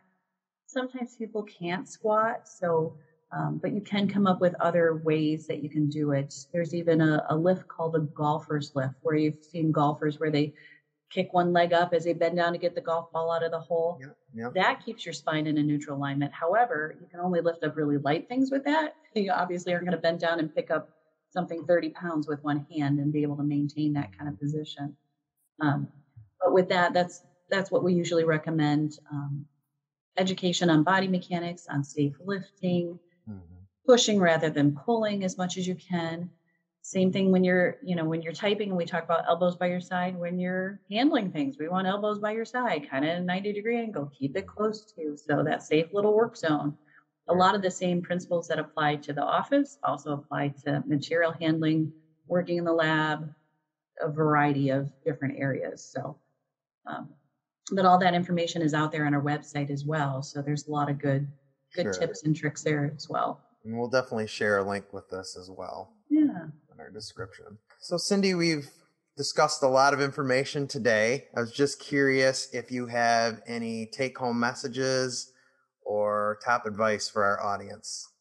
Sometimes 0.67 1.17
people 1.17 1.43
can't 1.43 1.87
squat, 1.87 2.49
so 2.49 2.97
um, 3.31 3.59
but 3.61 3.75
you 3.75 3.83
can 3.83 4.09
come 4.09 4.27
up 4.27 4.41
with 4.41 4.55
other 4.61 5.03
ways 5.05 5.47
that 5.47 5.63
you 5.63 5.69
can 5.69 5.91
do 5.91 6.13
it. 6.13 6.35
There's 6.51 6.75
even 6.75 7.03
a, 7.03 7.27
a 7.29 7.37
lift 7.37 7.69
called 7.69 7.95
a 7.95 8.01
golfer's 8.01 8.73
lift, 8.75 8.95
where 9.03 9.17
you've 9.17 9.43
seen 9.43 9.71
golfers 9.71 10.19
where 10.19 10.31
they 10.31 10.55
kick 11.11 11.33
one 11.33 11.53
leg 11.53 11.75
up 11.75 11.93
as 11.93 12.05
they 12.05 12.15
bend 12.15 12.37
down 12.37 12.53
to 12.53 12.59
get 12.59 12.75
the 12.75 12.81
golf 12.81 13.13
ball 13.13 13.31
out 13.31 13.43
of 13.43 13.51
the 13.51 13.61
hole. 13.61 13.99
Yep, 14.01 14.17
yep. 14.35 14.55
That 14.55 14.85
keeps 14.85 15.05
your 15.05 15.13
spine 15.13 15.47
in 15.47 15.59
a 15.59 15.63
neutral 15.63 15.99
alignment. 15.99 16.33
However, 16.33 16.97
you 16.99 17.07
can 17.11 17.21
only 17.21 17.43
lift 17.43 17.63
up 17.65 17.77
really 17.77 17.99
light 17.99 18.29
things 18.29 18.51
with 18.51 18.65
that. 18.65 18.95
You 19.15 19.33
obviously 19.33 19.73
aren't 19.73 19.87
going 19.87 19.97
to 19.97 20.01
bend 20.01 20.21
down 20.21 20.39
and 20.39 20.55
pick 20.55 20.71
up 20.71 20.98
something 21.31 21.64
30 21.67 21.91
pounds 21.91 22.27
with 22.27 22.43
one 22.43 22.67
hand 22.71 22.99
and 22.99 23.12
be 23.12 23.23
able 23.23 23.37
to 23.37 23.43
maintain 23.43 23.93
that 23.95 24.17
kind 24.17 24.29
of 24.29 24.38
position. 24.41 24.97
Um, 25.61 25.88
but 26.41 26.53
with 26.53 26.69
that, 26.69 26.93
that's 26.93 27.23
that's 27.51 27.71
what 27.71 27.83
we 27.83 27.95
usually 27.95 28.25
recommend. 28.25 28.99
Um, 29.11 29.47
education 30.19 30.69
on 30.69 30.83
body 30.83 31.09
mechanics, 31.09 31.67
on 31.69 31.85
safe 31.85 32.14
lifting, 32.25 32.99
pushing 33.87 34.21
rather 34.21 34.51
than 34.51 34.77
pulling 34.77 35.25
as 35.25 35.38
much 35.38 35.57
as 35.57 35.67
you 35.67 35.75
can. 35.75 36.29
Same 36.83 37.12
thing 37.12 37.33
when 37.33 37.45
you're, 37.45 37.77
you 37.83 37.97
know, 37.97 38.05
when 38.05 38.23
you're 38.23 38.33
typing 38.33 38.69
and 38.69 38.77
we 38.77 38.85
talk 38.85 39.05
about 39.05 39.25
elbows 39.29 39.57
by 39.57 39.67
your 39.67 39.81
side 39.81 40.17
when 40.17 40.38
you're 40.38 40.81
handling 40.91 41.31
things. 41.31 41.57
We 41.59 41.69
want 41.69 41.87
elbows 41.87 42.19
by 42.19 42.33
your 42.33 42.45
side, 42.45 42.88
kind 42.91 43.07
of 43.07 43.25
90 43.25 43.53
degree 43.53 43.79
angle, 43.79 44.11
keep 44.19 44.37
it 44.37 44.47
close 44.47 44.93
to 44.93 45.01
you. 45.01 45.17
So 45.17 45.43
that 45.43 45.62
safe 45.62 45.87
little 45.93 46.14
work 46.14 46.37
zone. 46.37 46.77
A 47.29 47.35
lot 47.35 47.55
of 47.55 47.62
the 47.62 47.71
same 47.71 48.01
principles 48.01 48.49
that 48.49 48.59
apply 48.59 48.97
to 48.97 49.12
the 49.12 49.23
office 49.23 49.79
also 49.83 50.12
apply 50.12 50.49
to 50.64 50.83
material 50.87 51.33
handling, 51.33 51.93
working 52.26 52.57
in 52.57 52.64
the 52.64 52.72
lab, 52.72 53.33
a 54.01 54.09
variety 54.09 54.70
of 54.70 54.91
different 55.05 55.39
areas. 55.39 55.83
So, 55.85 56.16
um, 56.87 57.09
but 57.72 57.85
all 57.85 57.99
that 57.99 58.14
information 58.14 58.62
is 58.62 58.72
out 58.72 58.93
there 58.93 59.07
on 59.07 59.14
our 59.14 59.22
website 59.22 59.70
as 59.70 59.85
well. 59.85 60.22
So 60.22 60.41
there's 60.41 60.66
a 60.68 60.70
lot 60.70 60.89
of 60.91 60.99
good, 60.99 61.29
good 61.74 61.83
sure. 61.83 61.93
tips 61.93 62.22
and 62.22 62.35
tricks 62.35 62.62
there 62.62 62.93
as 62.97 63.09
well. 63.09 63.41
And 63.64 63.79
we'll 63.79 63.89
definitely 63.89 64.26
share 64.26 64.59
a 64.59 64.68
link 64.68 64.93
with 64.93 65.09
this 65.11 65.37
as 65.39 65.51
well. 65.51 65.93
Yeah. 66.09 66.47
In 66.72 66.81
our 66.81 66.91
description. 66.91 67.59
So, 67.81 67.99
Cindy, 67.99 68.35
we've 68.35 68.70
discussed 69.16 69.62
a 69.62 69.68
lot 69.68 69.93
of 69.93 70.01
information 70.01 70.66
today. 70.66 71.26
I 71.37 71.41
was 71.41 71.53
just 71.53 71.81
curious 71.81 72.49
if 72.55 72.70
you 72.70 72.87
have 72.87 73.43
any 73.47 73.87
take 73.87 74.16
home 74.16 74.41
messages 74.41 75.33
or 75.89 76.39
top 76.45 76.66
advice 76.66 77.09
for 77.09 77.24
our 77.24 77.43
audience. 77.43 78.12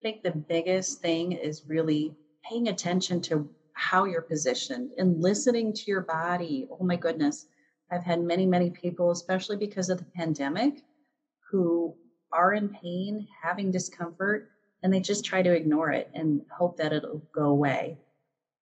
think 0.02 0.22
the 0.22 0.30
biggest 0.30 1.02
thing 1.02 1.32
is 1.32 1.64
really 1.66 2.14
paying 2.48 2.68
attention 2.68 3.20
to 3.22 3.50
how 3.72 4.04
you're 4.04 4.22
positioned 4.22 4.92
and 4.98 5.20
listening 5.20 5.72
to 5.72 5.82
your 5.88 6.02
body. 6.02 6.68
Oh 6.70 6.84
my 6.84 6.94
goodness. 6.94 7.46
I've 7.90 8.04
had 8.04 8.20
many, 8.20 8.46
many 8.46 8.70
people, 8.70 9.10
especially 9.10 9.56
because 9.56 9.90
of 9.90 9.98
the 9.98 10.04
pandemic, 10.04 10.84
who 11.50 11.96
are 12.32 12.54
in 12.54 12.68
pain, 12.68 13.26
having 13.42 13.72
discomfort, 13.72 14.50
and 14.82 14.94
they 14.94 15.00
just 15.00 15.24
try 15.24 15.42
to 15.42 15.52
ignore 15.52 15.90
it 15.90 16.08
and 16.14 16.42
hope 16.56 16.76
that 16.76 16.92
it'll 16.92 17.22
go 17.34 17.46
away. 17.46 17.98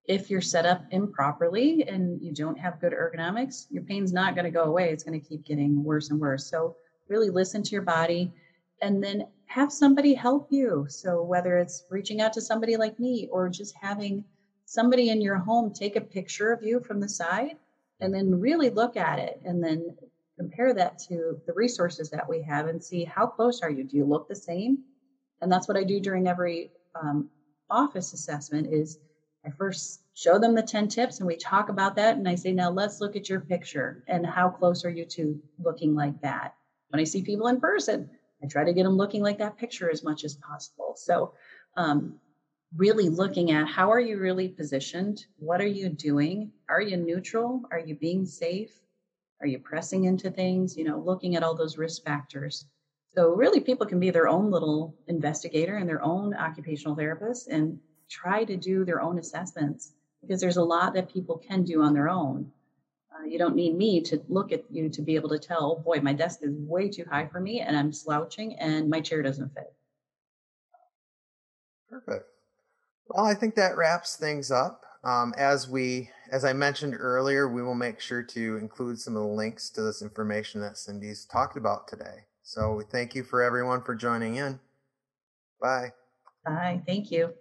If 0.07 0.31
you're 0.31 0.41
set 0.41 0.65
up 0.65 0.85
improperly 0.93 1.87
and 1.87 2.23
you 2.23 2.33
don't 2.33 2.59
have 2.59 2.81
good 2.81 2.93
ergonomics, 2.95 3.67
your 3.69 3.83
pain's 3.83 4.13
not 4.13 4.35
going 4.35 4.45
to 4.45 4.51
go 4.51 4.65
away. 4.65 4.91
It's 4.91 5.03
going 5.03 5.21
to 5.21 5.29
keep 5.29 5.45
getting 5.45 5.85
worse 5.85 6.11
and 6.11 6.21
worse. 6.21 6.47
So, 6.47 6.77
really 7.09 7.31
listen 7.31 7.63
to 7.63 7.71
your 7.71 7.83
body 7.83 8.33
and 8.83 9.03
then 9.03 9.27
have 9.47 9.73
somebody 9.73 10.15
help 10.15 10.49
you. 10.51 10.87
So, 10.89 11.23
whether 11.23 11.59
it's 11.59 11.85
reaching 11.91 12.21
out 12.21 12.33
to 12.35 12.41
somebody 12.41 12.77
like 12.77 12.99
me 12.99 13.29
or 13.31 13.49
just 13.49 13.75
having 13.81 14.25
somebody 14.65 15.11
in 15.11 15.21
your 15.21 15.37
home 15.37 15.73
take 15.73 15.97
a 15.97 16.01
picture 16.01 16.53
of 16.53 16.63
you 16.63 16.81
from 16.81 17.01
the 17.01 17.09
side 17.09 17.57
and 18.01 18.13
then 18.13 18.41
really 18.41 18.71
look 18.71 18.97
at 18.97 19.19
it 19.19 19.41
and 19.45 19.63
then 19.63 19.97
compare 20.37 20.75
that 20.75 20.99
to 20.99 21.41
the 21.47 21.53
resources 21.55 22.11
that 22.11 22.29
we 22.29 22.43
have 22.43 22.67
and 22.67 22.83
see 22.83 23.05
how 23.05 23.27
close 23.27 23.63
are 23.63 23.71
you? 23.71 23.85
Do 23.85 23.97
you 23.97 24.05
look 24.05 24.29
the 24.29 24.37
same? 24.37 24.79
And 25.41 25.51
that's 25.51 25.69
what 25.69 25.77
i 25.77 25.85
do 25.85 26.01
during 26.01 26.29
every 26.29 26.71
um, 27.01 27.29
office 27.71 28.13
assessment 28.13 28.73
is 28.73 28.99
i 29.45 29.51
first 29.51 30.03
show 30.15 30.39
them 30.39 30.55
the 30.55 30.63
10 30.63 30.89
tips 30.89 31.19
and 31.19 31.27
we 31.27 31.37
talk 31.37 31.69
about 31.69 31.97
that 31.97 32.17
and 32.17 32.29
i 32.29 32.35
say 32.35 32.53
now 32.53 32.71
let's 32.71 33.01
look 33.01 33.17
at 33.17 33.29
your 33.29 33.41
picture 33.41 34.03
and 34.09 34.27
how 34.27 34.49
close 34.49 34.85
are 34.85 34.91
you 34.91 35.05
to 35.05 35.41
looking 35.63 35.95
like 35.95 36.21
that 36.21 36.55
when 36.91 37.01
i 37.01 37.05
see 37.05 37.23
people 37.23 37.49
in 37.49 37.61
person 37.61 38.09
i 38.43 38.47
try 38.47 38.65
to 38.65 38.73
get 38.73 38.85
them 38.85 38.97
looking 38.97 39.23
like 39.23 39.39
that 39.39 39.57
picture 39.57 39.91
as 39.91 40.05
much 40.05 40.25
as 40.25 40.35
possible 40.37 40.95
so 40.97 41.33
um, 41.77 42.15
really 42.77 43.09
looking 43.09 43.53
at 43.53 43.69
how 43.69 43.91
are 43.91 44.01
you 44.01 44.19
really 44.19 44.49
positioned 44.49 45.27
what 45.39 45.61
are 45.61 45.67
you 45.67 45.89
doing 45.89 46.51
are 46.69 46.81
you 46.81 46.97
neutral 46.97 47.63
are 47.71 47.79
you 47.79 47.95
being 47.95 48.25
safe 48.25 48.81
are 49.41 49.47
you 49.47 49.59
pressing 49.59 50.05
into 50.05 50.31
things? 50.31 50.77
You 50.77 50.85
know, 50.85 50.99
looking 50.99 51.37
at 51.37 51.43
all 51.43 51.55
those 51.55 51.79
risk 51.79 52.05
factors. 52.05 52.67
So 53.15 53.31
really 53.31 53.61
people 53.61 53.87
can 53.87 54.01
be 54.01 54.11
their 54.11 54.29
own 54.29 54.51
little 54.51 54.95
investigator 55.09 55.77
and 55.77 55.89
their 55.89 56.03
own 56.03 56.35
occupational 56.35 56.97
therapist 56.97 57.49
and 57.49 57.79
try 58.09 58.45
to 58.45 58.57
do 58.57 58.85
their 58.85 59.01
own 59.01 59.19
assessments 59.19 59.93
because 60.21 60.41
there's 60.41 60.59
a 60.59 60.65
lot 60.65 60.95
that 60.95 61.13
people 61.13 61.39
can 61.39 61.65
do 61.65 61.83
on 61.83 61.95
their 61.95 62.09
own. 62.09 62.51
Uh, 63.17 63.25
you 63.25 63.39
don't 63.39 63.55
need 63.55 63.77
me 63.77 64.01
to 64.01 64.21
look 64.29 64.53
at 64.53 64.65
you 64.71 64.89
to 64.89 65.03
be 65.03 65.15
able 65.15 65.29
to 65.29 65.39
tell, 65.39 65.77
boy, 65.77 66.01
my 66.01 66.13
desk 66.13 66.41
is 66.43 66.55
way 66.55 66.89
too 66.89 67.05
high 67.11 67.27
for 67.27 67.41
me 67.41 67.61
and 67.61 67.77
I'm 67.77 67.93
slouching 67.93 68.55
and 68.59 68.91
my 68.91 69.01
chair 69.01 69.23
doesn't 69.23 69.55
fit. 69.55 69.73
Perfect. 71.89 72.27
Well, 73.09 73.25
I 73.25 73.35
think 73.35 73.55
that 73.55 73.77
wraps 73.77 74.17
things 74.17 74.51
up. 74.51 74.83
Um, 75.05 75.33
as 75.37 75.69
we, 75.69 76.11
as 76.33 76.45
I 76.45 76.53
mentioned 76.53 76.97
earlier, 76.99 77.49
we 77.49 77.63
will 77.63 77.77
make 77.77 78.01
sure 78.01 78.23
to 78.25 78.57
include 78.57 78.99
some 78.99 79.15
of 79.15 79.23
the 79.23 79.29
links 79.29 79.71
to 79.71 79.83
this 79.83 80.03
information 80.03 80.61
that 80.63 80.77
Cindy's 80.77 81.25
talked 81.25 81.57
about 81.57 81.87
today. 81.87 82.25
So 82.43 82.75
we 82.75 82.85
thank 82.85 83.15
you 83.15 83.23
for 83.23 83.43
everyone 83.43 83.83
for 83.83 83.95
joining 83.95 84.37
in. 84.37 84.59
Bye. 85.61 85.93
Bye. 86.45 86.83
Thank 86.87 87.13
you. 87.13 87.33